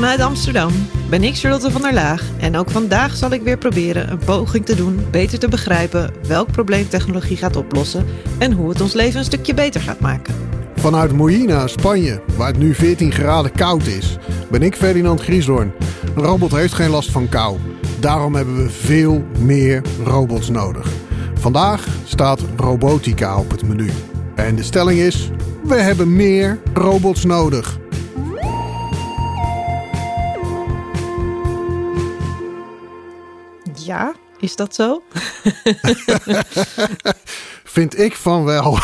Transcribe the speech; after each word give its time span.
Vanuit 0.00 0.20
Amsterdam. 0.20 0.72
Ben 1.10 1.24
ik 1.24 1.36
Charlotte 1.36 1.70
van 1.70 1.82
der 1.82 1.94
Laag 1.94 2.22
en 2.38 2.56
ook 2.56 2.70
vandaag 2.70 3.16
zal 3.16 3.30
ik 3.30 3.42
weer 3.42 3.58
proberen 3.58 4.10
een 4.10 4.18
poging 4.18 4.66
te 4.66 4.74
doen 4.74 5.06
beter 5.10 5.38
te 5.38 5.48
begrijpen 5.48 6.12
welk 6.26 6.52
probleem 6.52 6.88
technologie 6.88 7.36
gaat 7.36 7.56
oplossen 7.56 8.06
en 8.38 8.52
hoe 8.52 8.68
het 8.68 8.80
ons 8.80 8.92
leven 8.92 9.18
een 9.18 9.24
stukje 9.24 9.54
beter 9.54 9.80
gaat 9.80 10.00
maken. 10.00 10.34
Vanuit 10.76 11.12
Moina, 11.12 11.66
Spanje, 11.66 12.22
waar 12.36 12.46
het 12.46 12.58
nu 12.58 12.74
14 12.74 13.12
graden 13.12 13.52
koud 13.52 13.86
is, 13.86 14.16
ben 14.50 14.62
ik 14.62 14.76
Ferdinand 14.76 15.20
Griesdoorn. 15.20 15.72
Een 16.16 16.22
robot 16.22 16.50
heeft 16.50 16.74
geen 16.74 16.90
last 16.90 17.10
van 17.10 17.28
kou. 17.28 17.58
Daarom 17.98 18.34
hebben 18.34 18.56
we 18.62 18.70
veel 18.70 19.24
meer 19.38 19.82
robots 20.04 20.48
nodig. 20.48 20.92
Vandaag 21.34 21.86
staat 22.04 22.40
robotica 22.56 23.38
op 23.38 23.50
het 23.50 23.68
menu. 23.68 23.90
En 24.34 24.56
de 24.56 24.62
stelling 24.62 24.98
is: 25.00 25.30
we 25.62 25.74
hebben 25.74 26.16
meer 26.16 26.58
robots 26.74 27.24
nodig. 27.24 27.79
Is 34.40 34.56
dat 34.56 34.74
zo? 34.74 35.02
Vind 37.64 37.98
ik 37.98 38.14
van 38.14 38.44
wel. 38.44 38.78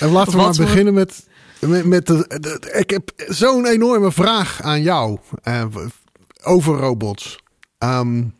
en 0.00 0.10
laten 0.10 0.32
we 0.32 0.38
maar 0.38 0.56
beginnen 0.56 0.94
met. 0.94 1.26
met, 1.60 1.84
met 1.84 2.06
de, 2.06 2.58
ik 2.78 2.90
heb 2.90 3.12
zo'n 3.16 3.66
enorme 3.66 4.12
vraag 4.12 4.62
aan 4.62 4.82
jou 4.82 5.18
uh, 5.44 5.64
over 6.42 6.76
robots. 6.76 7.38
Um, 7.78 8.34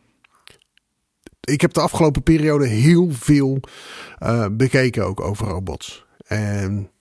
ik 1.41 1.61
heb 1.61 1.73
de 1.73 1.81
afgelopen 1.81 2.23
periode 2.23 2.67
heel 2.67 3.09
veel 3.11 3.59
uh, 4.23 4.45
bekeken 4.51 5.05
ook 5.05 5.21
over 5.21 5.47
robots. 5.47 6.05
En 6.27 6.91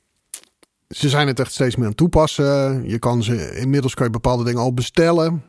ze 0.89 1.09
zijn 1.09 1.27
het 1.27 1.41
echt 1.41 1.53
steeds 1.53 1.75
meer 1.75 1.85
aan 1.85 1.91
het 1.91 1.99
toepassen. 1.99 2.89
Je 2.89 2.99
kan 2.99 3.23
ze, 3.23 3.57
inmiddels 3.57 3.95
kan 3.95 4.07
je 4.07 4.13
bepaalde 4.13 4.45
dingen 4.45 4.61
al 4.61 4.75
bestellen. 4.75 5.43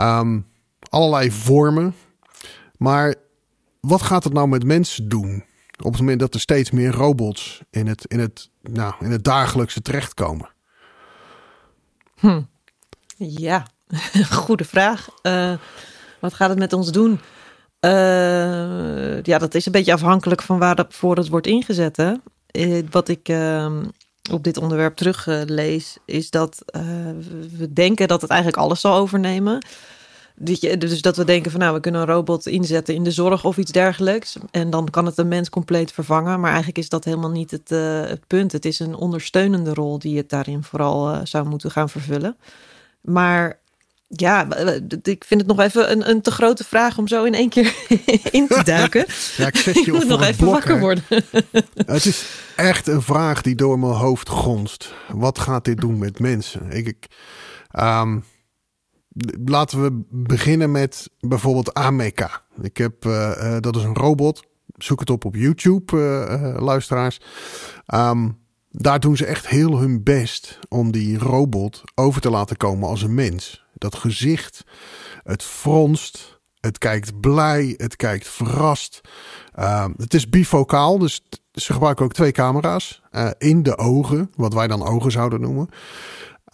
Um, 0.00 0.46
allerlei 0.88 1.30
vormen. 1.30 1.94
Maar 2.76 3.14
wat 3.80 4.02
gaat 4.02 4.24
het 4.24 4.32
nou 4.32 4.48
met 4.48 4.64
mensen 4.64 5.08
doen? 5.08 5.44
Op 5.78 5.92
het 5.92 6.00
moment 6.00 6.20
dat 6.20 6.34
er 6.34 6.40
steeds 6.40 6.70
meer 6.70 6.90
robots 6.90 7.62
in 7.70 7.86
het, 7.86 8.04
in 8.04 8.18
het, 8.18 8.50
nou, 8.62 8.94
in 9.00 9.10
het 9.10 9.24
dagelijkse 9.24 9.82
terechtkomen. 9.82 10.48
Hm. 12.18 12.42
Ja, 13.16 13.66
goede 14.30 14.64
vraag. 14.64 15.08
Uh, 15.22 15.52
wat 16.20 16.34
gaat 16.34 16.48
het 16.48 16.58
met 16.58 16.72
ons 16.72 16.92
doen? 16.92 17.20
Uh, 17.80 19.22
ja, 19.22 19.38
dat 19.38 19.54
is 19.54 19.66
een 19.66 19.72
beetje 19.72 19.92
afhankelijk 19.92 20.42
van 20.42 20.58
waarvoor 20.58 21.16
het 21.16 21.28
wordt 21.28 21.46
ingezet. 21.46 21.98
Uh, 21.98 22.82
wat 22.90 23.08
ik 23.08 23.28
uh, 23.28 23.76
op 24.30 24.44
dit 24.44 24.56
onderwerp 24.56 24.96
teruglees, 24.96 25.98
is 26.04 26.30
dat 26.30 26.62
we 27.56 27.72
denken 27.72 28.08
dat 28.08 28.20
het 28.20 28.30
eigenlijk 28.30 28.60
alles 28.62 28.80
zal 28.80 28.94
overnemen. 28.94 29.66
Dus 30.40 31.02
dat 31.02 31.16
we 31.16 31.24
denken 31.24 31.50
van 31.50 31.60
nou, 31.60 31.74
we 31.74 31.80
kunnen 31.80 32.00
een 32.00 32.06
robot 32.06 32.46
inzetten 32.46 32.94
in 32.94 33.04
de 33.04 33.10
zorg 33.10 33.44
of 33.44 33.56
iets 33.56 33.72
dergelijks. 33.72 34.36
En 34.50 34.70
dan 34.70 34.90
kan 34.90 35.06
het 35.06 35.18
een 35.18 35.28
mens 35.28 35.50
compleet 35.50 35.92
vervangen. 35.92 36.40
Maar 36.40 36.48
eigenlijk 36.48 36.78
is 36.78 36.88
dat 36.88 37.04
helemaal 37.04 37.30
niet 37.30 37.50
het, 37.50 37.70
uh, 37.70 38.00
het 38.00 38.26
punt. 38.26 38.52
Het 38.52 38.64
is 38.64 38.78
een 38.78 38.94
ondersteunende 38.94 39.74
rol 39.74 39.98
die 39.98 40.16
het 40.16 40.28
daarin 40.28 40.62
vooral 40.62 41.14
uh, 41.14 41.20
zou 41.22 41.48
moeten 41.48 41.70
gaan 41.70 41.88
vervullen. 41.88 42.36
Maar 43.00 43.58
ja, 44.08 44.48
ik 45.02 45.24
vind 45.24 45.40
het 45.40 45.46
nog 45.46 45.60
even 45.60 45.90
een, 45.90 46.08
een 46.08 46.20
te 46.20 46.30
grote 46.30 46.64
vraag 46.64 46.98
om 46.98 47.08
zo 47.08 47.24
in 47.24 47.34
één 47.34 47.48
keer 47.48 47.74
in 48.30 48.46
te 48.46 48.62
duiken. 48.64 49.04
ja, 49.36 49.46
ik 49.46 49.56
je, 49.56 49.82
je 49.84 49.92
moet 49.92 50.08
nog 50.08 50.22
even 50.22 50.36
blok, 50.36 50.52
wakker 50.52 50.80
worden. 50.80 51.04
het 51.86 52.04
is 52.04 52.24
echt 52.56 52.86
een 52.86 53.02
vraag 53.02 53.42
die 53.42 53.54
door 53.54 53.78
mijn 53.78 53.92
hoofd 53.92 54.28
gonst. 54.28 54.92
Wat 55.08 55.38
gaat 55.38 55.64
dit 55.64 55.80
doen 55.80 55.98
met 55.98 56.18
mensen? 56.18 56.70
Ik, 56.70 56.86
ik 56.86 57.06
um, 57.80 58.24
laten 59.44 59.82
we 59.82 60.04
beginnen 60.10 60.70
met 60.70 61.10
bijvoorbeeld 61.20 61.74
Ameka. 61.74 62.42
Ik 62.60 62.76
heb, 62.76 63.04
uh, 63.04 63.32
uh, 63.36 63.56
dat 63.60 63.76
is 63.76 63.82
een 63.82 63.96
robot. 63.96 64.42
Zoek 64.76 65.00
het 65.00 65.10
op 65.10 65.24
op 65.24 65.34
YouTube, 65.34 65.96
uh, 65.96 66.60
luisteraars. 66.60 67.20
Um, 67.94 68.38
daar 68.70 69.00
doen 69.00 69.16
ze 69.16 69.24
echt 69.24 69.48
heel 69.48 69.78
hun 69.78 70.02
best 70.02 70.58
om 70.68 70.92
die 70.92 71.18
robot 71.18 71.82
over 71.94 72.20
te 72.20 72.30
laten 72.30 72.56
komen 72.56 72.88
als 72.88 73.02
een 73.02 73.14
mens. 73.14 73.66
Dat 73.74 73.94
gezicht, 73.94 74.64
het 75.22 75.42
fronst, 75.42 76.40
het 76.60 76.78
kijkt 76.78 77.20
blij, 77.20 77.74
het 77.76 77.96
kijkt 77.96 78.28
verrast. 78.28 79.00
Uh, 79.58 79.86
het 79.96 80.14
is 80.14 80.28
bifocaal, 80.28 80.98
dus 80.98 81.22
ze 81.52 81.72
gebruiken 81.72 82.04
ook 82.04 82.12
twee 82.12 82.32
camera's 82.32 83.02
in 83.38 83.62
de 83.62 83.78
ogen, 83.78 84.30
wat 84.36 84.54
wij 84.54 84.66
dan 84.66 84.86
ogen 84.86 85.10
zouden 85.10 85.40
noemen. 85.40 85.68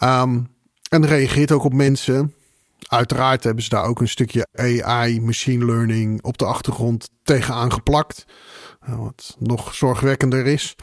Um, 0.03 0.53
en 0.89 1.07
reageert 1.07 1.53
ook 1.53 1.65
op 1.65 1.73
mensen. 1.73 2.35
Uiteraard 2.89 3.45
hebben 3.45 3.63
ze 3.63 3.69
daar 3.69 3.85
ook 3.85 4.01
een 4.01 4.09
stukje 4.09 4.47
AI, 4.53 5.21
machine 5.21 5.65
learning 5.65 6.23
op 6.23 6.39
de 6.39 6.45
achtergrond 6.45 7.11
tegenaan 7.23 7.73
geplakt. 7.73 8.25
Wat 8.87 9.37
nog 9.39 9.75
zorgwekkender 9.75 10.47
is. 10.47 10.77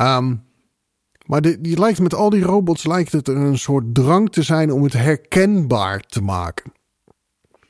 Um, 0.00 0.44
maar 1.26 1.40
die 1.40 1.78
lijkt 1.78 2.00
met 2.00 2.14
al 2.14 2.30
die 2.30 2.42
robots 2.42 2.86
lijkt 2.86 3.12
het 3.12 3.28
een 3.28 3.58
soort 3.58 3.94
drang 3.94 4.32
te 4.32 4.42
zijn 4.42 4.72
om 4.72 4.82
het 4.82 4.92
herkenbaar 4.92 6.00
te 6.00 6.22
maken. 6.22 6.72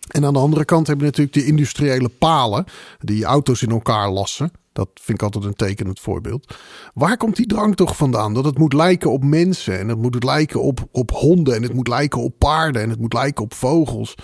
En 0.07 0.25
aan 0.25 0.33
de 0.33 0.39
andere 0.39 0.65
kant 0.65 0.87
hebben 0.87 1.05
we 1.07 1.11
natuurlijk 1.11 1.47
de 1.47 1.53
industriële 1.53 2.09
palen 2.09 2.65
die 2.99 3.25
auto's 3.25 3.63
in 3.63 3.71
elkaar 3.71 4.11
lassen. 4.11 4.51
Dat 4.77 4.89
vind 4.95 5.19
ik 5.19 5.25
altijd 5.25 5.45
een 5.45 5.55
tekenend 5.55 6.01
voorbeeld. 6.01 6.55
Waar 6.95 7.17
komt 7.17 7.37
die 7.37 7.47
drang 7.47 7.77
toch 7.77 7.97
vandaan? 7.97 8.35
Dat 8.35 8.45
het 8.45 8.59
moet 8.59 8.73
lijken 8.73 9.11
op 9.11 9.25
mensen 9.25 9.79
en 9.79 9.89
het 9.89 9.99
moet 9.99 10.25
lijken 10.25 10.63
op, 10.63 10.89
op 10.91 11.11
honden 11.11 11.55
en 11.55 11.63
het 11.63 11.73
moet 11.73 11.89
lijken 11.89 12.21
op 12.21 12.39
paarden 12.39 12.83
en 12.83 12.91
het 12.91 13.01
moet 13.01 13.13
lijken 13.13 13.45
op 13.45 13.55
vogels. 13.55 14.15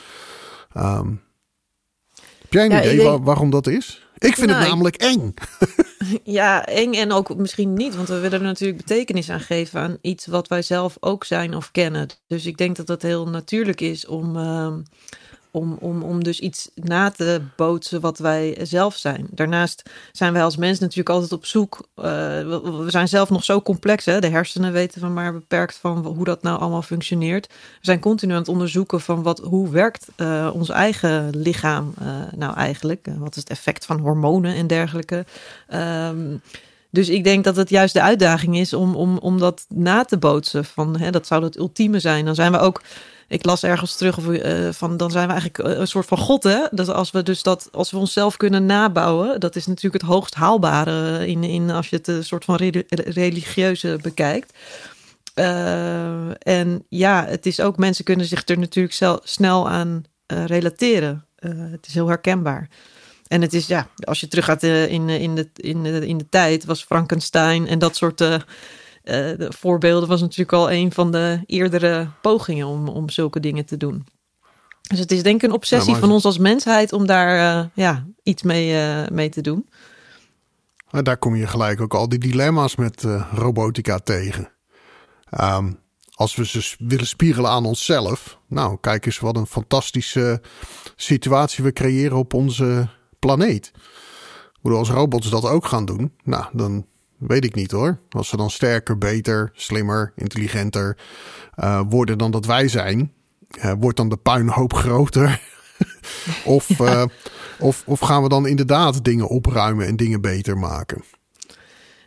Um, 0.76 1.22
heb 2.40 2.52
jij 2.52 2.64
een 2.64 2.70
ja, 2.70 2.80
idee 2.80 2.96
denk... 2.96 3.08
waar, 3.08 3.22
waarom 3.22 3.50
dat 3.50 3.66
is? 3.66 4.06
Ik 4.18 4.34
vind 4.34 4.50
nou, 4.50 4.60
het 4.60 4.68
namelijk 4.68 4.96
eng. 4.96 5.34
Ja, 6.24 6.66
eng 6.66 6.92
en 6.92 7.12
ook 7.12 7.36
misschien 7.36 7.74
niet, 7.74 7.96
want 7.96 8.08
we 8.08 8.18
willen 8.18 8.38
er 8.38 8.46
natuurlijk 8.46 8.86
betekenis 8.86 9.30
aan 9.30 9.40
geven 9.40 9.80
aan 9.80 9.98
iets 10.00 10.26
wat 10.26 10.48
wij 10.48 10.62
zelf 10.62 10.96
ook 11.00 11.24
zijn 11.24 11.54
of 11.54 11.70
kennen. 11.70 12.08
Dus 12.26 12.46
ik 12.46 12.56
denk 12.56 12.76
dat 12.76 12.88
het 12.88 13.02
heel 13.02 13.28
natuurlijk 13.28 13.80
is 13.80 14.06
om, 14.06 14.36
uh, 14.36 14.74
om, 15.52 15.76
om, 15.80 16.02
om 16.02 16.24
dus 16.24 16.40
iets 16.40 16.70
na 16.74 17.10
te 17.10 17.40
bootsen 17.56 18.00
wat 18.00 18.18
wij 18.18 18.58
zelf 18.62 18.96
zijn. 18.96 19.26
Daarnaast 19.30 19.90
zijn 20.12 20.32
wij 20.32 20.42
als 20.42 20.56
mens 20.56 20.78
natuurlijk 20.78 21.08
altijd 21.08 21.32
op 21.32 21.46
zoek. 21.46 21.88
Uh, 21.96 22.04
we, 22.04 22.84
zijn 22.86 23.08
zelf 23.08 23.30
nog 23.30 23.44
zo 23.44 23.62
complex, 23.62 24.04
hè? 24.04 24.20
de 24.20 24.28
hersenen 24.28 24.72
weten 24.72 25.00
van 25.00 25.12
maar 25.12 25.32
beperkt 25.32 25.76
van 25.76 26.06
hoe 26.06 26.24
dat 26.24 26.42
nou 26.42 26.60
allemaal 26.60 26.82
functioneert. 26.82 27.46
We 27.46 27.54
zijn 27.80 28.00
continu 28.00 28.32
aan 28.32 28.38
het 28.38 28.48
onderzoeken 28.48 29.00
van 29.00 29.22
wat, 29.22 29.38
hoe 29.38 29.70
werkt 29.70 30.06
uh, 30.16 30.50
ons 30.52 30.68
eigen 30.68 31.30
lichaam 31.36 31.94
uh, 32.02 32.08
nou 32.36 32.56
eigenlijk? 32.56 33.08
wat 33.18 33.36
is 33.36 33.42
het 33.42 33.50
effect 33.50 33.86
van 33.86 33.98
hormonen 33.98 34.54
en 34.54 34.66
dergelijke? 34.66 35.24
Um, 35.74 36.42
dus 36.90 37.08
ik 37.08 37.24
denk 37.24 37.44
dat 37.44 37.56
het 37.56 37.68
juist 37.68 37.94
de 37.94 38.02
uitdaging 38.02 38.56
is 38.56 38.72
om, 38.72 38.94
om, 38.94 39.18
om 39.18 39.38
dat 39.38 39.64
na 39.68 40.04
te 40.04 40.18
bootsen. 40.18 40.64
Van, 40.64 40.98
hè, 40.98 41.10
dat 41.10 41.26
zou 41.26 41.44
het 41.44 41.58
ultieme 41.58 42.00
zijn. 42.00 42.24
Dan 42.24 42.34
zijn 42.34 42.52
we 42.52 42.58
ook 42.58 42.82
ik 43.32 43.44
las 43.44 43.62
ergens 43.62 43.96
terug 43.96 44.18
of, 44.18 44.26
uh, 44.26 44.68
van 44.72 44.96
dan 44.96 45.10
zijn 45.10 45.26
we 45.26 45.32
eigenlijk 45.32 45.78
een 45.78 45.86
soort 45.86 46.06
van 46.06 46.18
god 46.18 46.42
hè? 46.42 46.66
Dat 46.70 46.88
als 46.88 47.10
we 47.10 47.22
dus 47.22 47.42
dat 47.42 47.68
als 47.72 47.90
we 47.90 47.96
onszelf 47.96 48.36
kunnen 48.36 48.66
nabouwen 48.66 49.40
dat 49.40 49.56
is 49.56 49.66
natuurlijk 49.66 50.02
het 50.02 50.12
hoogst 50.12 50.34
haalbare 50.34 51.26
in, 51.26 51.44
in 51.44 51.70
als 51.70 51.88
je 51.88 51.96
het 51.96 52.08
een 52.08 52.24
soort 52.24 52.44
van 52.44 52.56
religieuze 52.88 53.98
bekijkt. 54.02 54.52
En 56.38 56.84
ja 56.88 57.24
het 57.26 57.46
is 57.46 57.60
ook 57.60 57.76
mensen 57.76 58.04
kunnen 58.04 58.26
zich 58.26 58.48
er 58.48 58.58
natuurlijk 58.58 58.94
zelf, 58.94 59.20
snel 59.22 59.68
aan 59.68 60.04
relateren. 60.26 61.26
Het 61.70 61.86
is 61.86 61.94
heel 61.94 62.08
herkenbaar. 62.08 62.68
En 63.26 63.42
het 63.42 63.54
is 63.54 63.66
ja 63.66 63.88
als 64.04 64.20
je 64.20 64.28
teruggaat 64.28 64.62
in, 64.62 65.08
in, 65.08 65.34
de, 65.34 65.48
in, 65.54 65.82
de, 65.82 66.06
in 66.06 66.18
de 66.18 66.28
tijd 66.28 66.64
was 66.64 66.84
Frankenstein 66.84 67.66
en 67.66 67.78
dat 67.78 67.96
soort 67.96 68.20
uh, 69.04 69.14
de 69.14 69.52
voorbeelden 69.58 70.08
was 70.08 70.20
natuurlijk 70.20 70.52
al 70.52 70.70
een 70.70 70.92
van 70.92 71.12
de 71.12 71.40
eerdere 71.46 72.08
pogingen 72.20 72.66
om, 72.66 72.88
om 72.88 73.10
zulke 73.10 73.40
dingen 73.40 73.64
te 73.64 73.76
doen. 73.76 74.06
Dus 74.82 74.98
het 74.98 75.12
is 75.12 75.22
denk 75.22 75.42
ik 75.42 75.48
een 75.48 75.54
obsessie 75.54 75.94
ja, 75.94 75.98
van 75.98 76.10
ons 76.10 76.24
als 76.24 76.38
mensheid 76.38 76.92
om 76.92 77.06
daar 77.06 77.58
uh, 77.58 77.66
ja, 77.74 78.06
iets 78.22 78.42
mee, 78.42 78.72
uh, 78.72 79.08
mee 79.08 79.28
te 79.28 79.40
doen. 79.40 79.68
Maar 80.90 81.02
daar 81.02 81.16
kom 81.16 81.36
je 81.36 81.46
gelijk 81.46 81.80
ook 81.80 81.94
al 81.94 82.08
die 82.08 82.18
dilemma's 82.18 82.76
met 82.76 83.04
robotica 83.34 83.98
tegen. 83.98 84.52
Um, 85.40 85.80
als 86.14 86.34
we 86.34 86.46
ze 86.46 86.74
willen 86.78 87.06
spiegelen 87.06 87.50
aan 87.50 87.64
onszelf. 87.64 88.38
Nou, 88.48 88.78
kijk 88.80 89.06
eens 89.06 89.18
wat 89.18 89.36
een 89.36 89.46
fantastische 89.46 90.42
situatie 90.96 91.64
we 91.64 91.72
creëren 91.72 92.16
op 92.16 92.34
onze 92.34 92.88
planeet. 93.18 93.70
Als 94.62 94.90
robots 94.90 95.30
dat 95.30 95.44
ook 95.44 95.66
gaan 95.66 95.84
doen, 95.84 96.12
nou, 96.24 96.44
dan 96.52 96.86
Weet 97.26 97.44
ik 97.44 97.54
niet 97.54 97.70
hoor. 97.70 97.98
Als 98.10 98.28
ze 98.28 98.36
dan 98.36 98.50
sterker, 98.50 98.98
beter, 98.98 99.50
slimmer, 99.54 100.12
intelligenter 100.16 100.98
uh, 101.56 101.82
worden 101.88 102.18
dan 102.18 102.30
dat 102.30 102.46
wij 102.46 102.68
zijn, 102.68 103.12
uh, 103.56 103.72
wordt 103.80 103.96
dan 103.96 104.08
de 104.08 104.16
puinhoop 104.16 104.72
groter? 104.72 105.40
of, 106.44 106.78
ja. 106.78 107.02
uh, 107.02 107.04
of, 107.58 107.82
of 107.86 108.00
gaan 108.00 108.22
we 108.22 108.28
dan 108.28 108.46
inderdaad 108.46 109.04
dingen 109.04 109.28
opruimen 109.28 109.86
en 109.86 109.96
dingen 109.96 110.20
beter 110.20 110.58
maken? 110.58 111.04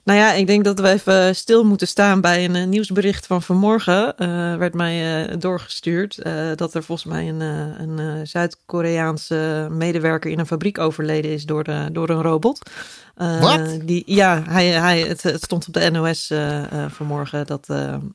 Nou 0.05 0.19
ja, 0.19 0.33
ik 0.33 0.47
denk 0.47 0.63
dat 0.63 0.79
we 0.79 0.89
even 0.89 1.35
stil 1.35 1.63
moeten 1.63 1.87
staan 1.87 2.21
bij 2.21 2.45
een 2.45 2.69
nieuwsbericht 2.69 3.27
van 3.27 3.41
vanmorgen. 3.41 4.13
Uh, 4.17 4.55
werd 4.55 4.73
mij 4.73 5.27
uh, 5.27 5.35
doorgestuurd 5.39 6.19
dat 6.55 6.73
er 6.73 6.83
volgens 6.83 7.07
mij 7.07 7.29
een, 7.29 7.39
een 7.79 8.27
Zuid-Koreaanse 8.27 9.67
medewerker 9.71 10.31
in 10.31 10.39
een 10.39 10.47
fabriek 10.47 10.77
overleden 10.77 11.31
is 11.31 11.45
door, 11.45 11.63
de, 11.63 11.89
door 11.91 12.09
een 12.09 12.21
robot. 12.21 12.69
Wat? 13.15 13.79
Die, 13.83 14.03
ja, 14.05 14.43
hij, 14.47 14.67
hij, 14.67 14.99
het, 14.99 15.23
het 15.23 15.43
stond 15.43 15.67
op 15.67 15.73
de 15.73 15.91
NOS 15.91 16.31
vanmorgen 16.87 17.45
dat 17.45 17.67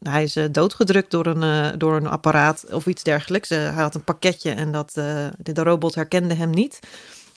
hij 0.02 0.22
is 0.22 0.36
doodgedrukt 0.52 1.10
door 1.10 1.26
een, 1.26 1.78
door 1.78 1.96
een 1.96 2.08
apparaat 2.08 2.64
of 2.72 2.86
iets 2.86 3.02
dergelijks. 3.02 3.48
hij 3.48 3.70
had 3.70 3.94
een 3.94 4.04
pakketje 4.04 4.50
en 4.50 4.72
dat, 4.72 4.90
de, 4.94 5.30
de 5.52 5.62
robot 5.62 5.94
herkende 5.94 6.34
hem 6.34 6.50
niet. 6.50 6.80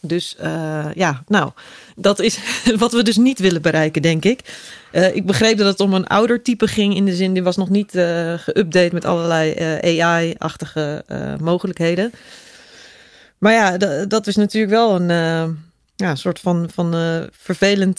Dus 0.06 0.36
uh, 0.42 0.86
ja, 0.94 1.24
nou, 1.28 1.52
dat 1.96 2.20
is 2.20 2.40
wat 2.78 2.92
we 2.92 3.04
dus 3.04 3.18
niet 3.18 3.40
willen 3.40 3.62
bereiken, 3.62 4.02
denk 4.02 4.26
ik. 4.26 4.40
Uh, 4.92 5.16
ik 5.16 5.26
begreep 5.26 5.58
dat 5.58 5.68
het 5.68 5.80
om 5.80 5.94
een 5.94 6.08
ouder 6.08 6.42
type 6.42 6.68
ging, 6.68 6.96
in 6.96 7.06
de 7.06 7.16
zin, 7.16 7.34
die 7.34 7.44
was 7.44 7.58
nog 7.58 7.70
niet 7.70 7.96
uh, 7.96 8.34
geüpdate 8.38 8.94
met 8.94 9.06
allerlei 9.06 9.56
AI-achtige 10.00 11.06
mogelijkheden. 11.42 12.12
Maar 13.38 13.54
ja, 13.54 13.78
dat 14.06 14.28
is 14.28 14.36
natuurlijk 14.36 14.74
wel 14.74 15.02
een 15.02 15.58
ja, 15.96 16.16
soort 16.16 16.40
van, 16.40 16.70
van 16.74 16.92
vervelend 17.32 17.98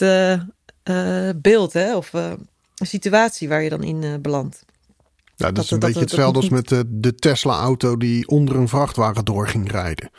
beeld, 1.36 1.72
hè? 1.72 1.96
of 1.96 2.12
een 2.12 2.46
situatie 2.86 3.48
waar 3.48 3.62
je 3.62 3.68
dan 3.68 3.82
in 3.82 4.18
belandt. 4.22 4.64
Ja, 5.36 5.46
dat, 5.46 5.54
dat 5.54 5.64
is 5.64 5.70
een 5.70 5.78
dat, 5.78 5.88
beetje 5.88 6.04
hetzelfde 6.04 6.40
als 6.40 6.48
met 6.48 6.68
de, 6.68 6.84
de 6.86 7.14
Tesla-auto 7.14 7.96
die 7.96 8.28
onder 8.28 8.56
een 8.56 8.68
vrachtwagen 8.68 9.24
door 9.24 9.48
ging 9.48 9.70
rijden 9.70 10.10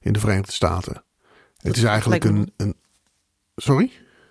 in 0.00 0.12
de 0.12 0.20
Verenigde 0.20 0.52
Staten. 0.52 1.04
Het 1.62 1.76
is 1.76 1.82
eigenlijk 1.82 2.24
een, 2.24 2.52
een. 2.56 2.74
Sorry? 3.56 3.90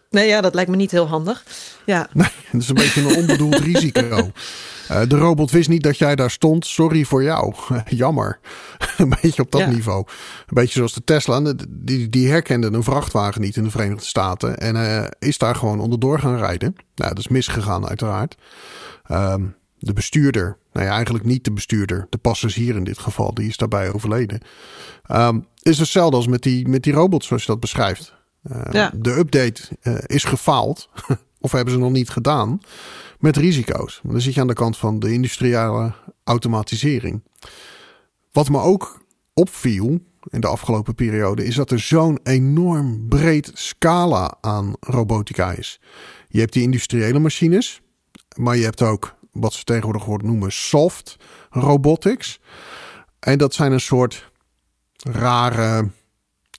Nee, 0.09 0.27
ja, 0.27 0.41
dat 0.41 0.53
lijkt 0.53 0.69
me 0.69 0.75
niet 0.75 0.91
heel 0.91 1.07
handig. 1.07 1.43
Ja. 1.85 2.09
Nee, 2.13 2.29
het 2.45 2.61
is 2.61 2.69
een 2.69 2.75
beetje 2.75 3.01
een 3.01 3.15
onbedoeld 3.15 3.55
risico. 3.71 4.31
Uh, 4.91 5.01
de 5.07 5.17
robot 5.17 5.51
wist 5.51 5.69
niet 5.69 5.83
dat 5.83 5.97
jij 5.97 6.15
daar 6.15 6.31
stond. 6.31 6.65
Sorry 6.65 7.03
voor 7.03 7.23
jou. 7.23 7.53
Jammer. 7.85 8.39
een 8.97 9.13
beetje 9.21 9.41
op 9.41 9.51
dat 9.51 9.67
niveau. 9.67 10.03
Een 10.07 10.45
beetje 10.53 10.73
zoals 10.73 10.93
de 10.93 11.03
Tesla. 11.03 11.53
Die, 11.69 12.09
die 12.09 12.29
herkende 12.29 12.67
een 12.67 12.83
vrachtwagen 12.83 13.41
niet 13.41 13.55
in 13.55 13.63
de 13.63 13.69
Verenigde 13.69 14.05
Staten. 14.05 14.57
En 14.57 14.75
uh, 14.75 15.05
is 15.19 15.37
daar 15.37 15.55
gewoon 15.55 15.79
onderdoor 15.79 16.19
gaan 16.19 16.37
rijden. 16.37 16.75
Nou, 16.95 17.09
dat 17.09 17.19
is 17.19 17.27
misgegaan 17.27 17.87
uiteraard. 17.87 18.35
Um, 19.11 19.55
de 19.79 19.93
bestuurder, 19.93 20.57
nou 20.73 20.85
ja, 20.85 20.93
eigenlijk 20.93 21.25
niet 21.25 21.43
de 21.43 21.51
bestuurder, 21.51 22.07
de 22.09 22.17
passagier 22.17 22.75
in 22.75 22.83
dit 22.83 22.99
geval, 22.99 23.33
die 23.33 23.47
is 23.47 23.57
daarbij 23.57 23.93
overleden. 23.93 24.41
Um, 25.11 25.45
is 25.59 25.79
hetzelfde 25.79 26.15
als 26.15 26.27
met 26.27 26.43
die, 26.43 26.67
met 26.67 26.83
die 26.83 26.93
robot, 26.93 27.23
zoals 27.23 27.41
je 27.41 27.51
dat 27.51 27.59
beschrijft. 27.59 28.13
Uh, 28.51 28.61
ja. 28.71 28.91
De 28.95 29.17
update 29.17 29.61
uh, 29.83 29.97
is 30.05 30.23
gefaald, 30.23 30.89
of 31.39 31.51
hebben 31.51 31.73
ze 31.73 31.79
nog 31.79 31.91
niet 31.91 32.09
gedaan, 32.09 32.59
met 33.19 33.37
risico's. 33.37 33.99
dan 34.03 34.21
zit 34.21 34.33
je 34.33 34.41
aan 34.41 34.47
de 34.47 34.53
kant 34.53 34.77
van 34.77 34.99
de 34.99 35.13
industriële 35.13 35.93
automatisering. 36.23 37.23
Wat 38.31 38.49
me 38.49 38.59
ook 38.59 39.05
opviel 39.33 39.99
in 40.29 40.41
de 40.41 40.47
afgelopen 40.47 40.95
periode, 40.95 41.45
is 41.45 41.55
dat 41.55 41.71
er 41.71 41.79
zo'n 41.79 42.19
enorm 42.23 43.07
breed 43.07 43.51
scala 43.53 44.37
aan 44.41 44.73
robotica 44.79 45.51
is. 45.51 45.79
Je 46.27 46.39
hebt 46.39 46.53
die 46.53 46.63
industriële 46.63 47.19
machines, 47.19 47.81
maar 48.35 48.57
je 48.57 48.63
hebt 48.63 48.81
ook 48.81 49.15
wat 49.31 49.53
ze 49.53 49.63
tegenwoordig 49.63 50.05
wordt 50.05 50.23
noemen 50.23 50.51
soft 50.51 51.17
robotics. 51.49 52.39
En 53.19 53.37
dat 53.37 53.53
zijn 53.53 53.71
een 53.71 53.79
soort 53.79 54.28
rare, 54.99 55.89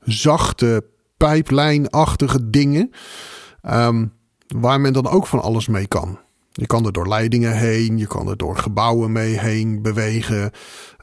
zachte, 0.04 0.84
pijplijnachtige 1.16 2.50
dingen. 2.50 2.90
Um, 3.62 4.12
waar 4.46 4.80
men 4.80 4.92
dan 4.92 5.08
ook 5.08 5.26
van 5.26 5.42
alles 5.42 5.68
mee 5.68 5.86
kan. 5.86 6.18
Je 6.52 6.66
kan 6.66 6.86
er 6.86 6.92
door 6.92 7.08
leidingen 7.08 7.56
heen, 7.56 7.98
je 7.98 8.06
kan 8.06 8.28
er 8.28 8.36
door 8.36 8.56
gebouwen 8.56 9.12
mee 9.12 9.38
heen 9.38 9.82
bewegen. 9.82 10.50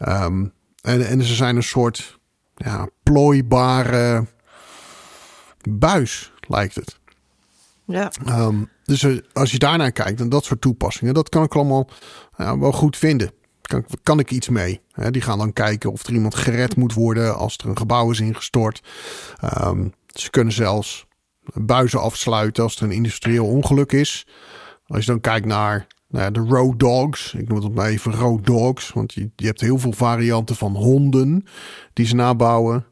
Um, 0.07 0.53
en, 0.81 1.07
en 1.07 1.23
ze 1.23 1.35
zijn 1.35 1.55
een 1.55 1.63
soort 1.63 2.19
ja, 2.55 2.89
plooibare 3.03 4.27
buis, 5.69 6.31
lijkt 6.47 6.75
het. 6.75 6.99
Ja. 7.85 8.11
Um, 8.27 8.69
dus 8.83 9.03
uh, 9.03 9.21
als 9.33 9.51
je 9.51 9.59
daarnaar 9.59 9.91
kijkt 9.91 10.19
en 10.19 10.29
dat 10.29 10.45
soort 10.45 10.61
toepassingen, 10.61 11.13
dat 11.13 11.29
kan 11.29 11.43
ik 11.43 11.55
allemaal 11.55 11.89
ja, 12.37 12.59
wel 12.59 12.71
goed 12.71 12.97
vinden. 12.97 13.31
Kan, 13.67 13.85
kan 14.03 14.19
ik 14.19 14.31
iets 14.31 14.49
mee? 14.49 14.81
Die 15.09 15.21
gaan 15.21 15.37
dan 15.37 15.53
kijken 15.53 15.91
of 15.91 16.03
er 16.07 16.13
iemand 16.13 16.35
gered 16.35 16.75
moet 16.75 16.93
worden 16.93 17.37
als 17.37 17.57
er 17.57 17.69
een 17.69 17.77
gebouw 17.77 18.11
is 18.11 18.19
ingestort. 18.19 18.81
Um, 19.63 19.93
ze 20.05 20.29
kunnen 20.29 20.53
zelfs 20.53 21.05
buizen 21.53 22.01
afsluiten 22.01 22.63
als 22.63 22.75
er 22.75 22.83
een 22.83 22.91
industrieel 22.91 23.47
ongeluk 23.47 23.91
is. 23.91 24.27
Als 24.85 25.05
je 25.05 25.11
dan 25.11 25.21
kijkt 25.21 25.45
naar 25.45 25.87
nou 26.07 26.31
de 26.31 26.39
road 26.39 26.79
dogs, 26.79 27.33
ik 27.33 27.47
noem 27.47 27.63
het 27.63 27.75
maar 27.75 27.87
even 27.87 28.13
road 28.13 28.45
dogs, 28.45 28.91
want 28.91 29.13
je, 29.13 29.29
je 29.35 29.45
hebt 29.45 29.61
heel 29.61 29.77
veel 29.77 29.93
varianten 29.93 30.55
van 30.55 30.75
honden 30.75 31.45
die 31.93 32.05
ze 32.05 32.15
nabouwen. 32.15 32.85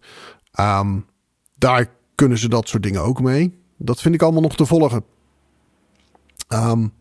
Um, 0.59 1.05
daar 1.57 1.87
kunnen 2.15 2.37
ze 2.37 2.49
dat 2.49 2.67
soort 2.67 2.83
dingen 2.83 3.01
ook 3.01 3.21
mee. 3.21 3.59
Dat 3.77 4.01
vind 4.01 4.15
ik 4.15 4.21
allemaal 4.21 4.41
nog 4.41 4.55
te 4.55 4.65
volgen. 4.65 5.03
Um, 6.53 6.93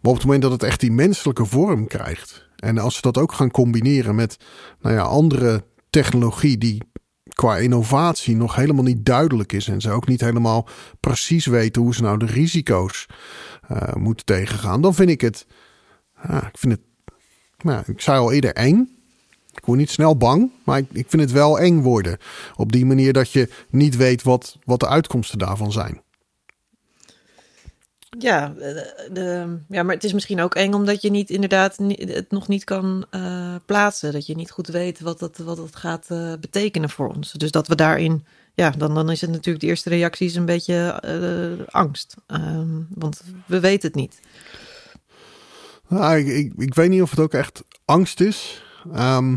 maar 0.00 0.12
op 0.12 0.14
het 0.14 0.24
moment 0.24 0.42
dat 0.42 0.52
het 0.52 0.62
echt 0.62 0.80
die 0.80 0.92
menselijke 0.92 1.44
vorm 1.44 1.86
krijgt. 1.86 2.48
En 2.60 2.78
als 2.78 2.94
ze 2.94 3.00
dat 3.00 3.18
ook 3.18 3.32
gaan 3.32 3.50
combineren 3.50 4.14
met 4.14 4.36
nou 4.80 4.94
ja, 4.94 5.02
andere 5.02 5.64
technologie 5.90 6.58
die 6.58 6.82
qua 7.34 7.56
innovatie 7.56 8.36
nog 8.36 8.54
helemaal 8.54 8.84
niet 8.84 9.04
duidelijk 9.04 9.52
is. 9.52 9.68
En 9.68 9.80
ze 9.80 9.90
ook 9.90 10.08
niet 10.08 10.20
helemaal 10.20 10.68
precies 11.00 11.46
weten 11.46 11.82
hoe 11.82 11.94
ze 11.94 12.02
nou 12.02 12.18
de 12.18 12.26
risico's 12.26 13.06
uh, 13.72 13.94
moeten 13.94 14.26
tegengaan. 14.26 14.80
Dan 14.80 14.94
vind 14.94 15.10
ik 15.10 15.20
het. 15.20 15.46
Ja, 16.28 16.46
ik 16.46 16.58
vind 16.58 16.72
het. 16.72 16.82
Nou, 17.62 17.82
ik 17.86 18.00
zei 18.00 18.18
al 18.18 18.32
eerder 18.32 18.52
eng. 18.52 18.98
Ik 19.52 19.64
word 19.64 19.78
niet 19.78 19.90
snel 19.90 20.16
bang, 20.16 20.50
maar 20.64 20.78
ik, 20.78 20.86
ik 20.92 21.06
vind 21.08 21.22
het 21.22 21.32
wel 21.32 21.58
eng 21.58 21.80
worden. 21.80 22.18
Op 22.56 22.72
die 22.72 22.86
manier 22.86 23.12
dat 23.12 23.32
je 23.32 23.50
niet 23.70 23.96
weet 23.96 24.22
wat, 24.22 24.58
wat 24.64 24.80
de 24.80 24.88
uitkomsten 24.88 25.38
daarvan 25.38 25.72
zijn. 25.72 26.02
Ja, 28.18 28.54
de, 29.12 29.58
ja, 29.68 29.82
maar 29.82 29.94
het 29.94 30.04
is 30.04 30.12
misschien 30.12 30.40
ook 30.40 30.54
eng 30.54 30.72
omdat 30.72 31.02
je 31.02 31.10
niet 31.10 31.30
inderdaad 31.30 31.76
het 31.96 32.30
nog 32.30 32.48
niet 32.48 32.64
kan 32.64 33.06
uh, 33.10 33.54
plaatsen. 33.66 34.12
Dat 34.12 34.26
je 34.26 34.34
niet 34.34 34.50
goed 34.50 34.66
weet 34.66 35.00
wat 35.00 35.20
het, 35.20 35.38
wat 35.38 35.56
het 35.56 35.76
gaat 35.76 36.06
uh, 36.12 36.32
betekenen 36.40 36.90
voor 36.90 37.08
ons. 37.08 37.32
Dus 37.32 37.50
dat 37.50 37.66
we 37.66 37.74
daarin, 37.74 38.24
ja, 38.54 38.70
dan, 38.70 38.94
dan 38.94 39.10
is 39.10 39.20
het 39.20 39.30
natuurlijk 39.30 39.60
de 39.60 39.66
eerste 39.66 39.88
reactie 39.88 40.26
is 40.26 40.34
een 40.34 40.44
beetje 40.44 41.00
angst. 41.70 42.16
Um, 42.26 42.88
want 42.94 43.22
we 43.46 43.60
weten 43.60 43.88
het 43.88 43.96
niet. 43.96 44.20
Nou, 45.88 46.16
ik, 46.16 46.52
ik, 46.56 46.74
weet 46.74 46.90
niet 46.90 47.02
of 47.02 47.10
het 47.10 47.20
ook 47.20 47.34
echt 47.34 47.62
angst 47.84 48.20
is. 48.20 48.62
Um, 48.96 49.32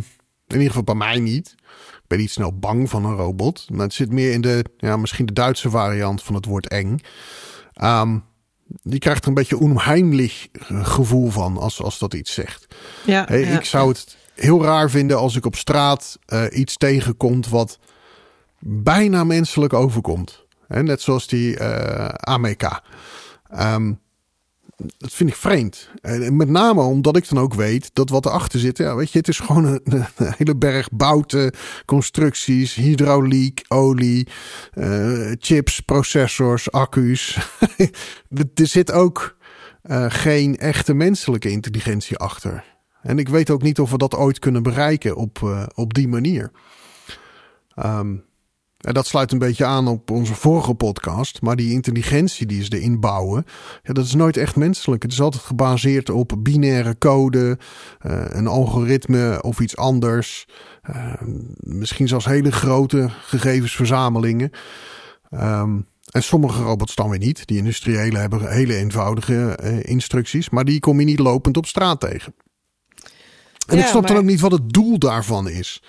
in 0.48 0.60
ieder 0.60 0.68
geval 0.68 0.84
bij 0.84 0.96
mij 0.96 1.20
niet. 1.20 1.56
Ik 1.94 2.08
ben 2.08 2.18
niet 2.18 2.32
snel 2.32 2.60
bang 2.60 2.90
van 2.90 3.06
een 3.06 3.16
robot. 3.16 3.70
Maar 3.70 3.86
het 3.86 3.94
zit 3.94 4.12
meer 4.12 4.32
in 4.32 4.42
de, 4.42 4.66
ja, 4.78 4.98
misschien 4.98 5.26
de 5.26 5.34
Duitse 5.34 5.70
variant 5.70 6.24
van 6.24 6.36
het 6.36 6.46
woord 6.46 6.68
eng. 6.68 7.00
Um, 7.84 8.24
die 8.82 9.00
krijgt 9.00 9.22
er 9.22 9.28
een 9.28 9.34
beetje 9.34 9.60
onheimlich 9.60 10.48
gevoel 10.70 11.30
van 11.30 11.58
als, 11.58 11.82
als 11.82 12.00
dat 12.00 12.14
iets 12.14 12.34
zegt. 12.34 12.68
Ja, 13.06 13.26
hey, 13.28 13.42
Ik 13.42 13.66
zou 13.66 13.90
het 13.90 14.18
heel 14.34 14.64
raar 14.64 14.90
vinden 14.90 15.18
als 15.18 15.36
ik 15.36 15.46
op 15.46 15.56
straat 15.56 16.20
uh, 16.28 16.44
iets 16.52 16.78
tegenkomt 16.78 17.50
wat 17.50 17.80
bijna 18.60 19.24
menselijk 19.24 19.74
overkomt. 19.74 20.46
He, 20.68 20.84
net 20.84 21.02
zoals 21.02 21.28
die 21.28 21.60
uh, 21.60 22.06
Amerika. 22.08 22.84
Um, 23.60 24.00
dat 24.98 25.14
vind 25.14 25.30
ik 25.30 25.36
vreemd. 25.36 25.90
En 26.02 26.36
met 26.36 26.50
name 26.50 26.82
omdat 26.82 27.18
ik 27.18 27.30
dan 27.30 27.40
ook 27.40 27.54
weet 27.54 27.90
dat 27.94 28.10
wat 28.10 28.26
erachter 28.26 28.60
zit, 28.60 28.78
ja, 28.78 28.96
weet 28.96 29.12
je, 29.12 29.18
het 29.18 29.28
is 29.28 29.40
gewoon 29.40 29.66
een, 29.84 30.06
hele 30.16 30.56
berg 30.56 30.90
bouten, 30.92 31.54
constructies, 31.86 32.74
hydrauliek, 32.74 33.64
olie, 33.68 34.28
uh, 34.74 35.32
chips, 35.40 35.80
processors, 35.80 36.72
accu's. 36.72 37.38
er 38.54 38.68
zit 38.68 38.92
ook 38.92 39.38
uh, 39.84 40.06
geen 40.08 40.58
echte 40.58 40.94
menselijke 40.94 41.50
intelligentie 41.50 42.18
achter. 42.18 42.64
En 43.02 43.20
ik 43.20 43.30
weet 43.30 43.50
ook 43.50 43.62
niet 43.62 43.80
of 43.80 43.92
we 43.92 43.98
dat 43.98 44.16
ooit 44.16 44.40
kunnen 44.40 44.64
bereiken 44.64 45.16
op, 45.16 45.40
uh, 45.44 45.66
op 45.74 45.94
die 45.94 46.08
manier. 46.08 46.52
Um, 47.86 48.24
en 48.84 48.94
dat 48.94 49.08
sluit 49.08 49.32
een 49.32 49.38
beetje 49.38 49.66
aan 49.66 49.88
op 49.88 50.12
onze 50.12 50.34
vorige 50.34 50.74
podcast. 50.74 51.42
Maar 51.42 51.56
die 51.56 51.72
intelligentie 51.72 52.46
die 52.46 52.64
ze 52.64 52.78
erin 52.78 53.00
bouwen, 53.00 53.46
ja, 53.84 53.94
dat 53.94 54.06
is 54.06 54.14
nooit 54.14 54.38
echt 54.38 54.56
menselijk. 54.56 55.04
Het 55.04 55.12
is 55.12 55.22
altijd 55.22 55.44
gebaseerd 55.44 56.10
op 56.10 56.34
binaire 56.40 56.98
code, 56.98 57.58
uh, 58.06 58.26
een 58.28 58.48
algoritme 58.48 59.42
of 59.42 59.60
iets 59.60 59.78
anders. 59.78 60.48
Uh, 60.90 61.14
misschien 61.58 62.08
zelfs 62.08 62.26
hele 62.26 62.52
grote 62.52 63.10
gegevensverzamelingen. 63.10 64.52
Um, 65.32 65.88
en 66.12 66.24
sommige 66.24 66.64
robots 66.64 66.96
dan 66.96 67.10
weer 67.10 67.20
niet. 67.20 67.48
Die 67.48 67.58
industriële 67.58 68.18
hebben 68.18 68.52
hele 68.52 68.76
eenvoudige 68.76 69.60
uh, 69.64 69.84
instructies, 69.84 70.50
maar 70.50 70.66
die 70.66 70.80
kom 70.80 71.00
je 71.00 71.06
niet 71.06 71.20
lopend 71.20 71.58
op 71.58 71.66
straat 71.66 72.00
tegen. 72.00 72.36
En 73.68 73.78
ja, 73.78 73.84
ik 73.84 73.88
snap 73.88 74.02
maar... 74.02 74.12
dan 74.12 74.22
ook 74.22 74.30
niet 74.30 74.40
wat 74.40 74.52
het 74.52 74.74
doel 74.74 75.00
daarvan 75.00 75.50
is. 75.50 75.84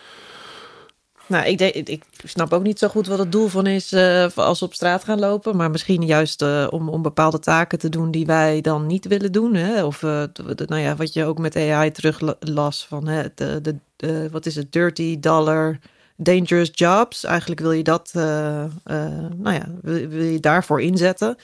Nou, 1.27 1.47
ik, 1.47 1.61
ik 1.89 2.05
snap 2.25 2.53
ook 2.53 2.63
niet 2.63 2.79
zo 2.79 2.89
goed 2.89 3.07
wat 3.07 3.19
het 3.19 3.33
doel 3.33 3.49
van 3.49 3.67
is 3.67 3.93
uh, 3.93 4.27
als 4.35 4.61
we 4.61 4.67
op 4.67 4.75
straat 4.75 5.05
gaan 5.05 5.19
lopen. 5.19 5.57
Maar 5.57 5.71
misschien 5.71 6.07
juist 6.07 6.43
uh, 6.43 6.67
om, 6.71 6.89
om 6.89 7.03
bepaalde 7.03 7.39
taken 7.39 7.79
te 7.79 7.89
doen 7.89 8.11
die 8.11 8.27
wij 8.27 8.61
dan 8.61 8.87
niet 8.87 9.07
willen 9.07 9.33
doen. 9.33 9.55
Hè? 9.55 9.85
Of 9.85 10.03
uh, 10.03 10.23
nou 10.67 10.81
ja, 10.81 10.97
wat 10.97 11.13
je 11.13 11.25
ook 11.25 11.39
met 11.39 11.57
AI 11.57 11.91
teruglas 11.91 12.87
van 12.87 13.07
hè, 13.07 13.23
de, 13.35 13.77
de, 13.97 14.31
wat 14.31 14.47
is 14.47 14.55
het, 14.55 14.73
dirty 14.73 15.21
dollar, 15.21 15.79
dangerous 16.17 16.71
jobs. 16.73 17.25
Eigenlijk 17.25 17.61
wil 17.61 17.73
je 17.73 17.83
dat, 17.83 18.11
nou 18.15 19.53
ja, 19.53 19.67
wil 19.83 20.23
je 20.23 20.41
daarvoor 20.41 20.81
inzetten. 20.81 21.37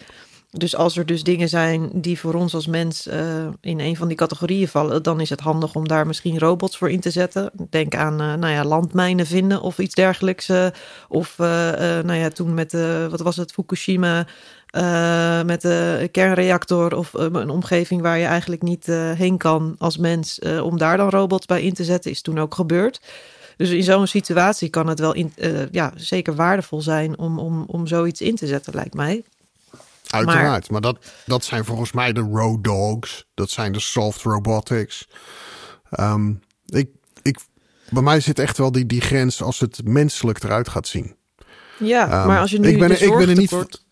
Dus 0.53 0.77
als 0.77 0.97
er 0.97 1.07
dus 1.07 1.23
dingen 1.23 1.49
zijn 1.49 1.91
die 1.93 2.19
voor 2.19 2.35
ons 2.35 2.55
als 2.55 2.67
mens 2.67 3.07
uh, 3.07 3.15
in 3.61 3.81
een 3.81 3.97
van 3.97 4.09
die 4.09 4.17
categorieën 4.17 4.69
vallen, 4.69 5.03
dan 5.03 5.21
is 5.21 5.31
het 5.31 5.41
handig 5.41 5.75
om 5.75 5.89
daar 5.89 6.07
misschien 6.07 6.39
robots 6.39 6.77
voor 6.77 6.91
in 6.91 7.01
te 7.01 7.11
zetten. 7.11 7.51
Denk 7.71 7.95
aan 7.95 8.13
uh, 8.13 8.35
nou 8.35 8.53
ja, 8.53 8.65
landmijnen 8.65 9.27
vinden 9.27 9.61
of 9.61 9.79
iets 9.79 9.95
dergelijks. 9.95 10.49
Uh, 10.49 10.67
of 11.09 11.35
nou 11.39 12.15
ja, 12.15 12.29
toen 12.29 12.55
met 12.55 12.73
wat 13.11 13.21
was 13.21 13.37
het, 13.37 13.53
Fukushima, 13.53 14.27
met 15.47 15.61
de 15.61 16.09
kernreactor 16.13 16.97
of 16.97 17.13
een 17.13 17.51
omgeving 17.51 18.03
waar 18.03 18.19
je 18.19 18.25
eigenlijk 18.25 18.63
niet 18.63 18.87
heen 19.17 19.37
kan 19.37 19.75
als 19.79 19.97
mens, 19.97 20.39
om 20.63 20.79
daar 20.79 20.97
dan 20.97 21.09
robots 21.09 21.47
bij 21.47 21.63
in 21.63 21.75
te 21.75 21.85
zetten, 21.85 22.11
is 22.11 22.23
toen 22.23 22.39
ook 22.39 22.55
gebeurd. 22.55 23.01
Dus 23.57 23.71
in 23.71 23.83
zo'n 23.83 24.07
situatie 24.07 24.69
kan 24.69 24.87
het 24.87 24.99
wel 24.99 25.15
in, 25.15 25.33
ja, 25.71 25.93
zeker 25.97 26.35
waardevol 26.35 26.81
zijn 26.81 27.19
om, 27.19 27.39
om, 27.39 27.65
om 27.67 27.87
zoiets 27.87 28.21
in 28.21 28.35
te 28.35 28.47
zetten, 28.47 28.75
lijkt 28.75 28.95
mij. 28.95 29.23
Uiteraard, 30.11 30.71
maar, 30.71 30.81
dat, 30.81 30.99
dat 31.27 31.45
zijn 31.45 31.65
volgens 31.65 31.93
mij 31.93 32.13
de 32.13 32.21
road 32.21 32.65
dogs. 32.65 33.29
Dat 33.35 33.51
zijn 33.51 33.73
de 33.73 33.81
soft 33.81 34.23
robotics. 34.23 35.09
Um, 36.01 36.41
ik, 36.67 36.89
ik, 37.23 37.39
bij 37.91 38.03
mij 38.03 38.21
zit 38.21 38.39
echt 38.39 38.59
wel 38.59 38.73
die, 38.73 38.87
die 38.87 39.01
grens 39.01 39.43
als 39.43 39.61
het 39.61 39.81
menselijk 39.85 40.43
eruit 40.43 40.69
gaat 40.69 40.87
zien. 40.87 41.17
Ja, 41.79 42.21
um, 42.21 42.27
maar 42.27 42.41
als 42.41 42.51
je 42.51 42.59
nu 42.59 42.69
ik 42.69 42.79
ben, 42.79 43.03
ik 43.03 43.17
ben 43.17 43.29
er 43.29 43.37
niet 43.37 43.85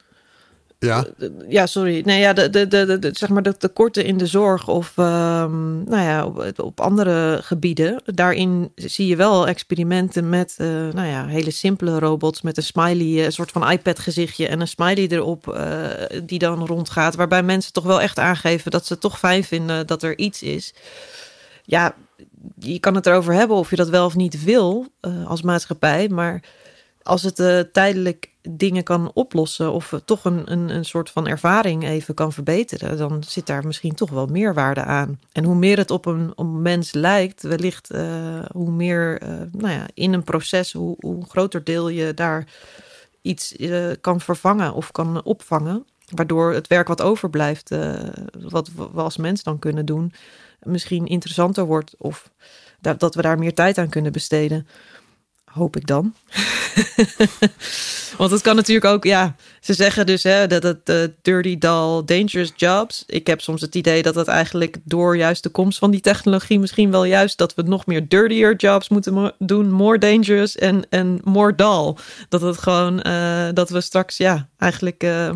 ja. 0.78 1.06
Ja, 1.48 1.66
sorry. 1.66 2.02
Nee, 2.04 2.20
ja, 2.20 2.32
de, 2.32 2.50
de, 2.50 2.66
de, 2.66 2.98
de, 2.98 3.10
zeg 3.12 3.28
maar 3.28 3.42
de 3.42 3.56
tekorten 3.56 4.04
in 4.04 4.16
de 4.16 4.26
zorg 4.26 4.68
of 4.68 4.96
um, 4.96 5.84
nou 5.84 6.02
ja, 6.02 6.26
op, 6.26 6.60
op, 6.60 6.80
andere 6.80 7.40
gebieden. 7.42 8.02
Daarin 8.04 8.72
zie 8.74 9.06
je 9.06 9.16
wel 9.16 9.46
experimenten 9.46 10.28
met 10.28 10.56
uh, 10.60 10.66
nou 10.68 11.06
ja, 11.06 11.26
hele 11.26 11.50
simpele 11.50 11.98
robots 11.98 12.42
met 12.42 12.56
een 12.56 12.62
smiley, 12.62 13.24
een 13.24 13.32
soort 13.32 13.50
van 13.50 13.70
iPad 13.70 13.98
gezichtje 13.98 14.48
en 14.48 14.60
een 14.60 14.68
smiley 14.68 15.08
erop 15.08 15.58
die 16.24 16.38
dan 16.38 16.66
rondgaat. 16.66 17.14
Waarbij 17.14 17.42
mensen 17.42 17.72
toch 17.72 17.84
wel 17.84 18.00
echt 18.00 18.18
aangeven 18.18 18.70
dat 18.70 18.86
ze 18.86 18.92
het 18.92 19.02
toch 19.02 19.18
fijn 19.18 19.44
vinden 19.44 19.86
dat 19.86 20.02
er 20.02 20.18
iets 20.18 20.42
is. 20.42 20.74
Ja, 21.64 21.94
je 22.58 22.78
kan 22.78 22.94
het 22.94 23.06
erover 23.06 23.34
hebben 23.34 23.56
of 23.56 23.70
je 23.70 23.76
dat 23.76 23.88
wel 23.88 24.04
of 24.04 24.16
niet 24.16 24.44
wil 24.44 24.86
als 25.26 25.42
maatschappij, 25.42 26.08
maar 26.08 26.42
als 27.08 27.22
het 27.22 27.38
uh, 27.38 27.60
tijdelijk 27.60 28.30
dingen 28.42 28.82
kan 28.82 29.10
oplossen 29.14 29.72
of 29.72 30.00
toch 30.04 30.24
een, 30.24 30.52
een, 30.52 30.68
een 30.68 30.84
soort 30.84 31.10
van 31.10 31.26
ervaring 31.26 31.84
even 31.84 32.14
kan 32.14 32.32
verbeteren, 32.32 32.96
dan 32.96 33.22
zit 33.26 33.46
daar 33.46 33.66
misschien 33.66 33.94
toch 33.94 34.10
wel 34.10 34.26
meer 34.26 34.54
waarde 34.54 34.82
aan. 34.82 35.20
En 35.32 35.44
hoe 35.44 35.54
meer 35.54 35.76
het 35.76 35.90
op 35.90 36.06
een, 36.06 36.32
op 36.34 36.46
mens 36.46 36.92
lijkt, 36.92 37.42
wellicht 37.42 37.92
uh, 37.92 38.44
hoe 38.52 38.70
meer 38.70 39.20
nou 39.52 39.72
ja, 39.72 39.86
in 39.94 40.12
een 40.12 40.24
proces, 40.24 40.72
hoe, 40.72 40.96
hoe 41.00 41.24
groter 41.28 41.64
deel 41.64 41.88
je 41.88 42.14
daar 42.14 42.46
iets 43.22 43.56
kan 44.00 44.20
vervangen 44.20 44.74
of 44.74 44.92
kan 44.92 45.22
opvangen. 45.24 45.86
Waardoor 46.14 46.52
het 46.52 46.66
werk 46.66 46.88
wat 46.88 47.02
overblijft, 47.02 47.74
wat 48.38 48.70
we 48.74 49.00
als 49.00 49.16
mens 49.16 49.42
dan 49.42 49.58
kunnen 49.58 49.86
doen, 49.86 50.12
misschien 50.62 51.06
interessanter 51.06 51.64
wordt. 51.64 51.94
Of 51.98 52.30
dat 52.80 53.14
we 53.14 53.22
daar 53.22 53.38
meer 53.38 53.54
tijd 53.54 53.78
aan 53.78 53.88
kunnen 53.88 54.12
besteden. 54.12 54.66
Hoop 55.58 55.76
ik 55.76 55.86
dan. 55.86 56.14
Want 58.18 58.30
het 58.30 58.40
kan 58.42 58.56
natuurlijk 58.56 58.86
ook, 58.86 59.04
ja, 59.04 59.34
ze 59.60 59.74
zeggen 59.74 60.06
dus 60.06 60.22
hè, 60.22 60.46
dat 60.46 60.62
het 60.62 60.88
uh, 60.88 61.04
dirty, 61.22 61.58
dull, 61.58 62.02
dangerous 62.04 62.52
jobs. 62.56 63.04
Ik 63.06 63.26
heb 63.26 63.40
soms 63.40 63.60
het 63.60 63.74
idee 63.74 64.02
dat 64.02 64.14
het 64.14 64.28
eigenlijk 64.28 64.76
door 64.84 65.16
juist 65.16 65.42
de 65.42 65.48
komst 65.48 65.78
van 65.78 65.90
die 65.90 66.00
technologie 66.00 66.58
misschien 66.58 66.90
wel 66.90 67.04
juist 67.04 67.38
dat 67.38 67.54
we 67.54 67.62
nog 67.62 67.86
meer 67.86 68.08
dirtier 68.08 68.56
jobs 68.56 68.88
moeten 68.88 69.34
doen, 69.38 69.70
more 69.70 69.98
dangerous 69.98 70.56
en, 70.56 70.86
en 70.90 71.20
more 71.24 71.54
dull. 71.54 71.94
Dat 72.28 72.40
het 72.40 72.58
gewoon, 72.58 73.02
uh, 73.06 73.48
dat 73.54 73.70
we 73.70 73.80
straks, 73.80 74.16
ja, 74.16 74.48
eigenlijk, 74.58 75.04
uh, 75.04 75.30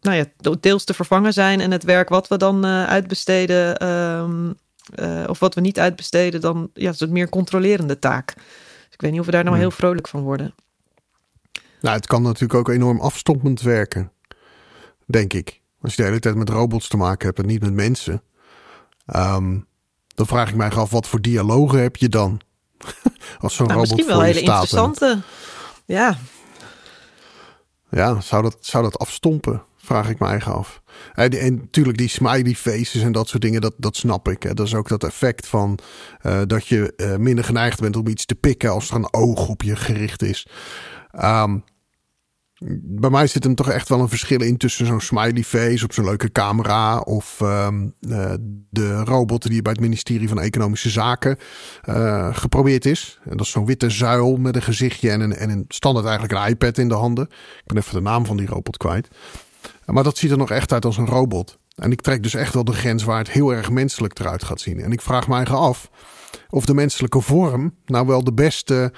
nou 0.00 0.16
ja, 0.16 0.24
deels 0.60 0.84
te 0.84 0.94
vervangen 0.94 1.32
zijn 1.32 1.60
en 1.60 1.70
het 1.70 1.84
werk 1.84 2.08
wat 2.08 2.28
we 2.28 2.36
dan 2.36 2.66
uitbesteden, 2.66 3.88
um, 3.88 4.56
of 5.26 5.38
wat 5.38 5.54
we 5.54 5.60
niet 5.60 5.78
uitbesteden, 5.78 6.40
dan 6.40 6.70
ja, 6.74 6.90
is 6.90 7.00
het 7.00 7.10
meer 7.10 7.28
controlerende 7.28 7.98
taak 7.98 8.34
ik 8.94 9.00
weet 9.00 9.10
niet 9.10 9.20
of 9.20 9.26
we 9.26 9.32
daar 9.32 9.44
nou 9.44 9.54
hmm. 9.54 9.64
heel 9.64 9.74
vrolijk 9.74 10.08
van 10.08 10.22
worden. 10.22 10.54
Nou, 11.80 11.96
het 11.96 12.06
kan 12.06 12.22
natuurlijk 12.22 12.54
ook 12.54 12.68
enorm 12.68 13.00
afstompend 13.00 13.60
werken. 13.60 14.12
Denk 15.06 15.32
ik. 15.32 15.60
Als 15.80 15.94
je 15.94 16.02
de 16.02 16.08
hele 16.08 16.20
tijd 16.20 16.34
met 16.34 16.48
robots 16.48 16.88
te 16.88 16.96
maken 16.96 17.26
hebt 17.26 17.38
en 17.38 17.46
niet 17.46 17.60
met 17.60 17.72
mensen. 17.72 18.22
Ehm, 19.06 19.58
dan 20.14 20.26
vraag 20.26 20.48
ik 20.48 20.54
mij 20.54 20.70
af, 20.70 20.90
wat 20.90 21.08
voor 21.08 21.20
dialogen 21.20 21.80
heb 21.82 21.96
je 21.96 22.08
dan? 22.08 22.40
Als 23.38 23.54
zo'n 23.54 23.66
nou, 23.66 23.78
robot 23.78 23.96
Misschien 23.96 24.16
wel 24.16 24.24
hele 24.24 24.40
interessante. 24.40 25.22
Ja. 25.86 26.18
Ja, 27.90 28.20
zou 28.20 28.42
dat, 28.42 28.56
zou 28.60 28.82
dat 28.82 28.98
afstompen? 28.98 29.62
Vraag 29.76 30.08
ik 30.08 30.18
me 30.18 30.26
eigen 30.26 30.54
af. 30.54 30.82
En, 31.14 31.54
natuurlijk 31.54 31.98
die 31.98 32.08
smiley 32.08 32.54
faces 32.54 33.02
en 33.02 33.12
dat 33.12 33.28
soort 33.28 33.42
dingen, 33.42 33.60
dat, 33.60 33.74
dat 33.76 33.96
snap 33.96 34.28
ik. 34.28 34.42
Hè. 34.42 34.54
Dat 34.54 34.66
is 34.66 34.74
ook 34.74 34.88
dat 34.88 35.04
effect 35.04 35.46
van 35.46 35.78
uh, 36.26 36.40
dat 36.46 36.66
je 36.66 36.92
uh, 36.96 37.16
minder 37.16 37.44
geneigd 37.44 37.80
bent 37.80 37.96
om 37.96 38.06
iets 38.06 38.24
te 38.24 38.34
pikken 38.34 38.70
als 38.70 38.90
er 38.90 38.96
een 38.96 39.12
oog 39.12 39.48
op 39.48 39.62
je 39.62 39.76
gericht 39.76 40.22
is. 40.22 40.46
Um, 41.24 41.64
bij 42.82 43.10
mij 43.10 43.26
zit 43.26 43.44
hem 43.44 43.54
toch 43.54 43.70
echt 43.70 43.88
wel 43.88 44.00
een 44.00 44.08
verschil 44.08 44.42
in 44.42 44.56
tussen 44.56 44.86
zo'n 44.86 45.00
smiley 45.00 45.42
face 45.42 45.84
op 45.84 45.92
zo'n 45.92 46.04
leuke 46.04 46.32
camera 46.32 46.98
of 46.98 47.40
um, 47.40 47.94
uh, 48.00 48.34
de 48.70 49.04
robot 49.04 49.42
die 49.42 49.62
bij 49.62 49.72
het 49.72 49.80
ministerie 49.80 50.28
van 50.28 50.40
Economische 50.40 50.90
Zaken 50.90 51.38
geprobeerd 52.32 52.86
is. 52.86 53.20
En 53.24 53.36
dat 53.36 53.46
is 53.46 53.52
zo'n 53.52 53.66
witte 53.66 53.90
zuil 53.90 54.36
met 54.36 54.56
een 54.56 54.62
gezichtje 54.62 55.10
en 55.10 55.20
een, 55.20 55.34
en 55.34 55.50
een 55.50 55.64
standaard 55.68 56.06
eigenlijk 56.06 56.40
een 56.40 56.50
iPad 56.50 56.78
in 56.78 56.88
de 56.88 56.94
handen. 56.94 57.24
Ik 57.24 57.64
ben 57.64 57.76
even 57.76 57.94
de 57.94 58.00
naam 58.00 58.26
van 58.26 58.36
die 58.36 58.46
robot 58.46 58.76
kwijt. 58.76 59.08
Maar 59.86 60.04
dat 60.04 60.16
ziet 60.16 60.30
er 60.30 60.36
nog 60.36 60.50
echt 60.50 60.72
uit 60.72 60.84
als 60.84 60.96
een 60.96 61.06
robot. 61.06 61.58
En 61.74 61.92
ik 61.92 62.00
trek 62.00 62.22
dus 62.22 62.34
echt 62.34 62.54
wel 62.54 62.64
de 62.64 62.72
grens 62.72 63.04
waar 63.04 63.18
het 63.18 63.30
heel 63.30 63.50
erg 63.50 63.70
menselijk 63.70 64.18
eruit 64.18 64.44
gaat 64.44 64.60
zien. 64.60 64.80
En 64.80 64.92
ik 64.92 65.00
vraag 65.00 65.28
me 65.28 65.34
eigen 65.34 65.56
af 65.56 65.90
of 66.50 66.64
de 66.64 66.74
menselijke 66.74 67.20
vorm 67.20 67.74
nou 67.84 68.06
wel 68.06 68.24
de 68.24 68.32
beste, 68.32 68.92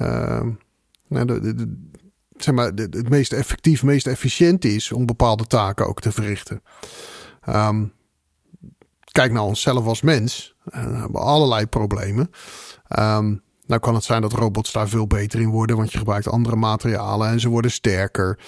uh, 0.00 0.46
de, 1.08 1.24
de, 1.24 1.76
zeg 2.36 2.54
maar, 2.54 2.66
het 2.66 3.08
meest 3.08 3.32
effectief, 3.32 3.82
meest 3.82 4.06
efficiënt 4.06 4.64
is 4.64 4.92
om 4.92 5.06
bepaalde 5.06 5.46
taken 5.46 5.86
ook 5.86 6.00
te 6.00 6.12
verrichten. 6.12 6.62
Um, 7.48 7.92
kijk 9.12 9.32
naar 9.32 9.42
onszelf 9.42 9.86
als 9.86 10.02
mens. 10.02 10.54
Uh, 10.64 10.84
we 10.84 10.96
hebben 10.96 11.20
allerlei 11.20 11.66
problemen. 11.66 12.30
Um, 12.98 13.42
nou 13.66 13.80
kan 13.80 13.94
het 13.94 14.04
zijn 14.04 14.22
dat 14.22 14.32
robots 14.32 14.72
daar 14.72 14.88
veel 14.88 15.06
beter 15.06 15.40
in 15.40 15.48
worden, 15.48 15.76
want 15.76 15.92
je 15.92 15.98
gebruikt 15.98 16.28
andere 16.28 16.56
materialen 16.56 17.28
en 17.28 17.40
ze 17.40 17.48
worden 17.48 17.70
sterker. 17.70 18.38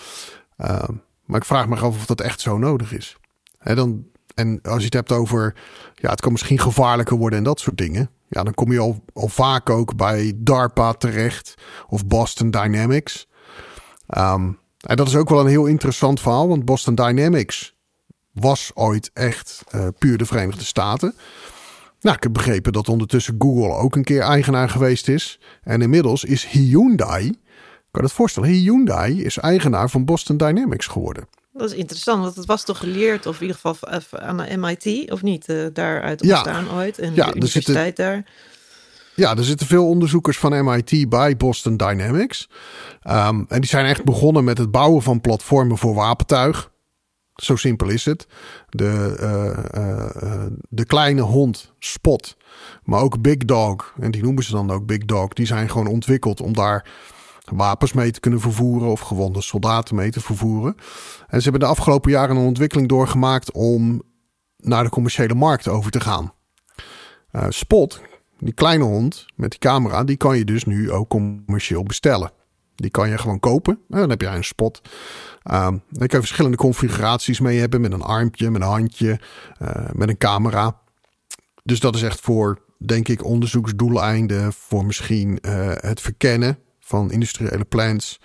Um, 0.59 1.03
maar 1.31 1.41
ik 1.41 1.47
vraag 1.47 1.69
me 1.69 1.77
af 1.77 1.83
of 1.83 2.07
dat 2.07 2.21
echt 2.21 2.41
zo 2.41 2.59
nodig 2.59 2.93
is. 2.93 3.17
He, 3.59 3.75
dan, 3.75 4.05
en 4.35 4.61
als 4.63 4.79
je 4.79 4.85
het 4.85 4.95
hebt 4.95 5.13
over, 5.13 5.57
ja, 5.95 6.11
het 6.11 6.21
kan 6.21 6.33
misschien 6.33 6.59
gevaarlijker 6.59 7.17
worden 7.17 7.39
en 7.39 7.45
dat 7.45 7.61
soort 7.61 7.77
dingen. 7.79 8.11
Ja, 8.29 8.43
dan 8.43 8.55
kom 8.55 8.73
je 8.73 8.79
al, 8.79 9.05
al 9.13 9.29
vaak 9.29 9.71
ook 9.71 9.97
bij 9.97 10.33
DARPA 10.37 10.93
terecht 10.93 11.55
of 11.89 12.07
Boston 12.07 12.51
Dynamics. 12.51 13.29
Um, 14.19 14.59
en 14.81 14.97
dat 14.97 15.07
is 15.07 15.17
ook 15.17 15.29
wel 15.29 15.41
een 15.41 15.47
heel 15.47 15.67
interessant 15.67 16.21
verhaal, 16.21 16.49
want 16.49 16.65
Boston 16.65 16.95
Dynamics 16.95 17.75
was 18.33 18.71
ooit 18.75 19.11
echt 19.13 19.65
uh, 19.75 19.87
puur 19.99 20.19
de 20.19 20.27
Verenigde 20.27 20.65
Staten. 20.65 21.15
Nou, 22.01 22.17
ik 22.17 22.23
heb 22.23 22.33
begrepen 22.33 22.73
dat 22.73 22.89
ondertussen 22.89 23.35
Google 23.39 23.75
ook 23.75 23.97
een 23.97 24.05
keer 24.05 24.21
eigenaar 24.21 24.69
geweest 24.69 25.09
is. 25.09 25.41
En 25.63 25.83
inmiddels 25.83 26.25
is 26.25 26.47
Hyundai 26.47 27.39
kan 27.91 28.01
je 28.01 28.07
het 28.07 28.17
voorstellen? 28.17 28.49
Hyundai 28.49 29.25
is 29.25 29.39
eigenaar 29.39 29.91
van 29.91 30.05
Boston 30.05 30.37
Dynamics 30.37 30.87
geworden. 30.87 31.29
Dat 31.53 31.71
is 31.71 31.77
interessant, 31.77 32.23
want 32.23 32.37
het 32.37 32.47
was 32.47 32.65
toch 32.65 32.79
geleerd, 32.79 33.27
of 33.27 33.41
in 33.41 33.47
ieder 33.47 33.61
geval 33.61 33.89
aan 34.21 34.37
de 34.37 34.57
MIT, 34.57 35.11
of 35.11 35.23
niet? 35.23 35.49
Uh, 35.49 35.67
daaruit 35.73 36.23
ontstaan 36.23 36.65
ja. 36.65 36.73
ooit. 36.73 36.99
En 36.99 37.15
ja, 37.15 37.27
de 37.27 37.35
universiteit 37.35 37.87
zitten, 37.87 38.05
daar. 38.05 38.25
Ja, 39.15 39.37
er 39.37 39.45
zitten 39.45 39.67
veel 39.67 39.89
onderzoekers 39.89 40.39
van 40.39 40.65
MIT 40.65 41.09
bij 41.09 41.37
Boston 41.37 41.77
Dynamics. 41.77 42.49
Um, 43.09 43.45
en 43.49 43.61
die 43.61 43.67
zijn 43.67 43.87
echt 43.87 44.05
begonnen 44.05 44.45
met 44.45 44.59
het 44.59 44.71
bouwen 44.71 45.03
van 45.03 45.21
platformen 45.21 45.79
voor 45.79 45.95
wapentuig. 45.95 46.71
Zo 47.35 47.57
simpel 47.57 47.89
is 47.89 48.05
het. 48.05 48.27
De, 48.69 49.17
uh, 49.21 49.83
uh, 49.83 50.47
de 50.69 50.85
kleine 50.85 51.21
hond 51.21 51.73
Spot, 51.79 52.37
maar 52.85 53.01
ook 53.01 53.21
Big 53.21 53.37
Dog, 53.37 53.95
en 54.01 54.11
die 54.11 54.23
noemen 54.23 54.45
ze 54.45 54.53
dan 54.53 54.71
ook 54.71 54.87
Big 54.87 55.05
Dog, 55.05 55.29
die 55.29 55.47
zijn 55.47 55.71
gewoon 55.71 55.87
ontwikkeld 55.87 56.41
om 56.41 56.53
daar 56.53 56.89
wapens 57.54 57.92
mee 57.92 58.11
te 58.11 58.21
kunnen 58.21 58.40
vervoeren 58.40 58.88
of 58.88 59.00
gewonde 59.00 59.42
soldaten 59.42 59.95
mee 59.95 60.11
te 60.11 60.21
vervoeren. 60.21 60.75
En 61.28 61.37
ze 61.37 61.42
hebben 61.42 61.61
de 61.61 61.75
afgelopen 61.75 62.11
jaren 62.11 62.37
een 62.37 62.47
ontwikkeling 62.47 62.88
doorgemaakt 62.88 63.52
om 63.52 64.02
naar 64.57 64.85
de 64.85 64.90
commerciële 64.90 65.35
markt 65.35 65.69
over 65.69 65.90
te 65.90 66.00
gaan. 66.00 66.33
Uh, 67.33 67.47
Spot 67.49 68.00
die 68.40 68.54
kleine 68.54 68.85
hond 68.85 69.26
met 69.37 69.50
die 69.50 69.59
camera, 69.59 70.04
die 70.04 70.16
kan 70.16 70.38
je 70.38 70.45
dus 70.45 70.64
nu 70.64 70.90
ook 70.90 71.09
commercieel 71.09 71.83
bestellen. 71.83 72.30
Die 72.75 72.90
kan 72.90 73.09
je 73.09 73.19
gewoon 73.19 73.40
kopen. 73.40 73.78
Dan 73.88 74.11
heb 74.11 74.21
je 74.21 74.26
een 74.26 74.45
spot. 74.45 74.80
Um, 75.50 75.83
dan 75.88 76.07
kan 76.07 76.09
je 76.09 76.19
verschillende 76.19 76.57
configuraties 76.57 77.40
mee 77.40 77.59
hebben. 77.59 77.80
Met 77.80 77.92
een 77.92 78.02
armpje, 78.02 78.50
met 78.50 78.62
een 78.62 78.69
handje, 78.69 79.21
uh, 79.62 79.90
met 79.92 80.09
een 80.09 80.19
camera. 80.19 80.80
Dus 81.62 81.80
dat 81.80 81.95
is 81.95 82.02
echt 82.02 82.21
voor, 82.21 82.62
denk 82.78 83.09
ik, 83.09 83.25
onderzoeksdoeleinden. 83.25 84.52
Voor 84.52 84.87
misschien 84.87 85.38
het 85.80 86.00
verkennen 86.00 86.59
van 86.91 87.11
industriële 87.11 87.65
plants. 87.65 88.21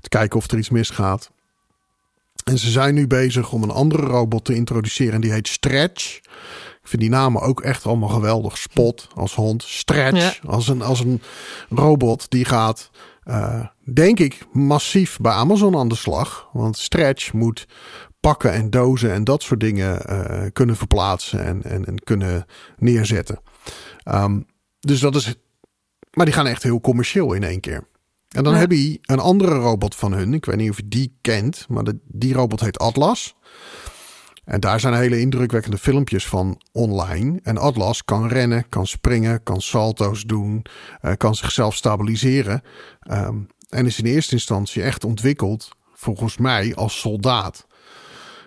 Te 0.00 0.08
kijken 0.08 0.38
of 0.38 0.50
er 0.50 0.58
iets 0.58 0.70
misgaat. 0.70 1.30
En 2.44 2.58
ze 2.58 2.70
zijn 2.70 2.94
nu 2.94 3.06
bezig 3.06 3.52
om 3.52 3.62
een 3.62 3.70
andere 3.70 4.02
robot 4.02 4.44
te 4.44 4.54
introduceren. 4.54 5.14
En 5.14 5.20
die 5.20 5.32
heet 5.32 5.48
Stretch. 5.48 6.16
Ik 6.82 6.88
vind 6.94 7.02
die 7.02 7.10
namen 7.10 7.42
ook 7.42 7.60
echt 7.60 7.86
allemaal 7.86 8.08
geweldig. 8.08 8.58
Spot 8.58 9.08
als 9.14 9.34
hond. 9.34 9.62
Stretch 9.62 10.46
als, 10.46 10.68
een, 10.68 10.82
als 10.82 11.00
een 11.00 11.22
robot 11.68 12.30
die 12.30 12.44
gaat 12.44 12.90
uh, 13.24 13.66
denk 13.94 14.18
ik, 14.18 14.46
massief 14.52 15.18
bij 15.20 15.32
Amazon 15.32 15.76
aan 15.76 15.88
de 15.88 15.94
slag. 15.94 16.48
Want 16.52 16.78
Stretch 16.78 17.32
moet 17.32 17.66
pakken 18.20 18.52
en 18.52 18.70
dozen 18.70 19.12
en 19.12 19.24
dat 19.24 19.42
soort 19.42 19.60
dingen 19.60 20.02
uh, 20.10 20.46
kunnen 20.52 20.76
verplaatsen 20.76 21.44
en, 21.44 21.62
en, 21.62 21.84
en 21.84 21.98
kunnen 22.04 22.46
neerzetten. 22.78 23.40
Um, 24.04 24.46
dus 24.80 25.00
dat 25.00 25.14
is. 25.14 25.34
Maar 26.12 26.24
die 26.24 26.34
gaan 26.34 26.46
echt 26.46 26.62
heel 26.62 26.80
commercieel 26.80 27.32
in 27.32 27.44
één 27.44 27.60
keer. 27.60 27.86
En 28.28 28.44
dan 28.44 28.54
heb 28.54 28.70
je 28.70 28.98
een 29.02 29.18
andere 29.18 29.54
robot 29.54 29.94
van 29.94 30.12
hun. 30.12 30.34
Ik 30.34 30.44
weet 30.44 30.56
niet 30.56 30.70
of 30.70 30.76
je 30.76 30.88
die 30.88 31.18
kent, 31.20 31.66
maar 31.68 31.84
de, 31.84 31.98
die 32.04 32.34
robot 32.34 32.60
heet 32.60 32.78
Atlas. 32.78 33.36
En 34.44 34.60
daar 34.60 34.80
zijn 34.80 34.94
hele 34.94 35.20
indrukwekkende 35.20 35.78
filmpjes 35.78 36.26
van 36.26 36.60
online. 36.72 37.40
En 37.42 37.58
Atlas 37.58 38.04
kan 38.04 38.28
rennen, 38.28 38.68
kan 38.68 38.86
springen, 38.86 39.42
kan 39.42 39.60
salto's 39.60 40.24
doen, 40.24 40.64
uh, 41.02 41.12
kan 41.16 41.34
zichzelf 41.34 41.74
stabiliseren. 41.74 42.62
Um, 43.10 43.46
en 43.68 43.86
is 43.86 43.98
in 43.98 44.04
eerste 44.04 44.34
instantie 44.34 44.82
echt 44.82 45.04
ontwikkeld, 45.04 45.68
volgens 45.92 46.36
mij, 46.36 46.74
als 46.74 47.00
soldaat. 47.00 47.66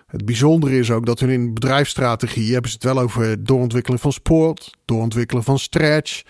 Het 0.06 0.24
bijzondere 0.24 0.78
is 0.78 0.90
ook 0.90 1.06
dat 1.06 1.20
hun 1.20 1.30
in 1.30 1.54
bedrijfsstrategie 1.54 2.52
hebben 2.52 2.70
ze 2.70 2.76
het 2.76 2.84
wel 2.84 2.98
over 2.98 3.44
doorontwikkeling 3.44 4.00
van 4.00 4.12
sport, 4.12 4.74
doorontwikkelen 4.84 5.44
van 5.44 5.58
stretch. 5.58 6.22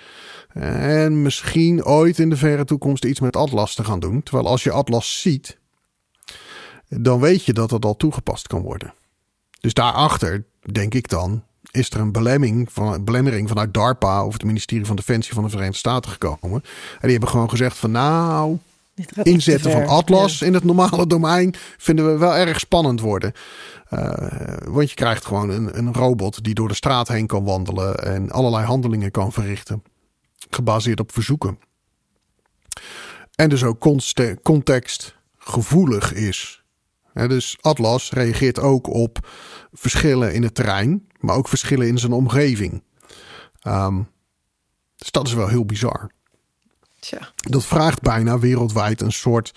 En 0.54 1.22
misschien 1.22 1.84
ooit 1.84 2.18
in 2.18 2.30
de 2.30 2.36
verre 2.36 2.64
toekomst 2.64 3.04
iets 3.04 3.20
met 3.20 3.36
Atlas 3.36 3.74
te 3.74 3.84
gaan 3.84 4.00
doen. 4.00 4.22
Terwijl 4.22 4.48
als 4.48 4.62
je 4.62 4.70
Atlas 4.70 5.20
ziet, 5.20 5.58
dan 6.88 7.20
weet 7.20 7.44
je 7.44 7.52
dat 7.52 7.70
het 7.70 7.84
al 7.84 7.96
toegepast 7.96 8.46
kan 8.46 8.62
worden. 8.62 8.94
Dus 9.60 9.74
daarachter, 9.74 10.44
denk 10.72 10.94
ik 10.94 11.08
dan, 11.08 11.42
is 11.70 11.90
er 11.90 12.00
een 12.00 12.12
belemmering, 12.12 12.72
van, 12.72 13.04
belemmering 13.04 13.48
vanuit 13.48 13.74
DARPA 13.74 14.24
of 14.24 14.32
het 14.32 14.44
ministerie 14.44 14.86
van 14.86 14.96
Defensie 14.96 15.34
van 15.34 15.42
de 15.42 15.50
Verenigde 15.50 15.78
Staten 15.78 16.10
gekomen. 16.10 16.62
En 16.92 17.00
die 17.00 17.10
hebben 17.10 17.28
gewoon 17.28 17.50
gezegd 17.50 17.76
van 17.76 17.90
nou, 17.90 18.58
inzetten 19.22 19.70
van 19.70 19.86
Atlas 19.86 20.42
in 20.42 20.54
het 20.54 20.64
normale 20.64 21.06
domein 21.06 21.54
vinden 21.78 22.12
we 22.12 22.18
wel 22.18 22.34
erg 22.34 22.60
spannend 22.60 23.00
worden. 23.00 23.32
Uh, 23.90 24.12
want 24.64 24.88
je 24.88 24.94
krijgt 24.94 25.24
gewoon 25.24 25.50
een, 25.50 25.78
een 25.78 25.94
robot 25.94 26.44
die 26.44 26.54
door 26.54 26.68
de 26.68 26.74
straat 26.74 27.08
heen 27.08 27.26
kan 27.26 27.44
wandelen 27.44 27.94
en 27.94 28.30
allerlei 28.30 28.64
handelingen 28.64 29.10
kan 29.10 29.32
verrichten. 29.32 29.82
Gebaseerd 30.54 31.00
op 31.00 31.12
verzoeken. 31.12 31.58
En 33.34 33.48
dus 33.48 33.64
ook 33.64 33.78
contextgevoelig 34.42 36.12
is 36.12 36.62
dus 37.12 37.56
Atlas 37.60 38.10
reageert 38.10 38.58
ook 38.58 38.86
op 38.86 39.28
verschillen 39.72 40.34
in 40.34 40.42
het 40.42 40.54
terrein, 40.54 41.06
maar 41.20 41.36
ook 41.36 41.48
verschillen 41.48 41.86
in 41.86 41.98
zijn 41.98 42.12
omgeving. 42.12 42.82
Um, 43.66 44.10
dus 44.96 45.10
dat 45.10 45.26
is 45.26 45.34
wel 45.34 45.48
heel 45.48 45.64
bizar. 45.64 46.10
Tja. 47.00 47.32
Dat 47.36 47.64
vraagt 47.64 48.00
bijna 48.00 48.38
wereldwijd 48.38 49.00
een 49.00 49.12
soort 49.12 49.54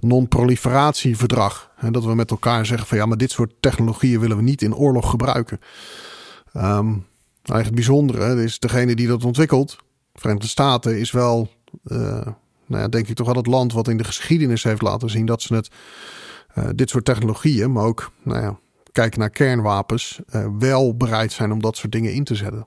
non-proliferatieverdrag. 0.00 1.70
En 1.76 1.92
dat 1.92 2.04
we 2.04 2.14
met 2.14 2.30
elkaar 2.30 2.66
zeggen 2.66 2.86
van 2.86 2.98
ja, 2.98 3.06
maar 3.06 3.16
dit 3.16 3.30
soort 3.30 3.52
technologieën 3.60 4.20
willen 4.20 4.36
we 4.36 4.42
niet 4.42 4.62
in 4.62 4.74
oorlog 4.74 5.10
gebruiken. 5.10 5.60
Um, 6.56 7.06
eigenlijk 7.34 7.64
het 7.64 7.74
bijzondere 7.74 8.42
is 8.42 8.58
degene 8.58 8.94
die 8.94 9.06
dat 9.06 9.24
ontwikkelt, 9.24 9.76
Verenigde 10.14 10.48
Staten, 10.48 10.98
is 10.98 11.10
wel, 11.10 11.48
uh, 11.84 11.98
nou 12.66 12.82
ja, 12.82 12.88
denk 12.88 13.08
ik 13.08 13.16
toch 13.16 13.26
wel 13.26 13.36
het 13.36 13.46
land 13.46 13.72
wat 13.72 13.88
in 13.88 13.96
de 13.96 14.04
geschiedenis 14.04 14.62
heeft 14.62 14.82
laten 14.82 15.10
zien 15.10 15.26
dat 15.26 15.42
ze 15.42 15.54
het 15.54 15.70
uh, 16.58 16.68
dit 16.74 16.90
soort 16.90 17.04
technologieën, 17.04 17.72
maar 17.72 17.84
ook 17.84 18.12
nou 18.22 18.42
ja, 18.42 18.58
kijken 18.92 19.18
naar 19.18 19.30
kernwapens, 19.30 20.20
uh, 20.34 20.46
wel 20.58 20.96
bereid 20.96 21.32
zijn 21.32 21.52
om 21.52 21.62
dat 21.62 21.76
soort 21.76 21.92
dingen 21.92 22.12
in 22.12 22.24
te 22.24 22.34
zetten. 22.34 22.66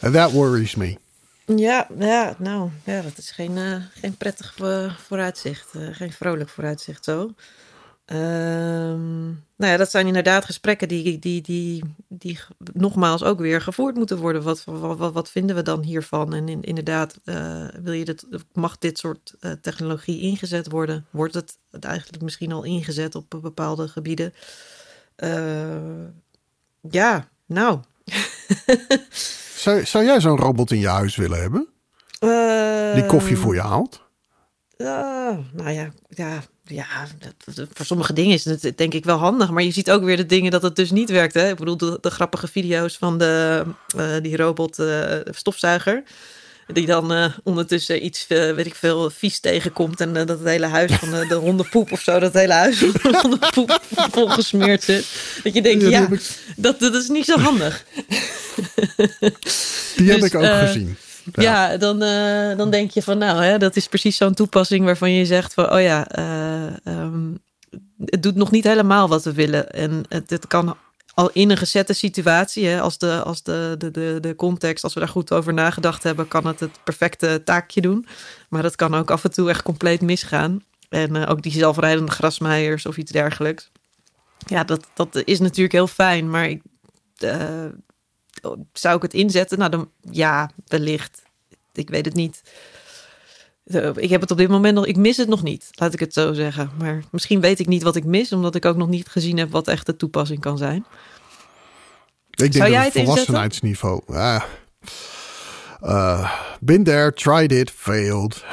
And 0.00 0.14
that 0.14 0.32
worries 0.32 0.74
me. 0.74 0.96
Ja, 1.44 1.86
ja, 1.98 2.34
nou, 2.38 2.70
ja, 2.84 3.02
dat 3.02 3.18
is 3.18 3.30
geen, 3.30 3.82
geen 3.94 4.16
prettig 4.16 4.54
vooruitzicht. 5.06 5.68
geen 5.90 6.12
vrolijk 6.12 6.48
vooruitzicht 6.48 7.04
zo. 7.04 7.30
Um, 8.12 9.44
nou 9.56 9.72
ja, 9.72 9.76
dat 9.76 9.90
zijn 9.90 10.06
inderdaad 10.06 10.44
gesprekken 10.44 10.88
die, 10.88 11.18
die, 11.18 11.40
die, 11.40 11.84
die 12.08 12.38
nogmaals 12.72 13.24
ook 13.24 13.38
weer 13.38 13.60
gevoerd 13.60 13.94
moeten 13.94 14.18
worden. 14.18 14.42
Wat, 14.42 14.64
wat, 14.64 15.12
wat 15.12 15.30
vinden 15.30 15.56
we 15.56 15.62
dan 15.62 15.82
hiervan? 15.82 16.34
En 16.34 16.48
in, 16.48 16.62
inderdaad, 16.62 17.18
uh, 17.24 17.68
wil 17.82 17.92
je 17.92 18.04
dit, 18.04 18.26
mag 18.52 18.78
dit 18.78 18.98
soort 18.98 19.34
uh, 19.40 19.52
technologie 19.52 20.20
ingezet 20.20 20.70
worden? 20.70 21.06
Wordt 21.10 21.34
het 21.34 21.58
eigenlijk 21.80 22.22
misschien 22.22 22.52
al 22.52 22.64
ingezet 22.64 23.14
op 23.14 23.38
bepaalde 23.42 23.88
gebieden? 23.88 24.34
Uh, 25.16 26.06
ja, 26.90 27.28
nou. 27.46 27.80
zou, 29.64 29.84
zou 29.84 30.04
jij 30.04 30.20
zo'n 30.20 30.38
robot 30.38 30.70
in 30.70 30.78
je 30.78 30.88
huis 30.88 31.16
willen 31.16 31.40
hebben? 31.40 31.68
die 32.94 33.06
koffie 33.06 33.36
voor 33.36 33.54
je 33.54 33.60
haalt? 33.60 34.06
nou 35.52 35.70
ja, 35.70 35.92
ja 36.08 36.42
ja, 36.68 36.86
voor 37.72 37.86
sommige 37.86 38.12
dingen 38.12 38.34
is 38.34 38.44
het 38.44 38.72
denk 38.76 38.94
ik 38.94 39.04
wel 39.04 39.16
handig. 39.16 39.50
Maar 39.50 39.62
je 39.62 39.70
ziet 39.70 39.90
ook 39.90 40.02
weer 40.02 40.16
de 40.16 40.26
dingen 40.26 40.50
dat 40.50 40.62
het 40.62 40.76
dus 40.76 40.90
niet 40.90 41.10
werkt. 41.10 41.34
Hè? 41.34 41.50
Ik 41.50 41.56
bedoel, 41.56 41.76
de, 41.76 41.98
de 42.00 42.10
grappige 42.10 42.48
video's 42.48 42.96
van 42.96 43.18
de, 43.18 43.64
uh, 43.96 44.16
die 44.22 44.36
robot 44.36 44.78
uh, 44.78 45.14
stofzuiger. 45.30 46.02
Die 46.72 46.86
dan 46.86 47.12
uh, 47.12 47.26
ondertussen 47.42 48.04
iets, 48.04 48.26
weet 48.26 48.66
ik 48.66 48.74
veel, 48.74 49.10
vies 49.10 49.40
tegenkomt. 49.40 50.00
En 50.00 50.12
dat 50.12 50.28
het 50.28 50.44
hele 50.44 50.66
huis 50.66 50.92
van 50.92 51.10
de, 51.10 51.26
de 51.28 51.34
hondenpoep 51.34 51.92
of 51.92 52.00
zo, 52.00 52.18
dat 52.18 52.32
hele 52.32 52.52
huis 52.52 52.78
van 52.78 53.12
de 53.12 53.18
hondenpoep 53.22 53.80
volgesmeerd 54.12 54.82
zit. 54.82 55.06
Dat 55.42 55.54
je 55.54 55.62
denkt, 55.62 55.88
ja, 55.88 56.08
dat, 56.56 56.80
dat 56.80 56.94
is 56.94 57.08
niet 57.08 57.24
zo 57.24 57.38
handig. 57.38 57.84
Die 59.96 60.10
heb 60.10 60.20
dus, 60.20 60.30
ik 60.30 60.34
ook 60.34 60.44
gezien. 60.44 60.96
Ja, 61.32 61.76
dan, 61.76 62.02
uh, 62.02 62.56
dan 62.56 62.70
denk 62.70 62.90
je 62.90 63.02
van 63.02 63.18
nou, 63.18 63.42
hè, 63.42 63.58
dat 63.58 63.76
is 63.76 63.88
precies 63.88 64.16
zo'n 64.16 64.34
toepassing 64.34 64.84
waarvan 64.84 65.12
je 65.12 65.26
zegt 65.26 65.54
van 65.54 65.72
oh 65.72 65.80
ja, 65.80 66.18
uh, 66.18 66.94
um, 67.02 67.38
het 68.04 68.22
doet 68.22 68.34
nog 68.34 68.50
niet 68.50 68.64
helemaal 68.64 69.08
wat 69.08 69.24
we 69.24 69.32
willen. 69.32 69.70
En 69.70 70.04
het, 70.08 70.46
kan 70.46 70.76
al 71.14 71.30
in 71.32 71.50
een 71.50 71.56
gezette 71.56 71.92
situatie, 71.92 72.66
hè, 72.66 72.80
als, 72.80 72.98
de, 72.98 73.22
als 73.22 73.42
de, 73.42 73.74
de, 73.78 74.18
de, 74.20 74.34
context, 74.36 74.84
als 74.84 74.94
we 74.94 75.00
daar 75.00 75.08
goed 75.08 75.32
over 75.32 75.54
nagedacht 75.54 76.02
hebben, 76.02 76.28
kan 76.28 76.46
het 76.46 76.60
het 76.60 76.78
perfecte 76.84 77.42
taakje 77.44 77.80
doen. 77.80 78.06
Maar 78.48 78.62
dat 78.62 78.76
kan 78.76 78.94
ook 78.94 79.10
af 79.10 79.24
en 79.24 79.30
toe 79.30 79.48
echt 79.48 79.62
compleet 79.62 80.00
misgaan. 80.00 80.62
En 80.88 81.16
uh, 81.16 81.30
ook 81.30 81.42
die 81.42 81.52
zelfrijdende 81.52 82.12
grasmaaiers 82.12 82.86
of 82.86 82.96
iets 82.96 83.12
dergelijks. 83.12 83.70
Ja, 84.46 84.64
dat, 84.64 84.86
dat 84.94 85.22
is 85.24 85.38
natuurlijk 85.40 85.72
heel 85.72 85.86
fijn, 85.86 86.30
maar 86.30 86.48
ik, 86.48 86.62
zou 88.72 88.96
ik 88.96 89.02
het 89.02 89.14
inzetten? 89.14 89.58
Nou, 89.58 89.70
dan 89.70 89.90
ja, 90.10 90.50
wellicht. 90.66 91.22
Ik 91.72 91.90
weet 91.90 92.04
het 92.04 92.14
niet. 92.14 92.42
Ik 93.94 94.10
heb 94.10 94.20
het 94.20 94.30
op 94.30 94.36
dit 94.36 94.48
moment 94.48 94.74
nog. 94.74 94.86
Ik 94.86 94.96
mis 94.96 95.16
het 95.16 95.28
nog 95.28 95.42
niet, 95.42 95.68
laat 95.70 95.92
ik 95.92 96.00
het 96.00 96.12
zo 96.12 96.32
zeggen. 96.32 96.70
Maar 96.78 97.02
misschien 97.10 97.40
weet 97.40 97.58
ik 97.58 97.66
niet 97.66 97.82
wat 97.82 97.96
ik 97.96 98.04
mis, 98.04 98.32
omdat 98.32 98.54
ik 98.54 98.64
ook 98.64 98.76
nog 98.76 98.88
niet 98.88 99.08
gezien 99.08 99.38
heb 99.38 99.50
wat 99.50 99.68
echt 99.68 99.86
de 99.86 99.96
toepassing 99.96 100.40
kan 100.40 100.58
zijn. 100.58 100.84
Ik 102.30 102.38
denk 102.38 102.52
Zou 102.52 102.70
jij 102.70 102.84
het 102.84 102.92
volwassenheidsniveau. 102.92 104.02
Uh, 104.08 104.42
uh, 105.84 106.32
been 106.60 106.84
there, 106.84 107.12
tried 107.12 107.52
it, 107.52 107.70
failed. 107.70 108.44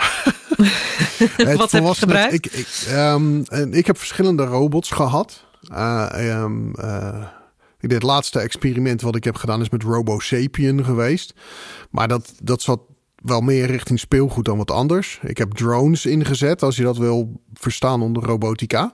wat 1.57 1.71
heb 1.71 1.83
je 1.83 1.93
gebruikt? 1.93 2.33
Ik, 2.33 2.45
ik, 2.45 2.67
um, 2.91 3.43
ik 3.71 3.87
heb 3.87 3.97
verschillende 3.97 4.43
robots 4.43 4.91
gehad. 4.91 5.43
Uh, 5.71 6.41
um, 6.41 6.71
dit 7.87 8.03
laatste 8.03 8.39
experiment 8.39 9.01
wat 9.01 9.15
ik 9.15 9.23
heb 9.23 9.35
gedaan 9.35 9.61
is 9.61 9.69
met 9.69 9.83
Robo 9.83 10.19
Sapien 10.19 10.85
geweest. 10.85 11.33
Maar 11.89 12.07
dat, 12.07 12.33
dat 12.43 12.61
zat 12.61 12.79
wel 13.15 13.41
meer 13.41 13.65
richting 13.65 13.99
speelgoed 13.99 14.45
dan 14.45 14.57
wat 14.57 14.71
anders. 14.71 15.19
Ik 15.21 15.37
heb 15.37 15.53
drones 15.53 16.05
ingezet, 16.05 16.63
als 16.63 16.75
je 16.75 16.83
dat 16.83 16.97
wil 16.97 17.41
verstaan 17.53 18.01
onder 18.01 18.23
robotica. 18.23 18.93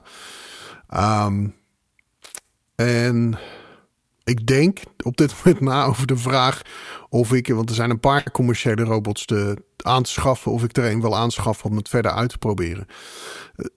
Um, 1.24 1.54
en 2.74 3.38
ik 4.24 4.46
denk 4.46 4.78
op 5.02 5.16
dit 5.16 5.34
moment 5.44 5.60
na 5.60 5.84
over 5.84 6.06
de 6.06 6.16
vraag 6.16 6.62
of 7.08 7.32
ik, 7.32 7.48
want 7.48 7.68
er 7.68 7.74
zijn 7.74 7.90
een 7.90 8.00
paar 8.00 8.30
commerciële 8.30 8.82
robots 8.82 9.24
te, 9.24 9.56
aan 9.76 10.02
te 10.02 10.10
schaffen, 10.10 10.52
of 10.52 10.64
ik 10.64 10.76
er 10.76 10.90
een 10.90 11.00
wil 11.00 11.16
aanschaffen 11.16 11.70
om 11.70 11.76
het 11.76 11.88
verder 11.88 12.10
uit 12.10 12.30
te 12.30 12.38
proberen. 12.38 12.86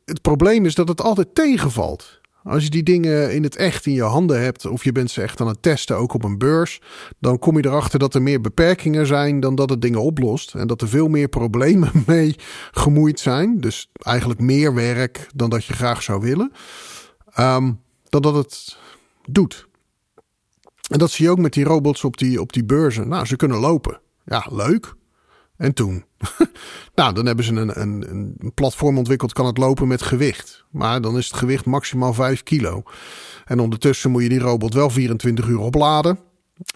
Het 0.05 0.21
probleem 0.21 0.65
is 0.65 0.75
dat 0.75 0.87
het 0.87 1.01
altijd 1.01 1.35
tegenvalt. 1.35 2.21
Als 2.45 2.63
je 2.63 2.69
die 2.69 2.83
dingen 2.83 3.33
in 3.33 3.43
het 3.43 3.55
echt 3.55 3.85
in 3.85 3.93
je 3.93 4.03
handen 4.03 4.41
hebt, 4.41 4.65
of 4.65 4.83
je 4.83 4.91
bent 4.91 5.11
ze 5.11 5.21
echt 5.21 5.41
aan 5.41 5.47
het 5.47 5.61
testen, 5.61 5.97
ook 5.97 6.13
op 6.13 6.23
een 6.23 6.37
beurs, 6.37 6.81
dan 7.19 7.39
kom 7.39 7.57
je 7.57 7.65
erachter 7.65 7.99
dat 7.99 8.13
er 8.13 8.21
meer 8.21 8.41
beperkingen 8.41 9.07
zijn 9.07 9.39
dan 9.39 9.55
dat 9.55 9.69
het 9.69 9.81
dingen 9.81 10.01
oplost. 10.01 10.55
En 10.55 10.67
dat 10.67 10.81
er 10.81 10.87
veel 10.87 11.07
meer 11.07 11.27
problemen 11.27 11.91
mee 12.07 12.35
gemoeid 12.71 13.19
zijn. 13.19 13.59
Dus 13.59 13.89
eigenlijk 13.99 14.39
meer 14.39 14.73
werk 14.73 15.27
dan 15.35 15.49
dat 15.49 15.65
je 15.65 15.73
graag 15.73 16.03
zou 16.03 16.21
willen. 16.21 16.51
Ehm, 17.33 17.71
dan 18.09 18.21
dat 18.21 18.35
het 18.35 18.77
doet. 19.29 19.67
En 20.89 20.99
dat 20.99 21.11
zie 21.11 21.25
je 21.25 21.31
ook 21.31 21.39
met 21.39 21.53
die 21.53 21.65
robots 21.65 22.03
op 22.03 22.17
die, 22.17 22.41
op 22.41 22.53
die 22.53 22.65
beurzen. 22.65 23.07
Nou, 23.07 23.25
ze 23.25 23.35
kunnen 23.35 23.57
lopen. 23.57 24.01
Ja, 24.25 24.47
leuk. 24.49 24.95
En 25.57 25.73
toen? 25.73 26.05
nou, 26.95 27.13
dan 27.13 27.25
hebben 27.25 27.45
ze 27.45 27.53
een, 27.53 27.81
een, 27.81 28.05
een 28.39 28.51
platform 28.53 28.97
ontwikkeld, 28.97 29.33
kan 29.33 29.45
het 29.45 29.57
lopen 29.57 29.87
met 29.87 30.01
gewicht. 30.01 30.65
Maar 30.71 31.01
dan 31.01 31.17
is 31.17 31.27
het 31.27 31.35
gewicht 31.35 31.65
maximaal 31.65 32.13
5 32.13 32.43
kilo. 32.43 32.83
En 33.45 33.59
ondertussen 33.59 34.11
moet 34.11 34.23
je 34.23 34.29
die 34.29 34.39
robot 34.39 34.73
wel 34.73 34.89
24 34.89 35.47
uur 35.47 35.59
opladen. 35.59 36.19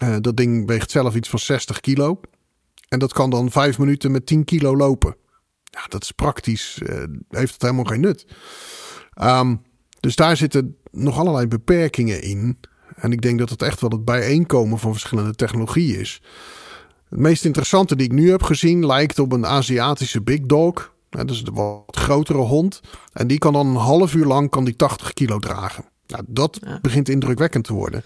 Uh, 0.02 0.16
dat 0.20 0.36
ding 0.36 0.66
weegt 0.66 0.90
zelf 0.90 1.14
iets 1.14 1.28
van 1.28 1.38
60 1.38 1.80
kilo. 1.80 2.20
En 2.88 2.98
dat 2.98 3.12
kan 3.12 3.30
dan 3.30 3.50
5 3.50 3.78
minuten 3.78 4.10
met 4.10 4.26
10 4.26 4.44
kilo 4.44 4.76
lopen. 4.76 5.16
Ja, 5.62 5.84
dat 5.88 6.02
is 6.02 6.12
praktisch, 6.12 6.80
uh, 6.82 7.04
heeft 7.28 7.52
het 7.52 7.62
helemaal 7.62 7.84
geen 7.84 8.00
nut. 8.00 8.26
Um, 9.22 9.62
dus 10.00 10.16
daar 10.16 10.36
zitten 10.36 10.76
nog 10.90 11.18
allerlei 11.18 11.46
beperkingen 11.46 12.22
in. 12.22 12.58
En 12.94 13.12
ik 13.12 13.22
denk 13.22 13.38
dat 13.38 13.50
het 13.50 13.62
echt 13.62 13.80
wel 13.80 13.90
het 13.90 14.04
bijeenkomen 14.04 14.78
van 14.78 14.92
verschillende 14.92 15.34
technologieën 15.34 15.98
is. 15.98 16.22
Het 17.10 17.18
meest 17.18 17.44
interessante 17.44 17.96
die 17.96 18.06
ik 18.06 18.12
nu 18.12 18.30
heb 18.30 18.42
gezien 18.42 18.86
lijkt 18.86 19.18
op 19.18 19.32
een 19.32 19.46
Aziatische 19.46 20.22
big 20.22 20.40
dog. 20.40 20.94
Dat 21.08 21.30
is 21.30 21.42
een 21.44 21.54
wat 21.54 21.96
grotere 21.96 22.38
hond. 22.38 22.80
En 23.12 23.26
die 23.26 23.38
kan 23.38 23.52
dan 23.52 23.66
een 23.66 23.76
half 23.76 24.14
uur 24.14 24.26
lang 24.26 24.50
kan 24.50 24.64
die 24.64 24.76
80 24.76 25.12
kilo 25.12 25.38
dragen. 25.38 25.84
Nou, 26.06 26.24
dat 26.26 26.60
begint 26.82 27.08
indrukwekkend 27.08 27.64
te 27.64 27.72
worden. 27.72 28.04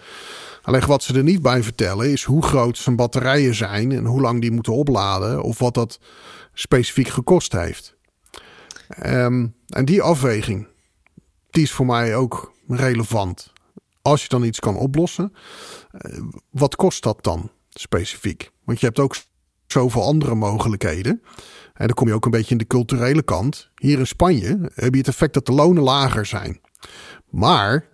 Alleen 0.63 0.87
wat 0.87 1.03
ze 1.03 1.15
er 1.15 1.23
niet 1.23 1.43
bij 1.43 1.63
vertellen 1.63 2.11
is 2.11 2.25
hoe 2.25 2.43
groot 2.43 2.79
zijn 2.79 2.97
batterijen 2.97 3.55
zijn 3.55 3.93
en 3.93 4.05
hoe 4.05 4.21
lang 4.21 4.41
die 4.41 4.51
moeten 4.51 4.73
opladen 4.73 5.43
of 5.43 5.59
wat 5.59 5.75
dat 5.75 5.99
specifiek 6.53 7.09
gekost 7.09 7.53
heeft. 7.53 7.97
Um, 9.07 9.55
en 9.69 9.85
die 9.85 10.03
afweging, 10.03 10.69
die 11.51 11.63
is 11.63 11.73
voor 11.73 11.87
mij 11.87 12.17
ook 12.17 12.53
relevant. 12.69 13.53
Als 14.03 14.23
je 14.23 14.29
dan 14.29 14.45
iets 14.45 14.61
kan 14.61 14.77
oplossen, 14.77 15.33
eh, 15.91 16.21
wat 16.51 16.77
kost 16.77 17.03
dat 17.03 17.25
dan 17.25 17.51
specifiek? 17.71 18.53
Want 18.65 18.81
je 18.81 18.87
hebt 18.87 18.99
ook 18.99 19.17
zoveel 19.67 20.03
andere 20.03 20.35
mogelijkheden. 20.35 21.23
En 21.75 21.87
dan 21.87 21.95
kom 21.95 22.09
je 22.09 22.15
ook 22.15 22.25
een 22.25 22.31
beetje 22.31 22.51
in 22.51 22.59
de 22.59 22.67
culturele 22.67 23.23
kant. 23.23 23.71
Hier 23.75 23.99
in 23.99 24.07
Spanje 24.07 24.71
heb 24.75 24.93
je 24.93 24.99
het 24.99 25.09
effect 25.09 25.35
dat 25.35 25.47
de 25.47 25.53
lonen 25.53 25.83
lager 25.83 26.27
zijn. 26.27 26.61
Maar 27.31 27.87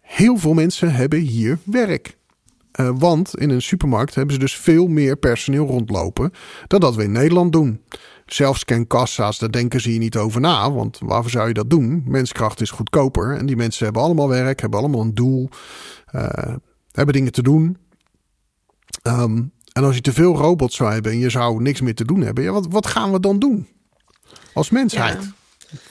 heel 0.00 0.36
veel 0.36 0.54
mensen 0.54 0.94
hebben 0.94 1.18
hier 1.18 1.58
werk. 1.64 2.16
Uh, 2.80 2.90
want 2.94 3.36
in 3.38 3.50
een 3.50 3.62
supermarkt 3.62 4.14
hebben 4.14 4.34
ze 4.34 4.40
dus 4.40 4.56
veel 4.56 4.86
meer 4.86 5.16
personeel 5.16 5.66
rondlopen 5.66 6.30
dan 6.66 6.80
dat 6.80 6.94
we 6.94 7.02
in 7.02 7.12
Nederland 7.12 7.52
doen. 7.52 7.80
Zelfscankassa's, 8.26 9.38
daar 9.38 9.50
denken 9.50 9.80
ze 9.80 9.90
hier 9.90 9.98
niet 9.98 10.16
over 10.16 10.40
na. 10.40 10.72
Want 10.72 10.98
waarvoor 10.98 11.30
zou 11.30 11.48
je 11.48 11.54
dat 11.54 11.70
doen? 11.70 12.02
Menskracht 12.06 12.60
is 12.60 12.70
goedkoper. 12.70 13.36
En 13.36 13.46
die 13.46 13.56
mensen 13.56 13.84
hebben 13.84 14.02
allemaal 14.02 14.28
werk, 14.28 14.60
hebben 14.60 14.78
allemaal 14.78 15.00
een 15.00 15.14
doel, 15.14 15.48
uh, 16.14 16.28
hebben 16.92 17.14
dingen 17.14 17.32
te 17.32 17.42
doen. 17.42 17.76
Um, 19.02 19.52
en 19.74 19.84
als 19.84 19.94
je 19.94 20.00
te 20.00 20.12
veel 20.12 20.36
robots 20.36 20.76
zou 20.76 20.92
hebben 20.92 21.12
en 21.12 21.18
je 21.18 21.30
zou 21.30 21.62
niks 21.62 21.80
meer 21.80 21.94
te 21.94 22.04
doen 22.04 22.20
hebben, 22.20 22.44
ja, 22.44 22.52
wat, 22.52 22.66
wat 22.66 22.86
gaan 22.86 23.12
we 23.12 23.20
dan 23.20 23.38
doen 23.38 23.68
als 24.52 24.70
mensheid? 24.70 25.18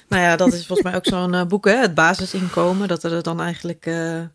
Nou 0.08 0.22
ja, 0.22 0.36
dat 0.36 0.54
is 0.54 0.66
volgens 0.66 0.88
mij 0.88 0.96
ook 0.96 1.06
zo'n 1.06 1.34
uh, 1.34 1.46
boek, 1.46 1.66
hè? 1.66 1.76
het 1.76 1.94
basisinkomen. 1.94 2.88
Dat 2.88 3.04
er 3.04 3.24
dan 3.24 3.42
eigenlijk. 3.42 3.86
Uh, 3.86 4.16
uh, 4.16 4.26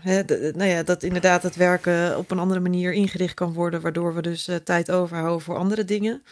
hè, 0.00 0.22
nou 0.52 0.64
ja, 0.64 0.82
dat 0.82 1.02
inderdaad 1.02 1.42
het 1.42 1.56
werken 1.56 2.18
op 2.18 2.30
een 2.30 2.38
andere 2.38 2.60
manier 2.60 2.92
ingericht 2.92 3.34
kan 3.34 3.52
worden, 3.52 3.80
waardoor 3.80 4.14
we 4.14 4.22
dus 4.22 4.48
tijd 4.64 4.90
overhouden 4.90 5.40
voor 5.40 5.56
andere 5.56 5.84
dingen. 5.84 6.22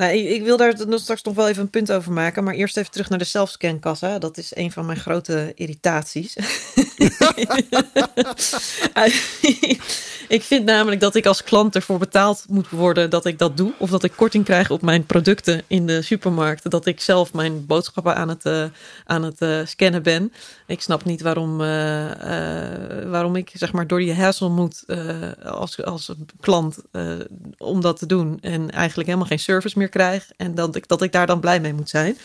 Nou, 0.00 0.12
ik, 0.12 0.42
wil 0.42 0.56
daar 0.56 0.74
straks 0.88 1.22
nog 1.22 1.34
wel 1.34 1.48
even 1.48 1.62
een 1.62 1.70
punt 1.70 1.92
over 1.92 2.12
maken. 2.12 2.44
Maar 2.44 2.54
eerst 2.54 2.76
even 2.76 2.90
terug 2.90 3.08
naar 3.08 3.18
de 3.18 3.24
selfscankassa. 3.24 4.18
Dat 4.18 4.36
is 4.36 4.56
een 4.56 4.72
van 4.72 4.86
mijn 4.86 4.98
grote 4.98 5.52
irritaties. 5.54 6.36
ik 10.28 10.42
vind 10.42 10.64
namelijk 10.64 11.00
dat 11.00 11.14
ik 11.14 11.26
als 11.26 11.42
klant 11.42 11.74
ervoor 11.74 11.98
betaald 11.98 12.44
moet 12.48 12.70
worden 12.70 13.10
dat 13.10 13.26
ik 13.26 13.38
dat 13.38 13.56
doe. 13.56 13.72
Of 13.78 13.90
dat 13.90 14.04
ik 14.04 14.12
korting 14.16 14.44
krijg 14.44 14.70
op 14.70 14.82
mijn 14.82 15.06
producten 15.06 15.62
in 15.66 15.86
de 15.86 16.02
supermarkt. 16.02 16.70
Dat 16.70 16.86
ik 16.86 17.00
zelf 17.00 17.32
mijn 17.32 17.66
boodschappen 17.66 18.16
aan 18.16 18.28
het, 18.28 18.44
uh, 18.44 18.64
aan 19.04 19.22
het 19.22 19.40
uh, 19.42 19.60
scannen 19.64 20.02
ben. 20.02 20.32
Ik 20.66 20.80
snap 20.80 21.04
niet 21.04 21.20
waarom, 21.20 21.60
uh, 21.60 21.66
waarom 23.06 23.36
ik 23.36 23.50
zeg 23.54 23.72
maar 23.72 23.86
door 23.86 23.98
die 23.98 24.14
hassle 24.14 24.48
moet 24.48 24.84
als, 25.44 25.84
als 25.84 26.12
klant 26.40 26.78
om 27.58 27.80
dat 27.80 27.98
te 27.98 28.06
doen. 28.06 28.38
En 28.40 28.70
eigenlijk 28.70 29.08
helemaal 29.08 29.28
geen 29.28 29.38
service 29.38 29.78
meer 29.78 29.88
krijg. 29.90 30.30
En 30.36 30.54
dat 30.54 30.76
ik, 30.76 30.88
dat 30.88 31.02
ik 31.02 31.12
daar 31.12 31.26
dan 31.26 31.40
blij 31.40 31.60
mee 31.60 31.74
moet 31.74 31.88
zijn. 31.88 32.18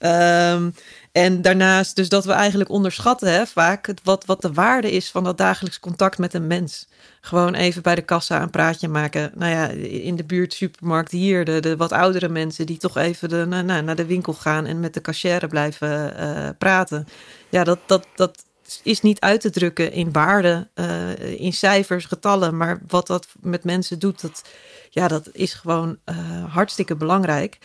Um, 0.00 0.74
en 1.12 1.42
daarnaast 1.42 1.96
dus 1.96 2.08
dat 2.08 2.24
we 2.24 2.32
eigenlijk 2.32 2.70
onderschatten 2.70 3.32
hè, 3.32 3.46
vaak 3.46 3.86
het, 3.86 4.00
wat, 4.04 4.24
wat 4.24 4.42
de 4.42 4.52
waarde 4.52 4.90
is 4.90 5.10
van 5.10 5.24
dat 5.24 5.38
dagelijks 5.38 5.80
contact 5.80 6.18
met 6.18 6.34
een 6.34 6.46
mens. 6.46 6.88
Gewoon 7.20 7.54
even 7.54 7.82
bij 7.82 7.94
de 7.94 8.02
kassa 8.02 8.42
een 8.42 8.50
praatje 8.50 8.88
maken. 8.88 9.30
Nou 9.34 9.52
ja, 9.52 9.68
in 9.88 10.16
de 10.16 10.24
buurt 10.24 10.54
supermarkt 10.54 11.10
hier, 11.10 11.44
de, 11.44 11.60
de 11.60 11.76
wat 11.76 11.92
oudere 11.92 12.28
mensen 12.28 12.66
die 12.66 12.76
toch 12.76 12.96
even 12.96 13.28
de, 13.28 13.44
naar 13.44 13.96
de 13.96 14.06
winkel 14.06 14.32
gaan 14.32 14.66
en 14.66 14.80
met 14.80 14.94
de 14.94 15.00
cashier 15.00 15.46
blijven 15.48 16.14
uh, 16.20 16.48
praten. 16.58 17.06
Ja, 17.48 17.64
dat, 17.64 17.78
dat, 17.86 18.06
dat 18.14 18.44
is 18.82 19.00
niet 19.00 19.20
uit 19.20 19.40
te 19.40 19.50
drukken 19.50 19.92
in 19.92 20.12
waarde, 20.12 20.68
uh, 20.74 21.40
in 21.40 21.52
cijfers, 21.52 22.04
getallen. 22.04 22.56
Maar 22.56 22.80
wat 22.88 23.06
dat 23.06 23.26
met 23.40 23.64
mensen 23.64 23.98
doet, 23.98 24.20
dat, 24.20 24.42
ja, 24.96 25.08
dat 25.08 25.28
is 25.32 25.54
gewoon 25.54 25.98
uh, 26.04 26.44
hartstikke 26.54 26.96
belangrijk. 26.96 27.58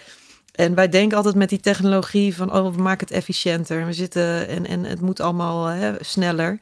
En 0.51 0.75
wij 0.75 0.89
denken 0.89 1.17
altijd 1.17 1.35
met 1.35 1.49
die 1.49 1.59
technologie 1.59 2.35
van, 2.35 2.53
oh, 2.53 2.75
we 2.75 2.81
maken 2.81 3.07
het 3.07 3.15
efficiënter. 3.15 3.85
We 3.85 3.93
zitten 3.93 4.47
en, 4.47 4.65
en 4.65 4.83
het 4.83 5.01
moet 5.01 5.19
allemaal 5.19 5.65
hè, 5.65 6.03
sneller. 6.03 6.59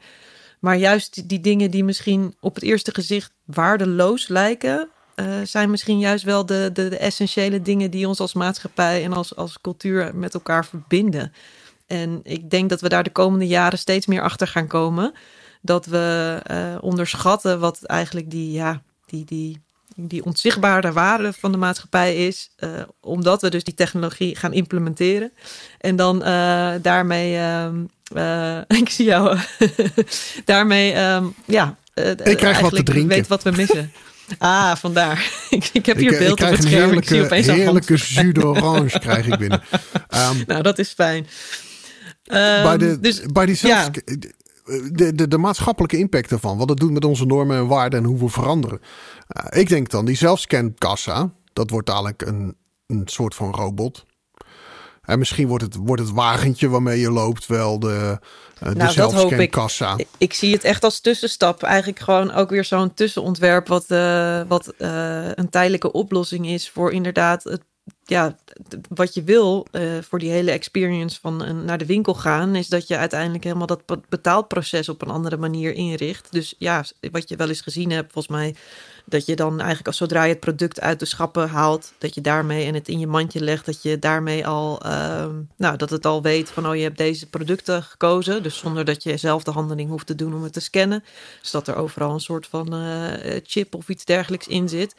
Maar 0.58 0.76
juist 0.76 1.28
die, 1.28 1.40
dingen 1.40 1.70
die 1.70 1.84
misschien 1.84 2.34
op 2.40 2.54
het 2.54 2.64
eerste 2.64 2.94
gezicht 2.94 3.32
waardeloos 3.44 4.28
lijken, 4.28 4.88
uh, 5.16 5.26
zijn 5.44 5.70
misschien 5.70 5.98
juist 5.98 6.24
wel 6.24 6.46
de, 6.46 6.70
de, 6.72 6.96
essentiële 6.96 7.62
dingen 7.62 7.90
die 7.90 8.08
ons 8.08 8.20
als 8.20 8.34
maatschappij 8.34 9.04
en 9.04 9.12
als, 9.12 9.36
als 9.36 9.60
cultuur 9.60 10.14
met 10.14 10.34
elkaar 10.34 10.66
verbinden. 10.66 11.32
En 11.86 12.20
ik 12.22 12.50
denk 12.50 12.68
dat 12.70 12.80
we 12.80 12.88
daar 12.88 13.04
de 13.04 13.10
komende 13.10 13.46
jaren 13.46 13.78
steeds 13.78 14.06
meer 14.06 14.22
achter 14.22 14.46
gaan 14.46 14.66
komen. 14.66 15.12
Dat 15.62 15.86
we 15.86 16.40
uh, 16.50 16.76
onderschatten 16.80 17.60
wat 17.60 17.84
eigenlijk 17.84 18.30
die, 18.30 18.52
ja, 18.52 18.82
die, 19.06 19.24
die 19.24 19.60
die 20.08 20.24
onzichtbare 20.24 20.92
waarde 20.92 21.32
van 21.32 21.52
de 21.52 21.58
maatschappij 21.58 22.26
is. 22.26 22.50
Uh, 22.58 22.70
omdat 23.00 23.42
we 23.42 23.50
dus 23.50 23.64
die 23.64 23.74
technologie 23.74 24.36
gaan 24.36 24.52
implementeren. 24.52 25.32
En 25.78 25.96
dan 25.96 26.16
uh, 26.16 26.72
daarmee, 26.82 27.34
uh, 28.16 28.58
ik 28.82 28.88
zie 28.90 29.04
jou, 29.04 29.38
daarmee, 30.44 30.96
um, 30.98 31.34
ja. 31.44 31.76
ik 32.24 32.36
krijg 32.36 32.60
wat 32.60 32.74
te 32.74 32.82
drinken. 32.82 33.08
weet 33.08 33.28
wat 33.28 33.42
we 33.42 33.50
missen. 33.50 33.92
Ah, 34.38 34.76
vandaar. 34.76 35.30
ik, 35.50 35.70
ik 35.72 35.86
heb 35.86 35.96
hier 35.96 36.18
beeld 36.18 36.42
op 36.42 36.48
het 36.48 36.62
scherm. 36.62 36.90
Heerlijke, 36.90 37.36
ik 37.36 37.44
zie 37.44 37.52
heerlijke 37.52 37.94
jus 37.94 38.32
d'orange 38.32 38.98
krijg 38.98 39.26
ik 39.26 39.38
binnen. 39.38 39.62
Um, 40.14 40.44
nou, 40.46 40.62
dat 40.62 40.78
is 40.78 40.88
fijn. 40.88 41.26
Um, 42.26 42.62
bij, 42.62 42.76
de, 42.76 43.00
dus, 43.00 43.20
bij 43.32 43.46
die 43.46 43.54
zelfs, 43.54 43.84
ja 43.84 43.90
de, 44.92 45.12
de, 45.14 45.28
de, 45.28 45.38
maatschappelijke 45.38 45.96
impact 45.96 46.30
ervan. 46.30 46.58
Wat 46.58 46.68
het 46.68 46.78
doet 46.78 46.90
met 46.90 47.04
onze 47.04 47.26
normen 47.26 47.56
en 47.56 47.66
waarden 47.66 47.98
en 47.98 48.04
hoe 48.04 48.18
we 48.18 48.28
veranderen. 48.28 48.80
Uh, 49.36 49.60
ik 49.60 49.68
denk 49.68 49.90
dan 49.90 50.04
die 50.04 50.16
zelfscankassa. 50.16 51.32
Dat 51.52 51.70
wordt 51.70 51.86
dadelijk 51.86 52.22
een, 52.22 52.56
een 52.86 53.02
soort 53.04 53.34
van 53.34 53.54
robot. 53.54 54.06
En 55.00 55.18
misschien 55.18 55.48
wordt 55.48 55.64
het, 55.64 55.74
wordt 55.74 56.02
het 56.02 56.10
wagentje 56.10 56.68
waarmee 56.68 57.00
je 57.00 57.10
loopt 57.10 57.46
wel 57.46 57.78
de, 57.78 58.18
uh, 58.62 58.72
nou, 58.72 58.74
de 58.74 58.92
zelfscankassa. 58.92 59.94
Ik. 59.96 60.06
ik 60.18 60.32
zie 60.34 60.52
het 60.52 60.64
echt 60.64 60.84
als 60.84 61.00
tussenstap. 61.00 61.62
Eigenlijk 61.62 61.98
gewoon 61.98 62.32
ook 62.32 62.50
weer 62.50 62.64
zo'n 62.64 62.94
tussenontwerp... 62.94 63.68
wat, 63.68 63.84
uh, 63.88 64.42
wat 64.48 64.74
een 64.78 65.48
tijdelijke 65.50 65.92
oplossing 65.92 66.46
is 66.46 66.70
voor 66.70 66.92
inderdaad 66.92 67.44
het 67.44 67.62
ja, 68.10 68.36
wat 68.88 69.14
je 69.14 69.22
wil 69.22 69.66
uh, 69.72 69.98
voor 70.00 70.18
die 70.18 70.30
hele 70.30 70.50
experience 70.50 71.20
van 71.20 71.44
uh, 71.44 71.50
naar 71.50 71.78
de 71.78 71.86
winkel 71.86 72.14
gaan, 72.14 72.56
is 72.56 72.68
dat 72.68 72.88
je 72.88 72.96
uiteindelijk 72.96 73.44
helemaal 73.44 73.66
dat 73.66 73.82
betaalproces 74.08 74.88
op 74.88 75.02
een 75.02 75.10
andere 75.10 75.36
manier 75.36 75.72
inricht. 75.72 76.26
Dus 76.30 76.54
ja, 76.58 76.84
wat 77.12 77.28
je 77.28 77.36
wel 77.36 77.48
eens 77.48 77.60
gezien 77.60 77.90
hebt, 77.90 78.12
volgens 78.12 78.36
mij, 78.36 78.54
dat 79.04 79.26
je 79.26 79.36
dan 79.36 79.58
eigenlijk 79.58 79.86
als 79.86 79.96
zodra 79.96 80.22
je 80.22 80.30
het 80.30 80.40
product 80.40 80.80
uit 80.80 80.98
de 80.98 81.04
schappen 81.04 81.48
haalt, 81.48 81.92
dat 81.98 82.14
je 82.14 82.20
daarmee 82.20 82.66
en 82.66 82.74
het 82.74 82.88
in 82.88 82.98
je 82.98 83.06
mandje 83.06 83.40
legt, 83.40 83.66
dat 83.66 83.82
je 83.82 83.98
daarmee 83.98 84.46
al, 84.46 84.86
uh, 84.86 85.26
nou, 85.56 85.76
dat 85.76 85.90
het 85.90 86.06
al 86.06 86.22
weet 86.22 86.50
van, 86.50 86.68
oh, 86.68 86.76
je 86.76 86.82
hebt 86.82 86.98
deze 86.98 87.26
producten 87.28 87.82
gekozen. 87.82 88.42
Dus 88.42 88.58
zonder 88.58 88.84
dat 88.84 89.02
je 89.02 89.16
zelf 89.16 89.42
de 89.42 89.50
handeling 89.50 89.90
hoeft 89.90 90.06
te 90.06 90.14
doen 90.14 90.34
om 90.34 90.42
het 90.42 90.52
te 90.52 90.60
scannen. 90.60 91.04
Dus 91.40 91.50
dat 91.50 91.68
er 91.68 91.76
overal 91.76 92.12
een 92.12 92.20
soort 92.20 92.46
van 92.46 92.74
eh, 92.74 93.40
chip 93.42 93.74
of 93.74 93.88
iets 93.88 94.04
dergelijks 94.04 94.46
in 94.46 94.68
zit. 94.68 94.94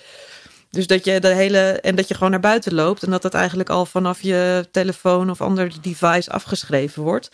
Dus 0.72 0.88
dat 0.88 1.06
je 1.06 1.20
de 1.20 1.28
hele. 1.28 1.60
En 1.60 1.96
dat 1.96 2.08
je 2.08 2.14
gewoon 2.14 2.32
naar 2.32 2.40
buiten 2.40 2.74
loopt. 2.74 3.04
En 3.04 3.12
dat 3.12 3.22
dat 3.22 3.34
eigenlijk 3.34 3.70
al 3.70 3.86
vanaf 3.86 4.22
je 4.22 4.68
telefoon 4.72 5.30
of 5.30 5.42
ander 5.42 5.72
device 5.82 6.32
afgeschreven 6.32 7.04
wordt. 7.04 7.32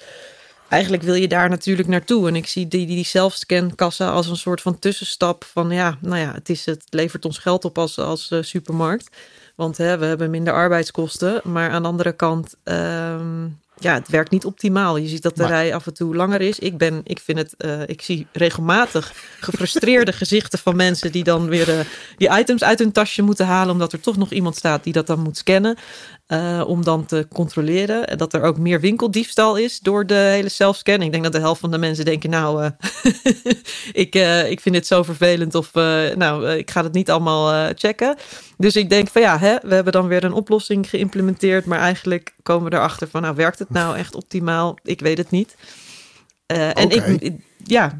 eigenlijk 0.70 1.04
wil 1.04 1.14
je 1.14 1.28
daar 1.28 1.50
natuurlijk 1.50 1.88
naartoe. 1.88 2.28
En 2.28 2.36
ik 2.36 2.48
zie 2.48 2.68
die, 2.68 2.88
die 2.88 3.06
zelfscankassa 3.06 4.10
als 4.10 4.28
een 4.28 4.36
soort 4.36 4.62
van 4.62 4.80
tussenstap 4.80 5.44
van 5.44 5.70
ja, 5.70 5.98
nou 6.02 6.18
ja, 6.18 6.34
het, 6.34 6.50
is, 6.50 6.66
het 6.66 6.84
levert 6.90 7.26
ons 7.26 7.38
geld 7.38 7.66
op 7.66 7.78
als, 7.78 8.00
als 8.00 8.32
uh, 8.32 8.42
supermarkt. 8.42 9.16
Want 9.56 9.78
hè, 9.78 9.98
we 9.98 10.06
hebben 10.06 10.30
minder 10.30 10.54
arbeidskosten. 10.54 11.42
Maar 11.44 11.70
aan 11.70 11.82
de 11.82 11.88
andere 11.88 12.12
kant, 12.12 12.56
um, 12.64 13.60
ja, 13.80 13.94
het 13.94 14.10
werkt 14.10 14.32
niet 14.32 14.46
optimaal. 14.46 14.98
Je 14.98 15.08
ziet 15.08 15.22
dat 15.22 15.36
de 15.36 15.46
rij 15.46 15.76
af 15.76 15.88
en 15.88 15.94
toe 15.94 16.16
langer 16.16 16.42
is. 16.42 16.60
Ik, 16.60 16.78
ben, 16.78 17.02
ik, 17.04 17.20
vind 17.20 17.38
het, 17.38 17.54
uh, 17.58 17.82
ik 17.86 18.02
zie 18.02 18.28
regelmatig 18.32 19.14
gefrustreerde 19.40 20.14
gezichten 20.22 20.60
van 20.60 20.76
mensen 20.76 21.12
die 21.12 21.24
dan 21.24 21.48
weer 21.48 21.70
uh, 21.70 21.80
die 22.18 22.40
items 22.40 22.64
uit 22.64 22.80
hun 22.80 22.92
tasje 22.92 23.22
moeten 23.22 23.46
halen. 23.46 23.74
Omdat 23.74 23.94
er 23.94 24.00
toch 24.00 24.18
nog 24.18 24.32
iemand 24.32 24.56
staat 24.56 24.84
die 24.84 24.94
dat 24.94 25.08
dan 25.08 25.20
moet 25.20 25.38
scannen. 25.38 25.78
Uh, 26.28 26.64
om 26.68 26.84
dan 26.84 27.06
te 27.06 27.28
controleren. 27.34 28.08
En 28.08 28.18
dat 28.18 28.34
er 28.34 28.42
ook 28.42 28.58
meer 28.58 28.80
winkeldiefstal 28.80 29.56
is 29.56 29.80
door 29.80 30.06
de 30.06 30.14
hele 30.14 30.50
zelfscan. 30.50 31.02
Ik 31.02 31.12
denk 31.12 31.24
dat 31.24 31.34
de 31.34 31.40
helft 31.40 31.60
van 31.60 31.72
de 31.72 31.78
mensen 31.78 32.06
denken: 32.06 32.30
Nou, 32.30 32.64
uh, 32.64 32.70
ik, 34.04 34.16
uh, 34.16 34.50
ik 34.52 34.60
vind 34.60 34.76
dit 34.76 34.88
zo 34.88 35.04
vervelend. 35.04 35.56
Of 35.56 35.74
nou, 36.16 36.50
ik 36.50 36.72
ga 36.72 36.84
het 36.84 36.94
niet 36.94 37.12
allemaal 37.12 37.72
checken. 37.76 38.16
Dus 38.58 38.76
ik 38.76 38.90
denk 38.90 39.08
van 39.08 39.22
ja, 39.22 39.40
hè, 39.40 39.56
we 39.62 39.74
hebben 39.74 39.94
dan 39.94 40.08
weer 40.08 40.24
een 40.24 40.34
oplossing 40.34 40.90
geïmplementeerd. 40.90 41.66
Maar 41.66 41.80
eigenlijk 41.80 42.34
komen 42.44 42.70
we 42.70 42.76
erachter 42.76 43.08
van: 43.08 43.22
Nou, 43.22 43.36
werkt 43.36 43.60
het 43.60 43.70
nou 43.70 43.98
echt 43.98 44.16
optimaal? 44.16 44.78
Ik 44.84 45.00
weet 45.00 45.18
het 45.18 45.32
niet. 45.32 45.56
Okay. 46.48 46.72
En 46.72 46.90
ik, 47.20 47.34
ja, 47.64 48.00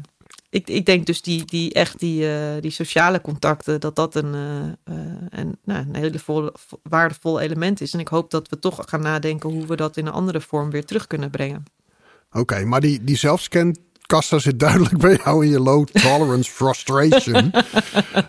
ik, 0.50 0.68
ik 0.68 0.86
denk 0.86 1.06
dus 1.06 1.22
die, 1.22 1.44
die 1.44 1.72
echt 1.72 1.98
die, 1.98 2.24
uh, 2.24 2.60
die 2.60 2.70
sociale 2.70 3.20
contacten, 3.20 3.80
dat 3.80 3.96
dat 3.96 4.14
een, 4.14 4.34
uh, 4.34 4.94
uh, 4.96 5.04
een, 5.28 5.58
nou, 5.64 5.80
een 5.88 5.96
hele 5.96 6.18
vol, 6.18 6.52
waardevol 6.82 7.40
element 7.40 7.80
is. 7.80 7.92
En 7.92 8.00
ik 8.00 8.08
hoop 8.08 8.30
dat 8.30 8.48
we 8.48 8.58
toch 8.58 8.82
gaan 8.86 9.02
nadenken 9.02 9.50
hoe 9.50 9.66
we 9.66 9.76
dat 9.76 9.96
in 9.96 10.06
een 10.06 10.12
andere 10.12 10.40
vorm 10.40 10.70
weer 10.70 10.84
terug 10.84 11.06
kunnen 11.06 11.30
brengen. 11.30 11.64
Oké, 12.28 12.38
okay, 12.38 12.62
maar 12.62 12.80
die, 12.80 13.04
die 13.04 13.16
zit 14.40 14.58
duidelijk 14.58 14.98
bij 14.98 15.20
jou 15.24 15.44
in 15.44 15.50
je 15.50 15.60
low 15.60 15.86
tolerance 15.86 16.50
frustration. 16.50 17.52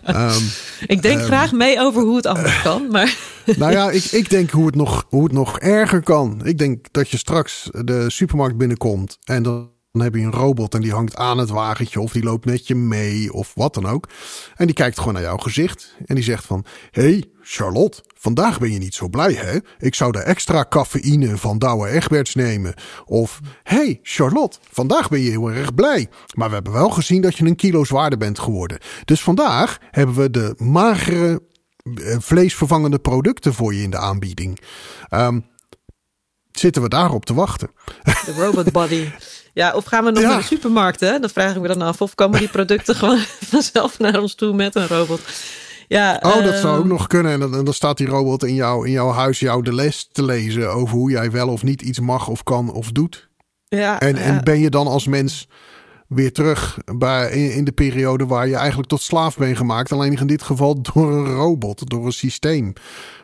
um, 0.06 0.42
ik 0.94 1.02
denk 1.02 1.20
um, 1.20 1.24
graag 1.24 1.52
mee 1.52 1.80
over 1.80 2.02
hoe 2.02 2.16
het 2.16 2.26
anders 2.26 2.62
kan, 2.62 2.90
maar... 2.90 3.16
nou 3.56 3.72
ja, 3.72 3.90
ik, 3.90 4.04
ik 4.04 4.30
denk 4.30 4.50
hoe 4.50 4.66
het, 4.66 4.74
nog, 4.74 5.06
hoe 5.08 5.22
het 5.22 5.32
nog 5.32 5.58
erger 5.58 6.02
kan. 6.02 6.40
Ik 6.44 6.58
denk 6.58 6.86
dat 6.90 7.08
je 7.08 7.16
straks 7.16 7.68
de 7.84 8.10
supermarkt 8.10 8.56
binnenkomt 8.56 9.18
en 9.24 9.42
dan 9.42 9.70
dan 9.92 10.02
heb 10.02 10.14
je 10.14 10.20
een 10.20 10.32
robot 10.32 10.74
en 10.74 10.80
die 10.80 10.92
hangt 10.92 11.16
aan 11.16 11.38
het 11.38 11.48
wagentje 11.48 12.00
of 12.00 12.12
die 12.12 12.22
loopt 12.22 12.44
met 12.44 12.66
je 12.66 12.74
mee 12.74 13.32
of 13.32 13.52
wat 13.54 13.74
dan 13.74 13.86
ook. 13.86 14.08
En 14.56 14.66
die 14.66 14.74
kijkt 14.74 14.98
gewoon 14.98 15.12
naar 15.12 15.22
jouw 15.22 15.36
gezicht 15.36 15.96
en 16.06 16.14
die 16.14 16.24
zegt 16.24 16.46
van... 16.46 16.64
hey, 16.90 17.24
Charlotte, 17.42 18.04
vandaag 18.14 18.58
ben 18.58 18.72
je 18.72 18.78
niet 18.78 18.94
zo 18.94 19.08
blij 19.08 19.32
hè? 19.32 19.58
Ik 19.78 19.94
zou 19.94 20.12
de 20.12 20.18
extra 20.18 20.66
cafeïne 20.68 21.36
van 21.36 21.58
Douwe 21.58 21.88
Egberts 21.88 22.34
nemen. 22.34 22.74
Of, 23.04 23.40
hey 23.62 23.98
Charlotte, 24.02 24.58
vandaag 24.70 25.08
ben 25.08 25.20
je 25.20 25.30
heel 25.30 25.50
erg 25.50 25.74
blij. 25.74 26.08
Maar 26.34 26.48
we 26.48 26.54
hebben 26.54 26.72
wel 26.72 26.90
gezien 26.90 27.22
dat 27.22 27.36
je 27.36 27.44
een 27.44 27.56
kilo 27.56 27.84
zwaarder 27.84 28.18
bent 28.18 28.38
geworden. 28.38 28.78
Dus 29.04 29.22
vandaag 29.22 29.78
hebben 29.90 30.14
we 30.14 30.30
de 30.30 30.54
magere 30.56 31.42
vleesvervangende 32.18 32.98
producten 32.98 33.54
voor 33.54 33.74
je 33.74 33.82
in 33.82 33.90
de 33.90 33.98
aanbieding. 33.98 34.60
Um, 35.10 35.48
zitten 36.60 36.82
we 36.82 36.88
daarop 36.88 37.24
te 37.24 37.34
wachten. 37.34 37.70
De 38.04 38.34
robot 38.36 38.72
body. 38.72 39.08
Ja, 39.52 39.74
of 39.74 39.84
gaan 39.84 40.04
we 40.04 40.10
nog 40.10 40.22
ja. 40.22 40.28
naar 40.28 40.38
de 40.38 40.44
supermarkten? 40.44 41.20
Dat 41.20 41.32
vraag 41.32 41.54
ik 41.54 41.60
me 41.60 41.68
dan 41.68 41.82
af. 41.82 42.00
Of 42.00 42.14
komen 42.14 42.38
die 42.38 42.48
producten 42.48 42.94
gewoon 43.02 43.18
vanzelf 43.40 43.98
naar 43.98 44.20
ons 44.20 44.34
toe 44.34 44.54
met 44.54 44.74
een 44.74 44.86
robot? 44.86 45.20
Ja, 45.88 46.20
oh, 46.22 46.44
dat 46.44 46.56
zou 46.56 46.78
ook 46.78 46.84
nog 46.84 47.06
kunnen. 47.06 47.32
En 47.32 47.40
dan, 47.40 47.56
en 47.56 47.64
dan 47.64 47.74
staat 47.74 47.96
die 47.96 48.06
robot 48.06 48.44
in, 48.44 48.54
jou, 48.54 48.86
in 48.86 48.92
jouw 48.92 49.10
huis 49.10 49.38
jou 49.38 49.62
de 49.62 49.74
les 49.74 50.08
te 50.12 50.24
lezen 50.24 50.72
over 50.72 50.96
hoe 50.96 51.10
jij 51.10 51.30
wel 51.30 51.48
of 51.48 51.62
niet 51.62 51.82
iets 51.82 52.00
mag 52.00 52.28
of 52.28 52.42
kan 52.42 52.72
of 52.72 52.92
doet. 52.92 53.28
Ja, 53.68 54.00
en, 54.00 54.16
ja. 54.16 54.20
en 54.20 54.44
ben 54.44 54.58
je 54.58 54.70
dan 54.70 54.86
als 54.86 55.06
mens 55.06 55.48
weer 56.08 56.32
terug 56.32 56.78
bij, 56.96 57.30
in, 57.30 57.52
in, 57.52 57.64
de 57.64 57.72
periode 57.72 58.26
waar 58.26 58.48
je 58.48 58.56
eigenlijk 58.56 58.88
tot 58.88 59.00
slaaf 59.00 59.36
bent 59.36 59.56
gemaakt. 59.56 59.92
Alleen 59.92 60.18
in 60.18 60.26
dit 60.26 60.42
geval 60.42 60.82
door 60.92 61.12
een 61.12 61.34
robot, 61.34 61.90
door 61.90 62.06
een 62.06 62.12
systeem. 62.12 62.72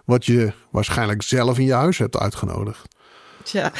Wat 0.04 0.26
je 0.26 0.52
waarschijnlijk 0.70 1.22
zelf 1.22 1.58
in 1.58 1.64
je 1.64 1.72
huis 1.72 1.98
hebt 1.98 2.16
uitgenodigd. 2.16 2.95
Tja, 3.46 3.72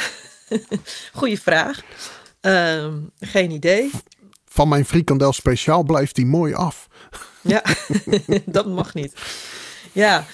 goede 1.19 1.37
vraag. 1.37 1.81
Uh, 2.41 2.93
geen 3.19 3.51
idee. 3.51 3.91
Van 4.45 4.67
mijn 4.67 4.85
frikandel 4.85 5.33
speciaal 5.33 5.83
blijft 5.83 6.15
die 6.15 6.25
mooi 6.25 6.53
af. 6.53 6.87
Ja, 7.41 7.63
dat 8.45 8.67
mag 8.67 8.93
niet. 8.93 9.13
Ja, 9.91 10.25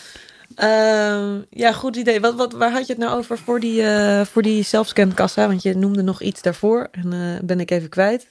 uh, 0.57 1.35
ja 1.49 1.71
goed 1.73 1.95
idee. 1.95 2.19
Wat, 2.19 2.35
wat, 2.35 2.53
waar 2.53 2.71
had 2.71 2.87
je 2.87 2.93
het 2.93 3.01
nou 3.01 3.17
over 3.17 3.37
voor 3.37 3.59
die, 3.59 3.81
uh, 3.81 4.21
voor 4.21 4.41
die 4.41 4.63
zelfscankassa? 4.63 5.47
Want 5.47 5.61
je 5.61 5.75
noemde 5.75 6.01
nog 6.01 6.21
iets 6.21 6.41
daarvoor 6.41 6.87
en 6.91 7.13
uh, 7.13 7.39
ben 7.43 7.59
ik 7.59 7.71
even 7.71 7.89
kwijt. 7.89 8.27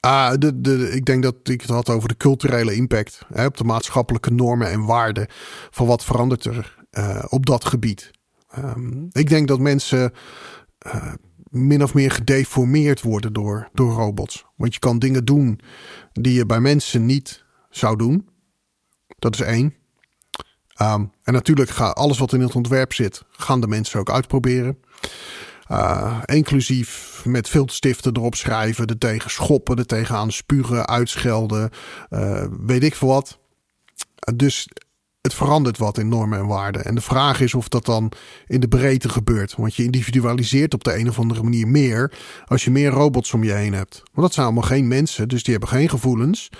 Ah, 0.00 0.32
de, 0.38 0.60
de, 0.60 0.90
ik 0.90 1.04
denk 1.04 1.22
dat 1.22 1.34
ik 1.42 1.60
het 1.60 1.70
had 1.70 1.88
over 1.88 2.08
de 2.08 2.16
culturele 2.16 2.74
impact. 2.74 3.20
Hè, 3.32 3.44
op 3.44 3.56
de 3.56 3.64
maatschappelijke 3.64 4.30
normen 4.30 4.70
en 4.70 4.84
waarden. 4.84 5.26
Van 5.70 5.86
wat 5.86 6.04
verandert 6.04 6.44
er 6.44 6.76
uh, 6.90 7.24
op 7.28 7.46
dat 7.46 7.64
gebied. 7.64 8.10
Um, 8.58 9.08
ik 9.10 9.28
denk 9.28 9.48
dat 9.48 9.60
mensen 9.60 10.12
uh, 10.86 11.12
min 11.50 11.82
of 11.82 11.94
meer 11.94 12.10
gedeformeerd 12.10 13.02
worden 13.02 13.32
door, 13.32 13.68
door 13.72 13.92
robots. 13.92 14.44
Want 14.56 14.74
je 14.74 14.80
kan 14.80 14.98
dingen 14.98 15.24
doen 15.24 15.60
die 16.12 16.32
je 16.32 16.46
bij 16.46 16.60
mensen 16.60 17.06
niet 17.06 17.44
zou 17.70 17.96
doen. 17.96 18.28
Dat 19.18 19.34
is 19.34 19.40
één. 19.40 19.74
Um, 20.82 21.12
en 21.22 21.32
natuurlijk 21.32 21.70
gaat 21.70 21.96
alles 21.96 22.18
wat 22.18 22.32
in 22.32 22.40
het 22.40 22.54
ontwerp 22.54 22.92
zit, 22.92 23.22
gaan 23.30 23.60
de 23.60 23.66
mensen 23.66 24.00
ook 24.00 24.10
uitproberen. 24.10 24.78
Uh, 25.70 26.22
inclusief 26.24 27.22
met 27.24 27.48
filterstiften 27.48 28.16
erop 28.16 28.34
schrijven, 28.34 28.86
er 28.86 28.98
tegen 28.98 29.30
schoppen, 29.30 29.76
er 29.76 29.86
tegenaan 29.86 30.32
spugen, 30.32 30.86
uitschelden, 30.88 31.70
uh, 32.10 32.46
weet 32.60 32.82
ik 32.82 32.94
veel 32.94 33.08
wat. 33.08 33.38
Dus 34.34 34.68
het 35.26 35.34
verandert 35.34 35.78
wat 35.78 35.98
in 35.98 36.08
normen 36.08 36.38
en 36.38 36.46
waarden. 36.46 36.84
En 36.84 36.94
de 36.94 37.00
vraag 37.00 37.40
is 37.40 37.54
of 37.54 37.68
dat 37.68 37.84
dan 37.84 38.12
in 38.46 38.60
de 38.60 38.68
breedte 38.68 39.08
gebeurt. 39.08 39.54
Want 39.56 39.74
je 39.74 39.82
individualiseert 39.82 40.74
op 40.74 40.84
de 40.84 40.98
een 40.98 41.08
of 41.08 41.18
andere 41.18 41.42
manier 41.42 41.68
meer 41.68 42.12
als 42.46 42.64
je 42.64 42.70
meer 42.70 42.90
robots 42.90 43.32
om 43.32 43.44
je 43.44 43.52
heen 43.52 43.72
hebt. 43.72 44.02
Want 44.04 44.26
dat 44.26 44.32
zijn 44.32 44.46
allemaal 44.46 44.68
geen 44.68 44.88
mensen, 44.88 45.28
dus 45.28 45.42
die 45.42 45.52
hebben 45.52 45.70
geen 45.70 45.88
gevoelens. 45.88 46.50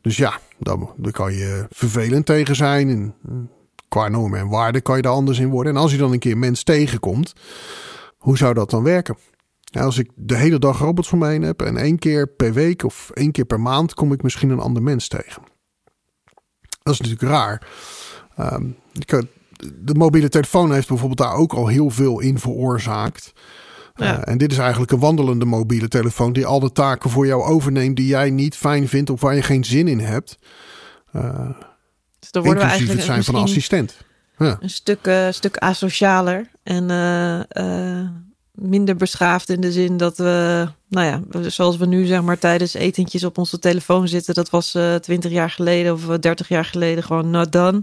Dus 0.00 0.16
ja, 0.16 0.38
daar, 0.58 1.12
kan 1.12 1.32
je 1.32 1.66
vervelend 1.70 2.26
tegen 2.26 2.56
zijn. 2.56 2.88
En 2.88 3.14
qua 3.88 4.08
normen 4.08 4.38
en 4.38 4.48
waarden 4.48 4.82
kan 4.82 4.96
je 4.96 5.02
daar 5.02 5.12
anders 5.12 5.38
in 5.38 5.48
worden. 5.48 5.74
En 5.74 5.80
als 5.80 5.92
je 5.92 5.98
dan 5.98 6.12
een 6.12 6.18
keer 6.18 6.38
mens 6.38 6.62
tegenkomt, 6.62 7.32
hoe 8.18 8.36
zou 8.36 8.54
dat 8.54 8.70
dan 8.70 8.82
werken? 8.82 9.16
Ja, 9.60 9.82
als 9.82 9.98
ik 9.98 10.10
de 10.14 10.36
hele 10.36 10.58
dag 10.58 10.78
robots 10.78 11.12
om 11.12 11.18
me 11.18 11.28
heen 11.28 11.42
heb 11.42 11.62
en 11.62 11.76
één 11.76 11.98
keer 11.98 12.28
per 12.28 12.52
week 12.52 12.84
of 12.84 13.10
één 13.14 13.32
keer 13.32 13.44
per 13.44 13.60
maand 13.60 13.94
kom 13.94 14.12
ik 14.12 14.22
misschien 14.22 14.50
een 14.50 14.58
ander 14.58 14.82
mens 14.82 15.08
tegen. 15.08 15.53
Dat 16.84 16.92
is 16.92 17.00
natuurlijk 17.00 17.30
raar. 17.32 17.62
Um, 18.54 18.76
de 19.74 19.94
mobiele 19.94 20.28
telefoon 20.28 20.72
heeft 20.72 20.88
bijvoorbeeld 20.88 21.18
daar 21.18 21.34
ook 21.34 21.52
al 21.52 21.66
heel 21.66 21.90
veel 21.90 22.20
in 22.20 22.38
veroorzaakt. 22.38 23.32
Ja. 23.94 24.18
Uh, 24.18 24.28
en 24.28 24.38
dit 24.38 24.52
is 24.52 24.58
eigenlijk 24.58 24.92
een 24.92 24.98
wandelende 24.98 25.44
mobiele 25.44 25.88
telefoon 25.88 26.32
die 26.32 26.46
al 26.46 26.60
de 26.60 26.72
taken 26.72 27.10
voor 27.10 27.26
jou 27.26 27.42
overneemt 27.42 27.96
die 27.96 28.06
jij 28.06 28.30
niet 28.30 28.56
fijn 28.56 28.88
vindt 28.88 29.10
of 29.10 29.20
waar 29.20 29.34
je 29.34 29.42
geen 29.42 29.64
zin 29.64 29.88
in 29.88 30.00
hebt. 30.00 30.38
Uh, 31.12 31.50
dus 32.18 32.30
dan 32.30 32.42
worden 32.42 32.68
het 32.68 33.02
zijn 33.02 33.24
van 33.24 33.34
een 33.34 33.42
assistent. 33.42 33.96
Ja. 34.38 34.56
Een 34.60 34.70
stuk, 34.70 35.06
uh, 35.06 35.30
stuk 35.30 35.56
asocialer 35.56 36.50
en 36.62 36.88
minder 38.54 38.96
beschaafd 38.96 39.48
in 39.48 39.60
de 39.60 39.72
zin 39.72 39.96
dat 39.96 40.16
we, 40.16 40.68
nou 40.88 41.06
ja, 41.06 41.20
zoals 41.50 41.76
we 41.76 41.86
nu 41.86 42.06
zeg 42.06 42.22
maar 42.22 42.38
tijdens 42.38 42.74
etentjes 42.74 43.24
op 43.24 43.38
onze 43.38 43.58
telefoon 43.58 44.08
zitten, 44.08 44.34
dat 44.34 44.50
was 44.50 44.78
twintig 45.00 45.30
jaar 45.30 45.50
geleden 45.50 45.92
of 45.92 46.06
dertig 46.06 46.48
jaar 46.48 46.64
geleden 46.64 47.04
gewoon 47.04 47.30
not 47.30 47.52
done. 47.52 47.82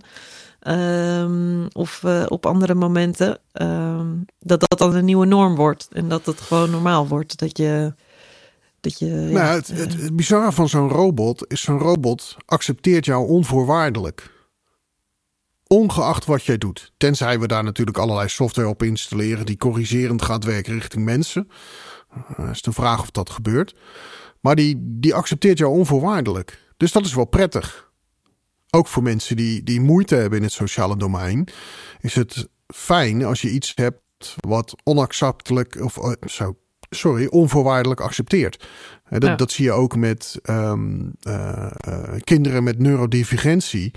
Um, 0.68 1.68
of 1.72 2.02
uh, 2.06 2.24
op 2.28 2.46
andere 2.46 2.74
momenten. 2.74 3.40
Um, 3.54 4.26
dat 4.40 4.60
dat 4.60 4.80
dan 4.80 4.96
een 4.96 5.06
nieuwe 5.06 5.26
norm 5.26 5.56
wordt. 5.56 5.88
En 5.92 6.10
dat 6.10 6.26
het 6.26 6.42
gewoon 6.42 6.70
normaal 6.70 7.08
wordt. 7.08 7.40
Dat 7.40 7.58
je. 7.58 7.94
Dat 8.80 9.00
je 9.00 9.06
nou, 9.06 9.56
het, 9.56 9.68
het 9.68 10.16
bizarre 10.16 10.52
van 10.52 10.70
zo'n 10.70 10.90
robot 10.90 11.46
is: 11.48 11.62
zo'n 11.62 11.80
robot 11.80 12.38
accepteert 12.46 13.06
jou 13.06 13.28
onvoorwaardelijk. 13.28 14.32
Ongeacht 15.72 16.26
wat 16.26 16.44
jij 16.44 16.58
doet. 16.58 16.92
Tenzij 16.98 17.40
we 17.40 17.48
daar 17.48 17.64
natuurlijk 17.64 17.98
allerlei 17.98 18.28
software 18.28 18.68
op 18.68 18.84
installeren 18.84 19.46
die 19.46 19.58
corrigerend 19.58 20.22
gaat 20.22 20.44
werken 20.44 20.74
richting 20.74 21.06
mensen. 21.06 21.48
Uh, 22.40 22.50
is 22.50 22.62
de 22.62 22.72
vraag 22.72 23.02
of 23.02 23.12
dat 23.12 23.30
gebeurt. 23.30 23.76
Maar 24.40 24.56
die, 24.56 24.76
die 24.80 25.14
accepteert 25.14 25.58
jou 25.58 25.72
onvoorwaardelijk. 25.72 26.74
Dus 26.78 26.92
dat 26.92 27.06
is 27.06 27.14
wel 27.14 27.26
prettig 27.26 27.92
ook 28.70 28.88
voor 28.88 29.04
mensen 29.04 29.36
die, 29.36 29.64
die 29.64 29.82
moeite 29.82 30.16
hebben 30.16 30.38
in 30.38 30.44
het 30.44 30.54
sociale 30.54 30.98
domein, 30.98 31.48
is 32.00 32.16
het 32.16 32.50
fijn 32.68 33.24
als 33.24 33.42
je 33.42 33.50
iets 33.50 33.72
hebt 33.76 34.36
wat 34.40 34.76
onacceptelijk 34.84 35.82
of 35.82 35.98
uh, 35.98 36.12
zo, 36.26 36.58
sorry, 36.96 37.28
onvoorwaardelijk 37.28 38.00
accepteert. 38.00 38.68
Dat, 39.10 39.24
ja. 39.24 39.36
dat, 39.36 39.52
zie 39.52 39.66
je 39.66 39.72
ook 39.72 39.96
met 39.96 40.40
um, 40.50 41.12
uh, 41.28 41.72
kinderen 42.24 42.64
met 42.64 42.80
neurodivergentie. 42.80 43.92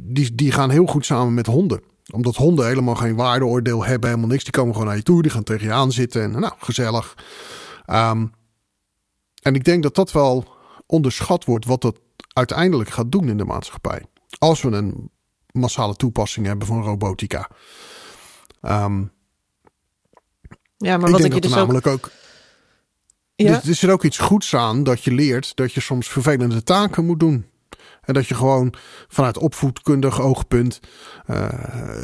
die, 0.00 0.34
die 0.34 0.52
gaan 0.52 0.70
heel 0.70 0.86
goed 0.86 1.06
samen 1.06 1.34
met 1.34 1.46
honden. 1.46 1.80
omdat 2.12 2.36
honden 2.36 2.66
helemaal 2.66 2.94
geen 2.94 3.14
waardeoordeel 3.14 3.84
hebben, 3.84 4.08
helemaal 4.08 4.30
niks. 4.30 4.42
Die 4.42 4.52
komen 4.52 4.72
gewoon 4.72 4.88
naar 4.88 4.96
je 4.96 5.02
toe, 5.02 5.22
die 5.22 5.30
gaan 5.30 5.42
tegen 5.42 5.66
je 5.66 5.72
aan 5.72 5.92
zitten 5.92 6.22
en 6.22 6.40
nou, 6.40 6.52
gezellig. 6.58 7.16
Ehm, 7.86 8.26
en 9.42 9.54
ik 9.54 9.64
denk 9.64 9.82
dat 9.82 9.94
dat 9.94 10.12
wel 10.12 10.44
onderschat 10.86 11.44
wordt 11.44 11.64
wat 11.64 11.82
dat 11.82 11.98
uiteindelijk 12.32 12.90
gaat 12.90 13.12
doen 13.12 13.28
in 13.28 13.36
de 13.36 13.44
maatschappij. 13.44 14.02
Als 14.38 14.62
we 14.62 14.70
een 14.70 15.10
massale 15.52 15.94
toepassing 15.94 16.46
hebben 16.46 16.66
van 16.66 16.82
robotica. 16.82 17.50
Ehm, 18.60 19.02
ja, 20.76 20.96
maar 20.96 21.10
wat 21.10 21.24
ik, 21.24 21.34
je 21.34 21.40
dus 21.40 21.54
namelijk 21.54 21.86
ook... 21.86 22.10
Ja? 23.34 23.48
Er, 23.48 23.68
er 23.68 23.74
zit 23.74 23.90
ook 23.90 24.04
iets 24.04 24.18
goeds 24.18 24.54
aan 24.54 24.82
dat 24.82 25.04
je 25.04 25.12
leert 25.12 25.56
dat 25.56 25.72
je 25.72 25.80
soms 25.80 26.08
vervelende 26.08 26.62
taken 26.62 27.04
moet 27.04 27.20
doen. 27.20 27.46
En 28.06 28.14
dat 28.14 28.26
je 28.26 28.34
gewoon 28.34 28.74
vanuit 29.08 29.38
opvoedkundig 29.38 30.20
oogpunt 30.20 30.80
uh, 31.30 31.48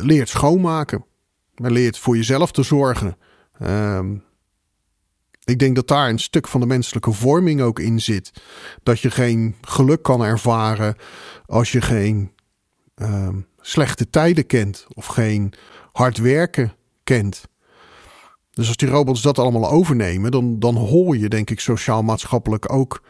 leert 0.01 0.29
schoonmaken. 0.29 1.05
En 1.55 1.73
leert 1.73 1.99
voor 1.99 2.17
jezelf 2.17 2.53
te 2.53 2.63
zorgen. 2.63 3.17
Ehm, 3.59 4.15
ik 5.45 5.59
denk 5.59 5.75
dat 5.75 5.89
daar 5.89 6.09
een 6.09 6.19
stuk 6.19 6.49
van 6.49 6.61
de 6.61 6.67
menselijke 6.67 7.13
vorming 7.13 7.61
ook 7.61 7.79
in 7.79 8.01
zit. 8.01 8.33
Dat 8.83 9.01
je 9.01 9.11
geen 9.11 9.57
geluk 9.61 10.03
kan 10.03 10.23
ervaren 10.23 10.97
als 11.47 11.73
je 11.73 11.81
geen 11.81 12.33
ehm, 12.95 13.41
slechte 13.61 14.11
tijden 14.11 14.47
kent 14.47 14.87
of 14.89 15.07
geen 15.07 15.53
hard 15.93 16.19
werken 16.19 16.73
kent. 17.05 17.51
Dus 18.53 18.69
als 18.69 18.77
die 18.77 18.89
robots 18.89 19.23
dat 19.23 19.39
allemaal 19.39 19.71
overnemen, 19.71 20.31
dan, 20.31 20.59
dan 20.59 20.75
hol 20.77 21.13
je 21.13 21.29
denk 21.29 21.51
ik 21.51 21.61
sociaal-maatschappelijk 21.61 22.73
ook 22.73 23.03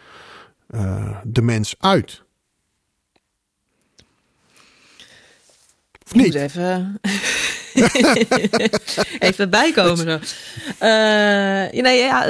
uh, 0.70 1.16
de 1.24 1.42
mens 1.42 1.74
uit. 1.78 2.22
Of 6.05 6.14
niet? 6.14 6.35
even... 6.35 6.98
Even 9.18 9.50
bijkomen. 9.50 10.20
Nee, 11.82 11.98
ja, 11.98 12.24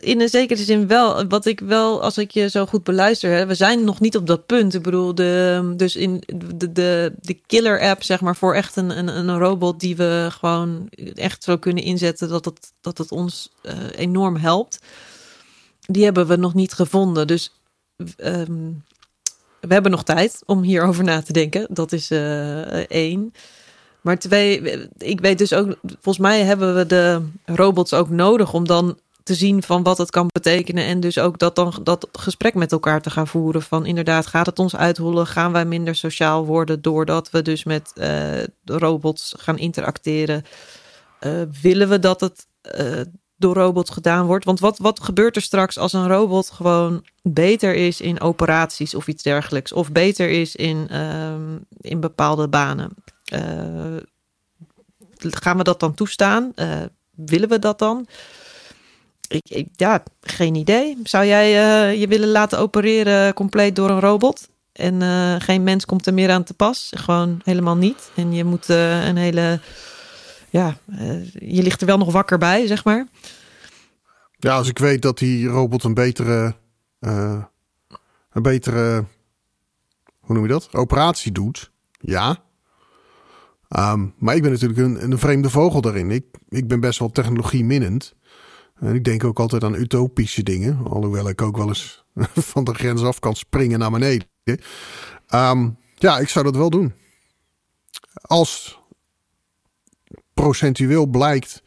in 0.00 0.20
een 0.20 0.28
zekere 0.28 0.62
zin 0.62 0.86
wel. 0.86 1.26
Wat 1.26 1.46
ik 1.46 1.60
wel, 1.60 2.02
als 2.02 2.18
ik 2.18 2.30
je 2.30 2.50
zo 2.50 2.66
goed 2.66 2.84
beluister, 2.84 3.30
hè, 3.30 3.46
we 3.46 3.54
zijn 3.54 3.84
nog 3.84 4.00
niet 4.00 4.16
op 4.16 4.26
dat 4.26 4.46
punt. 4.46 4.74
Ik 4.74 4.82
bedoel, 4.82 5.14
de, 5.14 5.72
dus 5.76 5.96
in 5.96 6.22
de, 6.54 6.72
de, 6.72 7.12
de 7.20 7.40
killer 7.46 7.80
app, 7.80 8.02
zeg 8.02 8.20
maar, 8.20 8.36
voor 8.36 8.54
echt 8.54 8.76
een, 8.76 8.98
een, 8.98 9.08
een 9.08 9.38
robot 9.38 9.80
die 9.80 9.96
we 9.96 10.28
gewoon 10.30 10.88
echt 11.14 11.44
zo 11.44 11.56
kunnen 11.56 11.84
inzetten 11.84 12.28
dat 12.28 12.44
het, 12.44 12.72
dat 12.80 12.98
het 12.98 13.12
ons 13.12 13.50
uh, 13.62 13.72
enorm 13.96 14.36
helpt. 14.36 14.78
Die 15.80 16.04
hebben 16.04 16.26
we 16.26 16.36
nog 16.36 16.54
niet 16.54 16.72
gevonden. 16.72 17.26
Dus 17.26 17.52
um, 18.16 18.84
we 19.60 19.72
hebben 19.72 19.90
nog 19.90 20.02
tijd 20.02 20.42
om 20.46 20.62
hierover 20.62 21.04
na 21.04 21.22
te 21.22 21.32
denken. 21.32 21.66
Dat 21.70 21.92
is 21.92 22.10
uh, 22.10 22.90
één. 22.90 23.32
Maar 24.02 24.18
twee, 24.18 24.62
ik 24.98 25.20
weet 25.20 25.38
dus 25.38 25.52
ook, 25.52 25.76
volgens 25.82 26.18
mij 26.18 26.42
hebben 26.42 26.74
we 26.74 26.86
de 26.86 27.22
robots 27.44 27.94
ook 27.94 28.08
nodig 28.08 28.52
om 28.52 28.66
dan 28.66 28.98
te 29.22 29.34
zien 29.34 29.62
van 29.62 29.82
wat 29.82 29.98
het 29.98 30.10
kan 30.10 30.26
betekenen. 30.32 30.84
En 30.84 31.00
dus 31.00 31.18
ook 31.18 31.38
dat 31.38 31.56
dan 31.56 31.74
dat 31.82 32.08
gesprek 32.12 32.54
met 32.54 32.72
elkaar 32.72 33.02
te 33.02 33.10
gaan 33.10 33.26
voeren. 33.26 33.62
Van 33.62 33.86
inderdaad, 33.86 34.26
gaat 34.26 34.46
het 34.46 34.58
ons 34.58 34.76
uithollen? 34.76 35.26
Gaan 35.26 35.52
wij 35.52 35.64
minder 35.64 35.94
sociaal 35.94 36.46
worden 36.46 36.82
doordat 36.82 37.30
we 37.30 37.42
dus 37.42 37.64
met 37.64 37.92
uh, 37.94 38.42
robots 38.64 39.34
gaan 39.38 39.58
interacteren? 39.58 40.44
Uh, 41.20 41.32
willen 41.62 41.88
we 41.88 41.98
dat 41.98 42.20
het 42.20 42.46
uh, 42.78 43.00
door 43.36 43.54
robots 43.54 43.90
gedaan 43.90 44.26
wordt? 44.26 44.44
Want 44.44 44.60
wat, 44.60 44.78
wat 44.78 45.00
gebeurt 45.00 45.36
er 45.36 45.42
straks 45.42 45.78
als 45.78 45.92
een 45.92 46.08
robot 46.08 46.50
gewoon 46.50 47.04
beter 47.22 47.74
is 47.74 48.00
in 48.00 48.20
operaties 48.20 48.94
of 48.94 49.08
iets 49.08 49.22
dergelijks? 49.22 49.72
Of 49.72 49.92
beter 49.92 50.28
is 50.28 50.56
in, 50.56 50.96
um, 51.00 51.64
in 51.80 52.00
bepaalde 52.00 52.48
banen? 52.48 52.90
Uh, 53.32 53.96
gaan 55.16 55.56
we 55.56 55.62
dat 55.62 55.80
dan 55.80 55.94
toestaan? 55.94 56.52
Uh, 56.56 56.82
willen 57.10 57.48
we 57.48 57.58
dat 57.58 57.78
dan? 57.78 58.06
Ik, 59.28 59.48
ik, 59.48 59.68
ja, 59.76 60.02
geen 60.20 60.54
idee. 60.54 60.98
Zou 61.02 61.26
jij 61.26 61.46
uh, 61.48 62.00
je 62.00 62.06
willen 62.06 62.28
laten 62.28 62.58
opereren 62.58 63.34
compleet 63.34 63.76
door 63.76 63.90
een 63.90 64.00
robot? 64.00 64.48
En 64.72 65.02
geen 65.40 65.62
mens 65.62 65.84
komt 65.84 66.06
er 66.06 66.14
meer 66.14 66.30
aan 66.30 66.44
te 66.44 66.54
pas? 66.54 66.92
Gewoon 66.96 67.40
helemaal 67.44 67.76
niet. 67.76 68.10
En 68.16 68.32
je 68.32 68.44
moet 68.44 68.68
een 68.68 69.16
hele. 69.16 69.60
Ja, 70.50 70.76
je 71.38 71.62
ligt 71.62 71.80
er 71.80 71.86
wel 71.86 71.98
nog 71.98 72.12
wakker 72.12 72.38
bij, 72.38 72.66
zeg 72.66 72.84
maar. 72.84 73.06
Ja, 74.38 74.56
als 74.56 74.68
ik 74.68 74.78
weet 74.78 75.02
dat 75.02 75.18
die 75.18 75.46
robot 75.46 75.84
een 75.84 75.94
betere. 75.94 76.54
een 77.00 78.42
betere. 78.42 79.04
Hoe 80.20 80.34
noem 80.34 80.42
je 80.42 80.52
dat? 80.52 80.68
Operatie 80.72 81.32
doet. 81.32 81.70
Ja. 82.00 82.38
Um, 83.78 84.14
maar 84.18 84.36
ik 84.36 84.42
ben 84.42 84.50
natuurlijk 84.50 85.02
een, 85.02 85.18
vreemde 85.18 85.50
vogel 85.50 85.80
daarin. 85.80 86.10
Ik, 86.10 86.24
ik 86.48 86.68
ben 86.68 86.80
best 86.80 86.98
wel 86.98 87.10
technologie 87.10 87.64
minnend. 87.64 88.14
En 88.74 88.94
ik 88.94 89.04
denk 89.04 89.24
ook 89.24 89.38
altijd 89.38 89.64
aan 89.64 89.74
utopische 89.74 90.42
dingen. 90.42 90.78
Alhoewel 90.84 91.28
ik 91.28 91.42
ook 91.42 91.56
wel 91.56 91.68
eens 91.68 92.04
van 92.52 92.64
de 92.64 92.74
grens 92.74 93.02
af 93.02 93.18
kan 93.18 93.36
springen 93.36 93.78
naar 93.78 93.90
beneden. 93.90 94.26
Um, 95.34 95.76
ja, 95.94 96.18
ik 96.18 96.28
zou 96.28 96.44
dat 96.44 96.56
wel 96.56 96.70
doen. 96.70 96.92
Als 98.12 98.80
procentueel 100.34 101.06
blijkt 101.06 101.62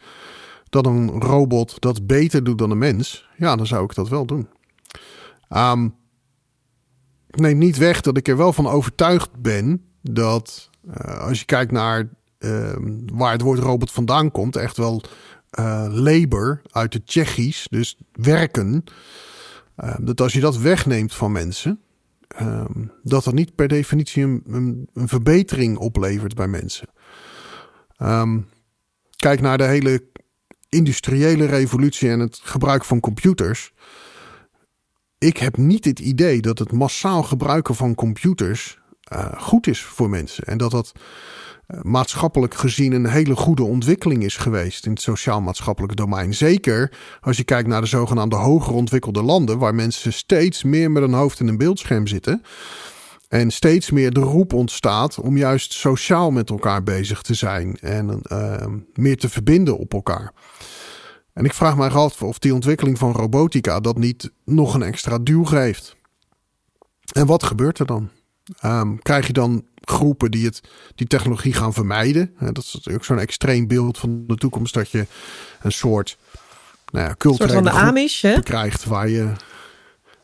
dat 0.69 0.85
een 0.85 1.09
robot 1.09 1.81
dat 1.81 2.07
beter 2.07 2.43
doet 2.43 2.57
dan 2.57 2.71
een 2.71 2.77
mens, 2.77 3.29
ja, 3.37 3.55
dan 3.55 3.67
zou 3.67 3.83
ik 3.83 3.95
dat 3.95 4.09
wel 4.09 4.25
doen. 4.25 4.47
Um, 5.49 5.95
neem 7.27 7.57
niet 7.57 7.77
weg 7.77 8.01
dat 8.01 8.17
ik 8.17 8.27
er 8.27 8.37
wel 8.37 8.53
van 8.53 8.67
overtuigd 8.67 9.41
ben 9.41 9.85
dat 10.01 10.69
uh, 10.87 11.19
als 11.19 11.39
je 11.39 11.45
kijkt 11.45 11.71
naar 11.71 12.09
uh, 12.39 12.75
waar 13.13 13.31
het 13.31 13.41
woord 13.41 13.59
robot 13.59 13.91
vandaan 13.91 14.31
komt, 14.31 14.55
echt 14.55 14.77
wel 14.77 15.03
uh, 15.59 15.85
labor 15.89 16.61
uit 16.71 16.93
het 16.93 17.07
Tsjechisch, 17.07 17.67
dus 17.69 17.97
werken. 18.11 18.83
Ehm, 19.75 20.05
dat 20.05 20.21
als 20.21 20.33
je 20.33 20.39
dat 20.39 20.57
wegneemt 20.57 21.13
van 21.13 21.31
mensen, 21.31 21.79
ehm, 22.27 22.85
dat 23.03 23.23
dat 23.23 23.33
niet 23.33 23.55
per 23.55 23.67
definitie 23.67 24.23
een, 24.23 24.43
een, 24.47 24.89
een 24.93 25.07
verbetering 25.07 25.77
oplevert 25.77 26.35
bij 26.35 26.47
mensen. 26.47 26.87
kijk 29.15 29.41
naar 29.41 29.57
de 29.57 29.63
hele 29.63 30.03
industriële 30.69 31.45
revolutie 31.45 32.09
en 32.09 32.19
het 32.19 32.39
gebruik 32.43 32.85
van 32.85 32.99
computers. 32.99 33.73
Ik 35.17 35.37
heb 35.37 35.57
niet 35.57 35.85
het 35.85 35.99
idee 35.99 36.41
dat 36.41 36.59
het 36.59 36.71
massaal 36.71 37.23
gebruiken 37.23 37.75
van 37.75 37.95
computers 37.95 38.81
uh, 39.13 39.41
goed 39.41 39.67
is 39.67 39.81
voor 39.81 40.09
mensen. 40.09 40.43
En 40.43 40.57
dat 40.57 40.71
dat 40.71 40.91
uh, 41.67 41.81
maatschappelijk 41.81 42.53
gezien 42.53 42.91
een 42.91 43.09
hele 43.09 43.35
goede 43.35 43.63
ontwikkeling 43.63 44.23
is 44.23 44.37
geweest 44.37 44.85
in 44.85 44.91
het 44.91 45.01
sociaal-maatschappelijke 45.01 45.95
domein. 45.95 46.33
Zeker 46.33 46.91
als 47.21 47.37
je 47.37 47.43
kijkt 47.43 47.67
naar 47.67 47.81
de 47.81 47.87
zogenaamde 47.87 48.35
hoger 48.35 48.73
ontwikkelde 48.73 49.23
landen, 49.23 49.57
waar 49.57 49.75
mensen 49.75 50.13
steeds 50.13 50.63
meer 50.63 50.91
met 50.91 51.03
een 51.03 51.13
hoofd 51.13 51.39
in 51.39 51.47
een 51.47 51.57
beeldscherm 51.57 52.07
zitten. 52.07 52.41
En 53.27 53.51
steeds 53.51 53.91
meer 53.91 54.11
de 54.11 54.19
roep 54.19 54.53
ontstaat 54.53 55.19
om 55.19 55.37
juist 55.37 55.73
sociaal 55.73 56.31
met 56.31 56.49
elkaar 56.49 56.83
bezig 56.83 57.21
te 57.21 57.33
zijn 57.33 57.77
en 57.79 58.21
uh, 58.31 58.65
meer 58.93 59.17
te 59.17 59.29
verbinden 59.29 59.77
op 59.77 59.93
elkaar. 59.93 60.33
En 61.33 61.45
ik 61.45 61.53
vraag 61.53 61.77
mij 61.77 61.89
af 61.89 62.21
of 62.21 62.39
die 62.39 62.53
ontwikkeling 62.53 62.97
van 62.97 63.11
robotica 63.11 63.79
dat 63.79 63.97
niet 63.97 64.31
nog 64.45 64.73
een 64.73 64.83
extra 64.83 65.17
duw 65.17 65.43
geeft. 65.43 65.95
En 67.11 67.25
wat 67.25 67.43
gebeurt 67.43 67.79
er 67.79 67.85
dan? 67.85 68.09
Um, 68.65 69.01
krijg 69.01 69.27
je 69.27 69.33
dan 69.33 69.65
groepen 69.81 70.31
die 70.31 70.45
het, 70.45 70.61
die 70.95 71.07
technologie 71.07 71.53
gaan 71.53 71.73
vermijden? 71.73 72.33
dat 72.39 72.57
is 72.57 72.87
ook 72.89 73.05
zo'n 73.05 73.19
extreem 73.19 73.67
beeld 73.67 73.97
van 73.97 74.23
de 74.27 74.35
toekomst 74.35 74.73
dat 74.73 74.89
je 74.89 75.05
een 75.61 75.71
soort, 75.71 76.17
nou 76.91 77.07
ja, 77.07 77.15
culturele 77.17 77.53
soort 77.53 77.69
van 77.69 77.81
de 77.81 77.87
Amish, 77.87 78.21
hè? 78.21 78.41
krijgt 78.41 78.85
waar 78.85 79.09
je 79.09 79.31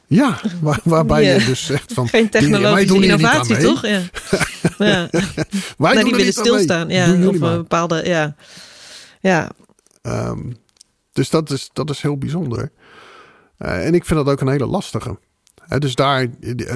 ja, 0.10 0.40
waar, 0.62 0.80
waarbij 0.84 1.24
je 1.24 1.46
dus 1.46 1.66
zegt 1.66 1.94
van... 1.94 2.08
Geen 2.18 2.30
technologische 2.30 3.02
innovatie, 3.02 3.58
toch? 3.58 3.86
Ja. 3.86 4.02
ja. 4.78 5.10
wij 5.78 5.94
nou, 5.94 6.04
die 6.04 6.16
willen 6.16 6.34
stilstaan. 6.34 6.90
Ja, 6.90 7.12
of 7.28 7.34
een 7.34 7.40
bepaalde... 7.40 8.06
Ja. 8.06 8.36
ja. 9.22 9.52
Um, 10.02 10.58
dus 11.12 11.30
dat 11.30 11.52
is, 11.52 11.70
dat 11.74 11.90
is 11.90 12.02
heel 12.02 12.18
bijzonder. 12.18 12.72
Uh, 13.60 13.86
en 13.86 13.94
ik 13.94 14.06
vind 14.06 14.26
dat 14.26 14.34
ook 14.34 14.42
een 14.42 14.50
hele 14.50 14.66
lastige 14.66 15.20
dus 15.78 15.96
daar, 15.96 16.28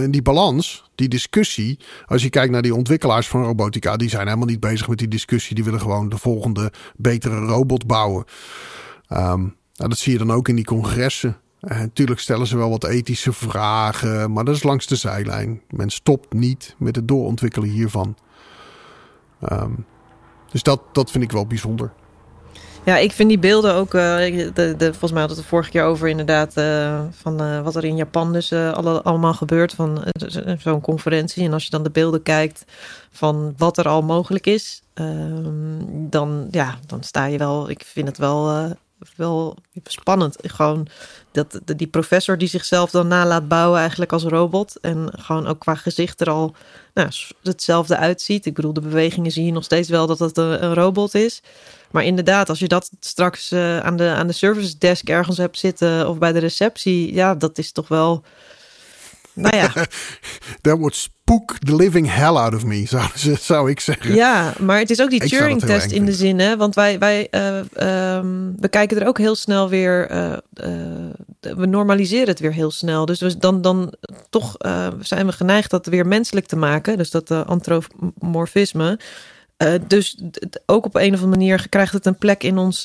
die 0.09 0.21
balans, 0.21 0.89
die 0.95 1.07
discussie. 1.07 1.79
Als 2.05 2.23
je 2.23 2.29
kijkt 2.29 2.51
naar 2.51 2.61
die 2.61 2.75
ontwikkelaars 2.75 3.27
van 3.27 3.43
robotica, 3.43 3.95
die 3.95 4.09
zijn 4.09 4.27
helemaal 4.27 4.47
niet 4.47 4.59
bezig 4.59 4.87
met 4.87 4.97
die 4.97 5.07
discussie. 5.07 5.55
Die 5.55 5.63
willen 5.63 5.81
gewoon 5.81 6.09
de 6.09 6.17
volgende 6.17 6.71
betere 6.95 7.45
robot 7.45 7.87
bouwen. 7.87 8.25
Um, 9.09 9.55
nou, 9.75 9.89
dat 9.89 9.97
zie 9.97 10.11
je 10.11 10.17
dan 10.17 10.31
ook 10.31 10.47
in 10.47 10.55
die 10.55 10.65
congressen. 10.65 11.37
Natuurlijk 11.59 12.19
stellen 12.19 12.47
ze 12.47 12.57
wel 12.57 12.69
wat 12.69 12.83
ethische 12.83 13.33
vragen, 13.33 14.31
maar 14.31 14.43
dat 14.43 14.55
is 14.55 14.63
langs 14.63 14.87
de 14.87 14.95
zijlijn. 14.95 15.61
Men 15.69 15.89
stopt 15.89 16.33
niet 16.33 16.75
met 16.77 16.95
het 16.95 17.07
doorontwikkelen 17.07 17.69
hiervan. 17.69 18.15
Um, 19.51 19.85
dus 20.51 20.63
dat, 20.63 20.81
dat 20.91 21.11
vind 21.11 21.23
ik 21.23 21.31
wel 21.31 21.47
bijzonder. 21.47 21.93
Ja, 22.85 22.97
ik 22.97 23.11
vind 23.11 23.29
die 23.29 23.39
beelden 23.39 23.73
ook. 23.73 23.93
Uh, 23.93 24.17
de, 24.53 24.73
de, 24.77 24.85
volgens 24.89 25.11
mij 25.11 25.21
had 25.21 25.29
het 25.29 25.39
er 25.39 25.45
vorige 25.45 25.69
keer 25.69 25.83
over, 25.83 26.07
inderdaad. 26.07 26.57
Uh, 26.57 27.01
van 27.11 27.41
uh, 27.41 27.61
wat 27.61 27.75
er 27.75 27.83
in 27.83 27.95
Japan 27.95 28.33
dus 28.33 28.53
alle, 28.53 29.01
allemaal 29.01 29.33
gebeurt. 29.33 29.73
Van 29.73 30.03
zo'n 30.59 30.81
conferentie. 30.81 31.45
En 31.45 31.53
als 31.53 31.63
je 31.63 31.69
dan 31.69 31.83
de 31.83 31.89
beelden 31.89 32.23
kijkt 32.23 32.65
van 33.11 33.53
wat 33.57 33.77
er 33.77 33.87
al 33.87 34.01
mogelijk 34.01 34.47
is. 34.47 34.81
Ehm, 34.93 35.79
dan, 35.89 36.47
ja, 36.51 36.77
dan 36.85 37.03
sta 37.03 37.25
je 37.25 37.37
wel. 37.37 37.69
Ik 37.69 37.83
vind 37.85 38.07
het 38.07 38.17
wel 38.17 38.75
wel 39.15 39.57
spannend. 39.83 40.37
Gewoon 40.41 40.87
dat 41.31 41.59
die 41.65 41.87
professor 41.87 42.37
die 42.37 42.47
zichzelf 42.47 42.91
dan 42.91 43.07
na 43.07 43.25
laat 43.25 43.47
bouwen 43.47 43.79
eigenlijk 43.79 44.11
als 44.11 44.23
robot. 44.23 44.79
En 44.79 45.13
gewoon 45.19 45.47
ook 45.47 45.59
qua 45.59 45.75
gezicht 45.75 46.21
er 46.21 46.29
al 46.29 46.55
nou, 46.93 47.09
hetzelfde 47.43 47.97
uitziet. 47.97 48.45
Ik 48.45 48.53
bedoel, 48.53 48.73
de 48.73 48.81
bewegingen 48.81 49.31
zie 49.31 49.45
je 49.45 49.51
nog 49.51 49.63
steeds 49.63 49.89
wel 49.89 50.07
dat 50.07 50.19
het 50.19 50.37
een, 50.37 50.73
robot 50.73 51.15
is. 51.15 51.41
Maar 51.93 52.03
inderdaad, 52.03 52.49
als 52.49 52.59
je 52.59 52.67
dat 52.67 52.89
straks 52.99 53.51
uh, 53.51 53.79
aan, 53.79 53.97
de, 53.97 54.09
aan 54.09 54.27
de 54.27 54.33
service 54.33 54.77
desk 54.77 55.09
ergens 55.09 55.37
hebt 55.37 55.57
zitten 55.57 56.09
of 56.09 56.17
bij 56.17 56.31
de 56.31 56.39
receptie, 56.39 57.13
ja, 57.13 57.35
dat 57.35 57.57
is 57.57 57.71
toch 57.71 57.87
wel 57.87 58.23
nou 59.33 59.55
ja. 59.55 59.71
That 60.61 60.77
would 60.77 60.95
spook 60.95 61.57
the 61.59 61.75
living 61.75 62.13
hell 62.13 62.35
out 62.35 62.53
of 62.53 62.65
me, 62.65 62.85
zou, 62.87 63.09
zou 63.39 63.69
ik 63.69 63.79
zeggen. 63.79 64.15
Ja, 64.15 64.53
maar 64.59 64.79
het 64.79 64.89
is 64.89 65.01
ook 65.01 65.09
die 65.09 65.27
Turing-test 65.27 65.91
in 65.91 66.05
de 66.05 66.13
zin, 66.13 66.39
hè? 66.39 66.57
Want 66.57 66.75
wij, 66.75 66.99
wij 66.99 67.27
uh, 67.31 67.59
we 68.59 68.67
kijken 68.69 69.01
er 69.01 69.07
ook 69.07 69.17
heel 69.17 69.35
snel 69.35 69.69
weer. 69.69 70.11
Uh, 70.11 70.31
uh, 70.31 70.37
we 71.39 71.65
normaliseren 71.65 72.27
het 72.27 72.39
weer 72.39 72.53
heel 72.53 72.71
snel. 72.71 73.05
Dus 73.05 73.19
we, 73.19 73.37
dan, 73.37 73.61
dan 73.61 73.93
toch 74.29 74.55
zijn 74.99 75.25
we 75.25 75.31
geneigd 75.31 75.69
dat 75.69 75.85
weer 75.85 76.07
menselijk 76.07 76.45
te 76.45 76.55
maken. 76.55 76.97
Dus 76.97 77.11
dat 77.11 77.29
antropomorfisme. 79.63 79.87
dus 79.87 80.17
ook 80.65 80.85
op 80.85 80.95
een 80.95 81.13
of 81.13 81.21
andere 81.21 81.39
manier 81.39 81.69
krijgt 81.69 81.93
het 81.93 82.05
een 82.05 82.17
plek 82.17 82.43
in 82.43 82.57
ons, 82.57 82.81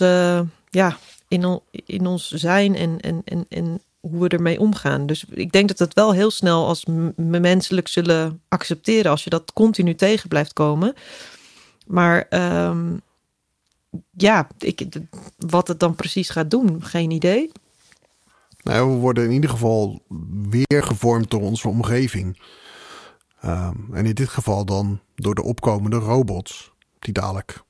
ja, 0.70 0.96
in, 1.28 1.60
in 1.70 2.06
ons 2.06 2.30
zijn 2.30 2.76
en, 2.76 3.00
en, 3.00 3.22
en, 3.24 3.46
en 3.48 3.80
hoe 4.00 4.20
we 4.20 4.28
ermee 4.28 4.60
omgaan. 4.60 5.06
Dus 5.06 5.24
ik 5.30 5.52
denk 5.52 5.68
dat 5.68 5.78
het 5.78 5.94
wel 5.94 6.12
heel 6.12 6.30
snel 6.30 6.66
als 6.66 6.86
menselijk 7.16 7.88
zullen 7.88 8.40
accepteren 8.48 9.10
als 9.10 9.24
je 9.24 9.30
dat 9.30 9.52
continu 9.52 9.94
tegen 9.94 10.28
blijft 10.28 10.52
komen. 10.52 10.94
Maar 11.86 12.26
ehm, 12.28 12.96
ja, 14.10 14.48
ik, 14.58 14.86
wat 15.36 15.68
het 15.68 15.80
dan 15.80 15.94
precies 15.94 16.30
gaat 16.30 16.50
doen, 16.50 16.84
geen 16.84 17.10
idee. 17.10 17.52
Nou, 18.62 18.90
we 18.90 18.96
worden 18.96 19.24
in 19.24 19.30
ieder 19.30 19.50
geval 19.50 20.02
weer 20.48 20.82
gevormd 20.82 21.30
door 21.30 21.42
onze 21.42 21.68
omgeving. 21.68 22.38
Ehm, 23.40 23.76
en 23.92 24.06
in 24.06 24.14
dit 24.14 24.28
geval 24.28 24.64
dan 24.64 25.00
door 25.14 25.34
de 25.34 25.42
opkomende 25.42 25.96
robots, 25.96 26.72
die 26.98 27.12
dadelijk 27.12 27.62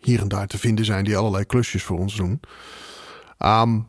hier 0.00 0.20
en 0.20 0.28
daar 0.28 0.46
te 0.46 0.58
vinden 0.58 0.84
zijn, 0.84 1.04
die 1.04 1.16
allerlei 1.16 1.44
klusjes 1.44 1.82
voor 1.82 1.98
ons 1.98 2.16
doen. 2.16 2.40
Um, 3.38 3.86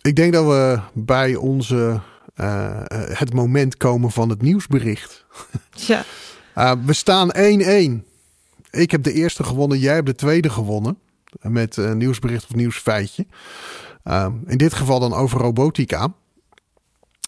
ik 0.00 0.16
denk 0.16 0.32
dat 0.32 0.46
we 0.46 0.80
bij 0.92 1.34
onze, 1.34 2.00
uh, 2.36 2.80
het 2.94 3.34
moment 3.34 3.76
komen 3.76 4.10
van 4.10 4.28
het 4.28 4.42
nieuwsbericht. 4.42 5.24
Ja. 5.86 6.04
Uh, 6.56 6.72
we 6.84 6.92
staan 6.92 7.30
1-1. 7.34 8.04
Ik 8.70 8.90
heb 8.90 9.02
de 9.02 9.12
eerste 9.12 9.44
gewonnen, 9.44 9.78
jij 9.78 9.94
hebt 9.94 10.06
de 10.06 10.14
tweede 10.14 10.50
gewonnen. 10.50 10.98
Met 11.40 11.76
een 11.76 11.98
nieuwsbericht 11.98 12.44
of 12.44 12.54
nieuwsfeitje. 12.54 13.26
Um, 14.04 14.42
in 14.46 14.58
dit 14.58 14.74
geval 14.74 15.00
dan 15.00 15.12
over 15.12 15.40
robotica. 15.40 16.14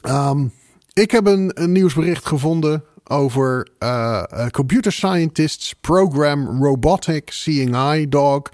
Um, 0.09 0.53
ik 0.93 1.11
heb 1.11 1.27
een, 1.27 1.63
een, 1.63 1.73
nieuwsbericht 1.73 2.27
gevonden 2.27 2.85
over 3.05 3.69
uh, 3.79 4.47
computer 4.51 4.93
scientists 4.93 5.75
program 5.81 6.63
robotic 6.63 7.31
seeing 7.31 7.75
eye 7.75 8.09
dog 8.09 8.49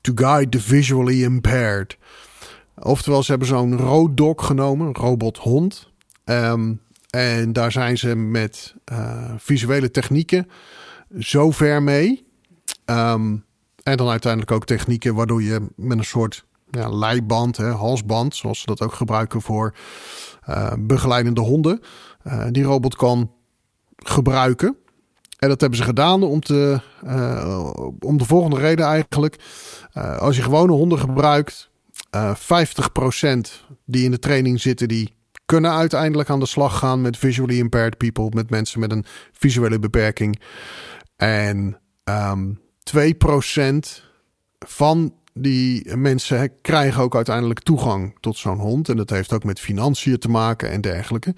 to 0.00 0.12
guide 0.14 0.48
the 0.48 0.60
visually 0.60 1.22
impaired. 1.22 1.96
Oftewel, 2.78 3.22
ze 3.22 3.30
hebben 3.30 3.48
zo'n 3.48 3.76
rood 3.76 4.42
genomen, 4.42 4.86
een 4.86 4.94
robothond. 4.94 5.88
Um, 6.24 6.80
en 7.10 7.52
daar 7.52 7.72
zijn 7.72 7.98
ze 7.98 8.14
met 8.14 8.74
uh, 8.92 9.32
visuele 9.36 9.90
technieken 9.90 10.48
zo 11.18 11.50
ver 11.50 11.82
mee. 11.82 12.26
Um, 12.86 13.44
en 13.82 13.96
dan 13.96 14.08
uiteindelijk 14.08 14.52
ook 14.52 14.64
technieken 14.64 15.14
waardoor 15.14 15.42
je 15.42 15.66
met 15.76 15.98
een 15.98 16.04
soort 16.04 16.44
ja, 16.70 16.88
leiband, 16.88 17.56
hè, 17.56 17.70
halsband, 17.70 18.36
zoals 18.36 18.60
ze 18.60 18.66
dat 18.66 18.82
ook 18.82 18.94
gebruiken 18.94 19.42
voor 19.42 19.74
uh, 20.48 20.72
begeleidende 20.78 21.40
honden, 21.40 21.80
uh, 22.26 22.46
die 22.50 22.64
robot 22.64 22.96
kan 22.96 23.30
gebruiken. 24.04 24.76
En 25.38 25.48
dat 25.48 25.60
hebben 25.60 25.78
ze 25.78 25.84
gedaan 25.84 26.22
om, 26.22 26.40
te, 26.40 26.80
om 28.00 28.18
de 28.18 28.24
volgende 28.24 28.56
reden 28.56 28.86
eigenlijk. 28.86 29.36
als 30.18 30.36
je 30.36 30.42
gewone 30.42 30.72
honden 30.72 30.98
gebruikt, 30.98 31.70
uh, 32.16 32.30
eh, 32.30 32.36
50% 32.36 33.64
die 33.84 34.04
in 34.04 34.10
de 34.10 34.18
training 34.18 34.60
zitten, 34.60 34.88
die 34.88 35.14
kunnen 35.46 35.70
uiteindelijk 35.72 36.30
aan 36.30 36.40
de 36.40 36.46
slag 36.46 36.78
gaan 36.78 37.00
met 37.00 37.16
visually 37.16 37.58
impaired 37.58 37.96
people, 37.96 38.28
met 38.34 38.50
mensen 38.50 38.80
met 38.80 38.92
een 38.92 39.04
visuele 39.32 39.78
beperking. 39.78 40.40
En 41.16 41.56
um, 41.56 41.78
ehm, 42.04 42.52
2% 42.82 44.02
van 44.58 45.14
die 45.34 45.96
mensen 45.96 46.52
krijgen 46.62 47.02
ook 47.02 47.14
uiteindelijk 47.14 47.60
toegang 47.60 48.16
tot 48.20 48.36
zo'n 48.36 48.58
hond. 48.58 48.88
En 48.88 48.96
dat 48.96 49.10
heeft 49.10 49.32
ook 49.32 49.44
met 49.44 49.60
financiën 49.60 50.18
te 50.18 50.28
maken 50.28 50.70
en 50.70 50.80
dergelijke. 50.80 51.34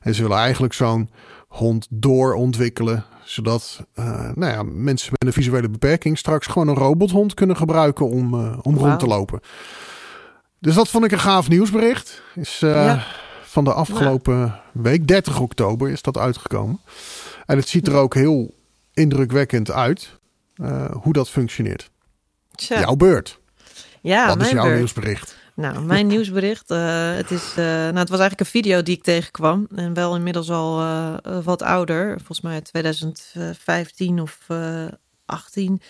En 0.00 0.14
ze 0.14 0.22
willen 0.22 0.36
eigenlijk 0.36 0.72
zo'n 0.72 1.10
hond 1.52 1.86
doorontwikkelen. 1.90 3.04
Zodat 3.24 3.86
uh, 3.94 4.30
nou 4.34 4.52
ja, 4.52 4.62
mensen 4.62 5.10
met 5.10 5.26
een 5.26 5.42
visuele 5.42 5.68
beperking 5.68 6.18
straks 6.18 6.46
gewoon 6.46 6.68
een 6.68 6.74
robothond 6.74 7.34
kunnen 7.34 7.56
gebruiken 7.56 8.08
om, 8.08 8.34
uh, 8.34 8.58
om 8.62 8.76
rond 8.76 8.98
te 8.98 9.06
lopen. 9.06 9.40
Dus 10.58 10.74
dat 10.74 10.88
vond 10.88 11.04
ik 11.04 11.12
een 11.12 11.18
gaaf 11.18 11.48
nieuwsbericht. 11.48 12.22
Is 12.34 12.60
uh, 12.64 13.02
van 13.42 13.64
de 13.64 13.72
afgelopen 13.72 14.60
week, 14.72 15.06
30 15.06 15.40
oktober, 15.40 15.90
is 15.90 16.02
dat 16.02 16.18
uitgekomen. 16.18 16.80
En 17.46 17.56
het 17.56 17.68
ziet 17.68 17.86
er 17.86 17.94
ook 17.94 18.14
heel 18.14 18.54
indrukwekkend 18.94 19.70
uit 19.70 20.18
hoe 20.92 21.12
dat 21.12 21.30
functioneert. 21.30 21.90
Tja. 22.54 22.80
Jouw 22.80 22.96
beurt. 22.96 23.40
Ja, 24.00 24.26
Wat 24.26 24.40
is 24.42 24.50
jouw 24.50 24.62
beurt. 24.62 24.76
nieuwsbericht? 24.76 25.36
Nou, 25.54 25.80
mijn 25.80 26.06
nieuwsbericht. 26.12 26.70
Uh, 26.70 27.14
het, 27.14 27.30
is, 27.30 27.54
nou, 27.54 27.98
het 27.98 28.08
was 28.08 28.20
eigenlijk 28.20 28.40
een 28.40 28.46
video 28.46 28.82
die 28.82 28.96
ik 28.96 29.02
tegenkwam. 29.02 29.66
En 29.74 29.94
wel 29.94 30.14
inmiddels 30.14 30.50
al 30.50 30.82
wat 31.42 31.62
ouder. 31.62 32.16
Volgens 32.16 32.40
mij 32.40 32.60
2015 32.60 34.20
of 34.20 34.38
18. 35.26 35.82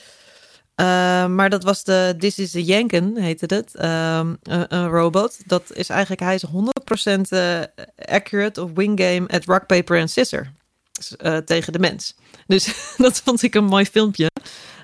Uh, 0.77 1.27
maar 1.27 1.51
dat 1.51 1.65
was 1.65 1.85
de 1.85 2.15
This 2.19 2.39
is 2.39 2.51
the 2.51 2.65
Jenken, 2.65 3.17
heette 3.17 3.55
het. 3.55 3.73
Uh, 3.81 4.21
een, 4.43 4.89
robot. 4.89 5.39
Dat 5.47 5.73
is 5.73 5.89
eigenlijk, 5.89 6.21
hij 6.21 6.35
is 6.35 6.47
100% 6.47 7.21
uh, 7.31 7.61
accurate 8.05 8.63
of 8.63 8.71
wing 8.75 9.01
game 9.01 9.29
at 9.29 9.45
rock, 9.45 9.67
paper 9.67 9.99
en 9.99 10.09
scissor. 10.09 10.53
Dus, 10.93 11.15
tegen 11.45 11.73
de 11.73 11.79
mens. 11.79 12.15
Dus 12.47 12.75
dat 12.97 13.21
vond 13.21 13.43
ik 13.43 13.55
een 13.55 13.65
mooi 13.65 13.85
filmpje. 13.85 14.31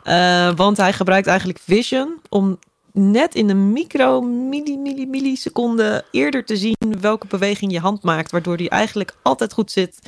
Uh, 0.05 0.57
want 0.57 0.77
hij 0.77 0.93
gebruikt 0.93 1.27
eigenlijk 1.27 1.59
vision 1.59 2.21
om 2.29 2.59
net 2.93 3.35
in 3.35 3.51
een 3.51 3.73
micro, 3.73 4.21
milli, 4.21 4.79
milli, 4.79 5.07
milliseconde 5.07 6.05
eerder 6.11 6.45
te 6.45 6.57
zien 6.57 7.01
welke 7.01 7.27
beweging 7.27 7.73
je 7.73 7.81
hand 7.81 8.03
maakt. 8.03 8.31
Waardoor 8.31 8.57
die 8.57 8.69
eigenlijk 8.69 9.15
altijd 9.23 9.53
goed 9.53 9.71
zit 9.71 9.99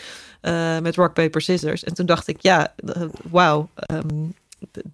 uh, 0.42 0.78
met 0.78 0.96
rock, 0.96 1.14
paper, 1.14 1.40
scissors. 1.40 1.84
En 1.84 1.94
toen 1.94 2.06
dacht 2.06 2.28
ik, 2.28 2.42
ja, 2.42 2.74
wauw. 3.30 3.68
Um, 3.92 4.34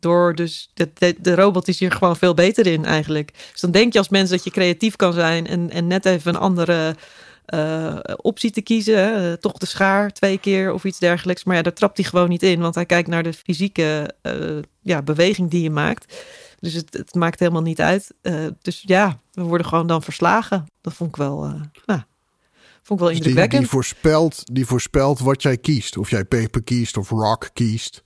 door 0.00 0.34
dus 0.34 0.70
de, 0.74 1.14
de, 1.20 1.34
robot 1.34 1.68
is 1.68 1.78
hier 1.78 1.92
gewoon 1.92 2.16
veel 2.16 2.34
beter 2.34 2.66
in 2.66 2.84
eigenlijk. 2.84 3.32
Dus 3.52 3.60
dan 3.60 3.70
denk 3.70 3.92
je 3.92 3.98
als 3.98 4.08
mens 4.08 4.30
dat 4.30 4.44
je 4.44 4.50
creatief 4.50 4.96
kan 4.96 5.12
zijn 5.12 5.46
en, 5.46 5.70
en 5.70 5.86
net 5.86 6.06
even 6.06 6.34
een 6.34 6.40
andere 6.40 6.94
uh, 7.54 7.98
optie 8.16 8.50
te 8.50 8.60
kiezen. 8.60 9.40
toch 9.40 9.52
de 9.52 9.66
schaar 9.66 10.12
twee 10.12 10.38
keer 10.38 10.72
of 10.72 10.84
iets 10.84 10.98
dergelijks. 10.98 11.44
Maar 11.44 11.56
ja, 11.56 11.62
daar 11.62 11.72
trapt 11.72 11.96
hij 11.96 12.06
gewoon 12.06 12.28
niet 12.28 12.42
in, 12.42 12.60
want 12.60 12.74
hij 12.74 12.86
kijkt 12.86 13.08
naar 13.08 13.22
de 13.22 13.32
fysieke 13.32 14.14
ja, 14.82 15.02
beweging 15.02 15.50
die 15.50 15.62
je 15.62 15.70
maakt. 15.70 16.14
Dus 16.58 16.72
het, 16.72 16.92
het 16.92 17.14
maakt 17.14 17.38
helemaal 17.38 17.62
niet 17.62 17.80
uit. 17.80 18.14
Uh, 18.22 18.46
dus 18.62 18.82
ja, 18.86 19.18
we 19.32 19.42
worden 19.42 19.66
gewoon 19.66 19.86
dan 19.86 20.02
verslagen. 20.02 20.66
Dat 20.80 20.94
vond 20.94 21.10
ik 21.10 21.16
wel. 21.16 21.40
nou, 21.86 22.00
Vond 22.86 23.00
ik 23.00 23.06
wel 23.06 23.16
dus 23.16 23.26
indrukwekkend. 23.26 23.50
Die, 23.50 23.60
die, 23.60 23.78
voorspelt, 23.78 24.42
die 24.52 24.66
voorspelt 24.66 25.18
wat 25.18 25.42
jij 25.42 25.56
kiest. 25.56 25.96
Of 25.96 26.10
jij 26.10 26.24
paper 26.24 26.62
kiest 26.62 26.96
of 26.96 27.10
rock 27.10 27.50
kiest. 27.52 28.02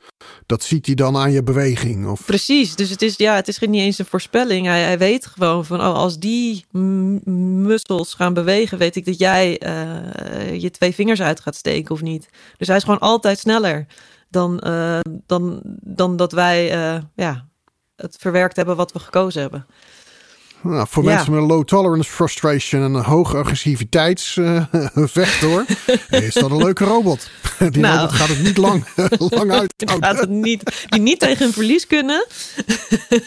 Dat 0.46 0.62
ziet 0.62 0.86
hij 0.86 0.94
dan 0.94 1.16
aan 1.16 1.32
je 1.32 1.42
beweging. 1.42 2.06
Of... 2.06 2.24
Precies. 2.24 2.76
Dus 2.76 2.90
het 2.90 3.02
is, 3.02 3.16
ja, 3.16 3.34
het 3.34 3.48
is 3.48 3.58
niet 3.58 3.80
eens 3.80 3.98
een 3.98 4.06
voorspelling. 4.06 4.66
Hij, 4.66 4.82
hij 4.82 4.98
weet 4.98 5.26
gewoon 5.26 5.64
van 5.64 5.80
oh, 5.80 5.94
als 5.94 6.18
die 6.18 6.64
mussels 7.60 8.14
gaan 8.14 8.34
bewegen, 8.34 8.78
weet 8.78 8.96
ik 8.96 9.04
dat 9.04 9.18
jij 9.18 9.62
uh, 9.66 10.60
je 10.60 10.70
twee 10.70 10.94
vingers 10.94 11.20
uit 11.20 11.40
gaat 11.40 11.56
steken 11.56 11.94
of 11.94 12.02
niet. 12.02 12.28
Dus 12.56 12.66
hij 12.66 12.76
is 12.76 12.84
gewoon 12.84 13.00
altijd 13.00 13.38
sneller 13.38 13.86
dan, 14.30 14.62
uh, 14.66 15.00
dan, 15.26 15.60
dan 15.80 16.16
dat 16.16 16.32
wij 16.32 16.76
uh, 16.94 17.02
ja, 17.14 17.48
het 18.00 18.16
verwerkt 18.18 18.56
hebben 18.56 18.76
wat 18.76 18.92
we 18.92 18.98
gekozen 18.98 19.40
hebben. 19.40 19.66
Nou, 20.62 20.86
voor 20.90 21.02
Ja. 21.04 21.14
mensen 21.14 21.32
met 21.32 21.40
een 21.42 21.46
low 21.48 21.64
tolerance 21.64 22.10
frustration 22.10 22.82
en 22.82 22.94
een 22.94 23.04
hoge 23.04 23.36
agressiviteitsvector 23.36 25.64
is 26.10 26.34
dat 26.34 26.50
een 26.50 26.56
leuke 26.56 26.84
robot. 26.84 27.30
Die 27.58 27.70
Nou. 27.82 27.96
robot 27.98 28.12
gaat 28.14 28.28
het 28.28 28.42
niet 28.42 28.56
lang, 28.56 28.84
lang 29.38 29.52
uit. 29.52 29.74
Gaat 30.00 30.18
het 30.20 30.28
niet, 30.28 30.86
die 30.88 31.00
niet 31.00 31.20
tegen 31.20 31.46
een 31.46 31.52
verlies 31.52 31.86
kunnen. 31.86 32.26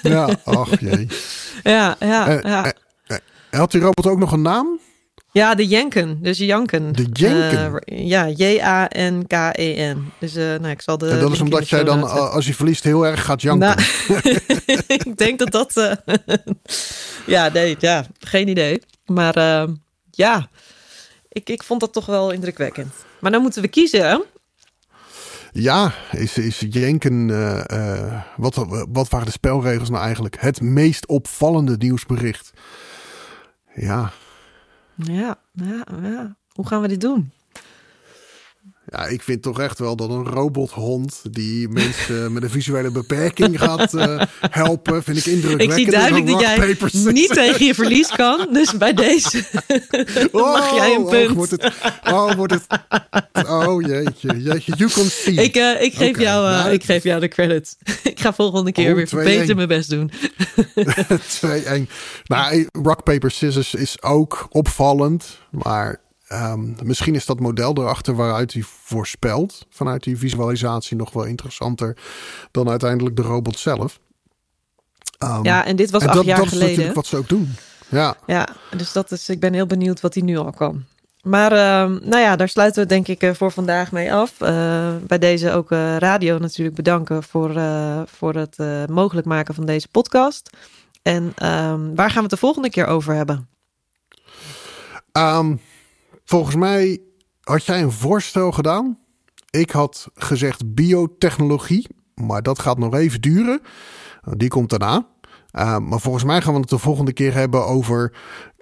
Ja, 0.01 0.29
ach 0.43 0.79
jee. 0.79 1.07
Ja, 1.63 1.95
ja, 1.99 2.27
Eh, 2.27 2.41
ja. 2.41 2.65
eh, 2.65 2.71
eh, 3.49 3.59
had 3.59 3.71
die 3.71 3.81
robot 3.81 4.07
ook 4.07 4.19
nog 4.19 4.31
een 4.31 4.41
naam? 4.41 4.79
Ja, 5.33 5.55
de 5.55 5.67
Jenken. 5.67 6.17
Dus 6.21 6.37
Janken. 6.37 6.93
De 6.93 7.07
Jenken? 7.13 7.81
Eh, 7.85 8.07
ja, 8.07 8.29
J-A-N-K-E-N. 8.29 10.11
Dus 10.19 10.35
eh, 10.35 10.45
nou, 10.45 10.67
ik 10.67 10.81
zal 10.81 10.97
de. 10.97 11.19
Dat 11.19 11.31
is 11.31 11.41
omdat 11.41 11.69
jij 11.69 11.83
dan, 11.83 11.99
eh, 11.99 12.33
als 12.33 12.47
je 12.47 12.53
verliest, 12.53 12.83
heel 12.83 13.05
erg 13.05 13.25
gaat 13.25 13.41
janken. 13.41 13.67
Nou, 13.67 13.79
ik 14.87 15.17
denk 15.17 15.39
dat 15.39 15.51
dat. 15.51 15.97
ja, 17.25 17.49
nee, 17.49 17.75
ja, 17.79 18.05
geen 18.19 18.47
idee. 18.47 18.81
Maar 19.05 19.67
ja, 20.11 20.49
ik, 21.29 21.49
ik 21.49 21.63
vond 21.63 21.79
dat 21.79 21.93
toch 21.93 22.05
wel 22.05 22.31
indrukwekkend. 22.31 22.93
Maar 23.19 23.31
dan 23.31 23.41
moeten 23.41 23.61
we 23.61 23.67
kiezen. 23.67 24.23
Ja, 25.51 25.93
is, 26.11 26.37
is 26.37 26.65
Jenken, 26.69 27.27
wat, 28.35 28.65
wat 28.91 29.09
waren 29.09 29.25
de 29.25 29.31
spelregels 29.31 29.89
nou 29.89 30.03
eigenlijk? 30.03 30.37
Het 30.39 30.61
meest 30.61 31.07
opvallende 31.07 31.75
nieuwsbericht. 31.77 32.53
Ja, 33.75 34.11
Ja, 34.95 35.39
ja, 35.51 35.83
ja. 36.01 36.37
Hoe 36.53 36.67
gaan 36.67 36.81
we 36.81 36.87
dit 36.87 37.01
doen? 37.01 37.31
Ja, 38.97 39.05
ik 39.07 39.21
vind 39.23 39.41
toch 39.41 39.59
echt 39.59 39.79
wel 39.79 39.95
dat 39.95 40.09
een 40.09 40.25
robothond 40.25 41.21
die 41.31 41.69
mensen 41.69 42.31
met 42.33 42.43
een 42.43 42.49
visuele 42.49 42.91
beperking 42.91 43.59
gaat 43.59 43.93
eh, 43.93 44.21
helpen, 44.49 45.03
vind 45.03 45.17
ik 45.17 45.25
Ik 45.25 45.33
indrukwekkend. 45.33 45.79
zie 45.79 45.91
duidelijk 45.91 46.27
dat 46.27 46.39
jij 46.39 46.77
niet 47.11 47.29
tegen 47.33 47.65
je 47.65 47.73
verlies 47.73 48.09
kan. 48.09 48.47
Dus 48.51 48.77
bij 48.77 48.93
deze 49.03 49.43
mag 50.31 50.75
jij 50.75 50.95
een 50.95 51.01
Oh, 51.01 51.09
punt. 51.09 51.29
Oh, 51.29 51.35
wordt 51.35 51.51
het, 51.51 51.73
oh, 52.03 52.33
wordt 52.33 52.53
het, 52.53 52.65
oh 53.47 53.81
jeetje, 53.81 54.41
jeetje, 54.41 54.73
you 54.75 54.89
can 54.91 55.05
see. 55.05 55.33
Ik, 55.33 55.55
eh, 55.55 55.81
ik, 55.81 55.93
geef 55.93 56.19
jou, 56.19 56.47
eh, 56.49 56.59
nou, 56.59 56.71
ik 56.71 56.83
geef 56.83 57.03
jou 57.03 57.19
de 57.19 57.27
credits. 57.27 57.75
ik 58.03 58.19
ga 58.19 58.33
volgende 58.33 58.71
keer 58.71 58.89
Oh, 58.89 58.95
weer 58.95 59.07
2-1. 59.07 59.09
beter 59.13 59.55
mijn 59.55 59.67
best 59.67 59.89
doen. 59.89 60.11
2-1. 61.41 61.89
Nou, 62.25 62.67
rock, 62.71 63.03
paper, 63.03 63.31
scissors 63.31 63.73
is 63.73 64.01
ook 64.01 64.47
opvallend. 64.49 65.37
Maar 65.51 66.01
ehm, 66.33 66.87
misschien 66.87 67.15
is 67.15 67.25
dat 67.25 67.39
model 67.39 67.77
erachter 67.77 68.15
waaruit 68.15 68.53
hij 68.53 68.63
voorspelt. 68.65 69.65
Vanuit 69.69 70.03
die 70.03 70.17
visualisatie 70.17 70.97
nog 70.97 71.13
wel 71.13 71.23
interessanter 71.23 71.97
dan 72.51 72.69
uiteindelijk 72.69 73.15
de 73.15 73.21
robot 73.21 73.59
zelf. 73.59 73.99
Ehm, 75.17 75.43
Ja, 75.43 75.65
en 75.65 75.75
dit 75.75 75.91
was 75.91 76.01
en 76.01 76.07
acht 76.07 76.17
dat, 76.17 76.25
jaar 76.25 76.37
dat 76.37 76.45
is 76.45 76.51
geleden. 76.51 76.69
natuurlijk 76.69 76.95
wat 76.95 77.05
ze 77.05 77.17
ook 77.17 77.29
doen. 77.29 77.55
Ja, 77.89 78.15
Ja, 78.27 78.47
dus 78.77 78.91
dat 78.91 79.11
is, 79.11 79.29
ik 79.29 79.39
ben 79.39 79.53
heel 79.53 79.65
benieuwd 79.65 80.01
wat 80.01 80.13
hij 80.13 80.23
nu 80.23 80.37
al 80.37 80.51
kan. 80.51 80.85
Maar 81.23 81.51
ehm, 81.51 81.91
nou 82.09 82.21
ja, 82.21 82.35
daar 82.35 82.49
sluiten 82.49 82.81
we 82.81 82.87
denk 82.87 83.07
ik 83.07 83.21
eh, 83.21 83.33
voor 83.33 83.51
vandaag 83.51 83.91
mee 83.91 84.13
af. 84.13 84.41
Eh, 84.41 84.95
bij 85.07 85.17
deze 85.19 85.51
ook 85.51 85.71
eh, 85.71 85.97
radio 85.97 86.37
natuurlijk 86.37 86.75
bedanken 86.75 87.23
voor, 87.23 87.61
voor 88.05 88.33
het 88.33 88.57
mogelijk 88.89 89.27
maken 89.27 89.53
van 89.53 89.65
deze 89.65 89.87
podcast. 89.87 90.49
En 91.01 91.33
waar 91.95 92.09
gaan 92.09 92.15
we 92.15 92.21
het 92.21 92.29
de 92.29 92.37
volgende 92.37 92.69
keer 92.69 92.85
over 92.85 93.13
hebben? 93.13 93.47
Volgens 96.25 96.55
mij 96.55 97.01
had 97.41 97.65
jij 97.65 97.81
een 97.81 97.91
voorstel 97.91 98.51
gedaan. 98.51 98.97
Ik 99.49 99.71
had 99.71 100.07
gezegd 100.13 100.73
biotechnologie, 100.73 101.87
maar 102.15 102.41
dat 102.41 102.59
gaat 102.59 102.77
nog 102.77 102.93
even 102.93 103.21
duren. 103.21 103.61
Die 104.37 104.49
komt 104.49 104.69
daarna. 104.69 105.07
Uh, 105.51 105.77
maar 105.77 105.99
volgens 105.99 106.23
mij 106.23 106.41
gaan 106.41 106.53
we 106.53 106.59
het 106.59 106.69
de 106.69 106.77
volgende 106.77 107.13
keer 107.13 107.33
hebben 107.33 107.65
over 107.65 108.13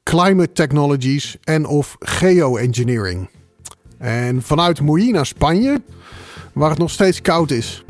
climate 0.03 0.51
technologies 0.51 1.37
en 1.43 1.65
of 1.65 1.95
geoengineering. 1.99 3.29
En 3.97 4.41
vanuit 4.41 4.81
Moïna, 4.81 5.23
Spanje, 5.23 5.81
waar 6.53 6.69
het 6.69 6.79
nog 6.79 6.89
steeds 6.89 7.21
koud 7.21 7.51
is. 7.51 7.83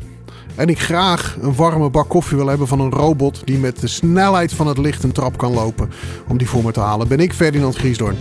En 0.54 0.68
ik 0.68 0.80
graag 0.80 1.36
een 1.40 1.54
warme 1.54 1.90
bak 1.90 2.08
koffie 2.08 2.36
wil 2.36 2.46
hebben 2.46 2.68
van 2.68 2.80
een 2.80 2.90
robot 2.90 3.46
die 3.46 3.58
met 3.58 3.80
de 3.80 3.86
snelheid 3.86 4.52
van 4.52 4.66
het 4.66 4.78
licht 4.78 5.02
een 5.02 5.12
trap 5.12 5.36
kan 5.36 5.52
lopen 5.52 5.90
om 6.28 6.38
die 6.38 6.48
voor 6.48 6.64
me 6.64 6.72
te 6.72 6.80
halen, 6.80 7.08
ben 7.08 7.20
ik 7.20 7.32
Ferdinand 7.32 7.76
Griesdoorn. 7.76 8.16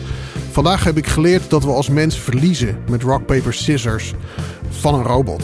Vandaag 0.52 0.84
heb 0.84 0.98
ik 0.98 1.08
geleerd 1.08 1.50
dat 1.50 1.64
we 1.64 1.72
als 1.72 1.90
mens 1.90 2.20
verliezen 2.20 2.78
met 2.90 3.02
rock, 3.02 3.26
paper, 3.26 3.54
scissors 3.54 4.14
van 4.70 4.94
een 4.94 5.04
robot. 5.04 5.44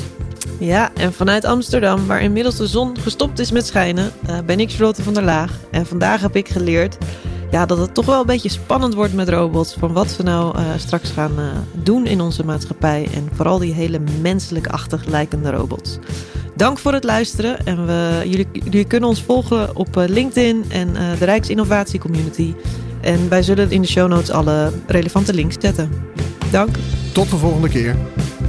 Ja, 0.60 0.92
en 0.94 1.14
vanuit 1.14 1.46
Amsterdam, 1.46 2.08
waar 2.08 2.22
inmiddels 2.22 2.56
de 2.56 2.68
zon 2.68 2.98
gestopt 3.00 3.40
is 3.40 3.52
met 3.52 3.66
schijnen, 3.66 4.12
eh, 4.26 4.38
ben 4.46 4.60
ik 4.60 4.72
Charlotte 4.72 5.04
van 5.04 5.14
der 5.14 5.24
Laag. 5.24 5.60
En 5.72 5.86
vandaag 5.86 6.22
heb 6.22 6.36
ik 6.36 6.50
geleerd 6.50 6.98
ja, 7.52 7.66
dat 7.66 7.78
het 7.78 7.94
toch 7.94 8.06
wel 8.06 8.20
een 8.20 8.26
beetje 8.26 8.50
spannend 8.50 8.94
wordt 8.94 9.14
met 9.14 9.30
robots. 9.30 9.76
Van 9.80 9.94
wat 9.94 10.10
ze 10.10 10.24
nou 10.24 10.58
eh, 10.58 10.64
straks 10.78 11.10
gaan 11.10 11.40
eh, 11.40 11.46
doen 11.84 12.06
in 12.06 12.22
onze 12.22 12.46
maatschappij. 12.46 13.08
En 13.14 13.30
vooral 13.34 13.60
die 13.60 13.74
hele 13.74 14.00
menselijk-achtig 14.22 15.06
lijkende 15.06 15.52
robots. 15.52 15.98
Dank 16.56 16.80
voor 16.80 16.94
het 16.94 17.04
luisteren. 17.04 17.66
En 17.66 17.86
we, 17.86 18.22
jullie, 18.26 18.86
kunnen 18.86 19.10
ons 19.10 19.24
volgen 19.24 19.76
op 19.76 20.04
LinkedIn 20.08 20.66
en 20.70 20.96
eh, 20.96 21.20
de 21.20 21.26
Rijksinnovatie 21.26 22.00
Community. 22.00 22.54
En 23.08 23.30
wij 23.30 23.44
zullen 23.44 23.72
in 23.72 23.82
de 23.82 23.88
show 23.88 24.08
notes 24.08 24.32
alle 24.32 24.72
relevante 24.88 25.34
links 25.34 25.56
zetten. 25.60 25.92
Dank. 26.52 26.76
Tot 27.14 27.30
de 27.30 27.38
volgende 27.38 27.70
keer. 27.70 27.96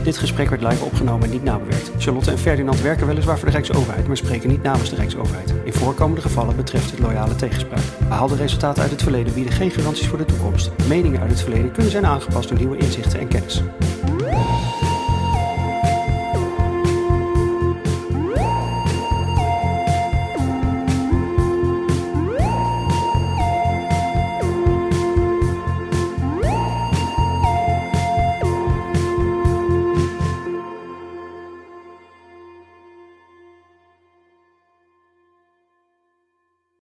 Dit 0.02 0.16
gesprek 0.16 0.48
werd 0.50 0.62
live 0.62 0.84
opgenomen 0.84 1.24
en 1.24 1.30
niet 1.30 1.42
nabewerkt. 1.42 1.90
Charlotte 1.98 2.30
en 2.30 2.38
Ferdinand 2.38 2.80
werken 2.80 3.06
weliswaar 3.06 3.36
voor 3.36 3.46
de 3.46 3.52
Rijksoverheid, 3.52 4.06
maar 4.06 4.16
spreken 4.16 4.48
niet 4.48 4.62
namens 4.62 4.90
de 4.90 4.96
Rijksoverheid. 4.96 5.54
In 5.64 5.72
voorkomende 5.72 6.20
gevallen 6.20 6.56
betreft 6.56 6.90
het 6.90 7.00
loyale 7.00 7.36
tegenspraak. 7.36 7.82
Behaalde 8.08 8.36
resultaten 8.36 8.82
uit 8.82 8.90
het 8.90 9.02
verleden 9.02 9.34
bieden 9.34 9.52
geen 9.52 9.70
garanties 9.70 10.06
voor 10.06 10.18
de 10.18 10.24
toekomst. 10.24 10.70
Meningen 10.88 11.20
uit 11.20 11.30
het 11.30 11.40
verleden 11.40 11.72
kunnen 11.72 11.92
zijn 11.92 12.06
aangepast 12.06 12.48
door 12.48 12.58
nieuwe 12.58 12.76
inzichten 12.76 13.20
en 13.20 13.28
kennis. 13.28 13.62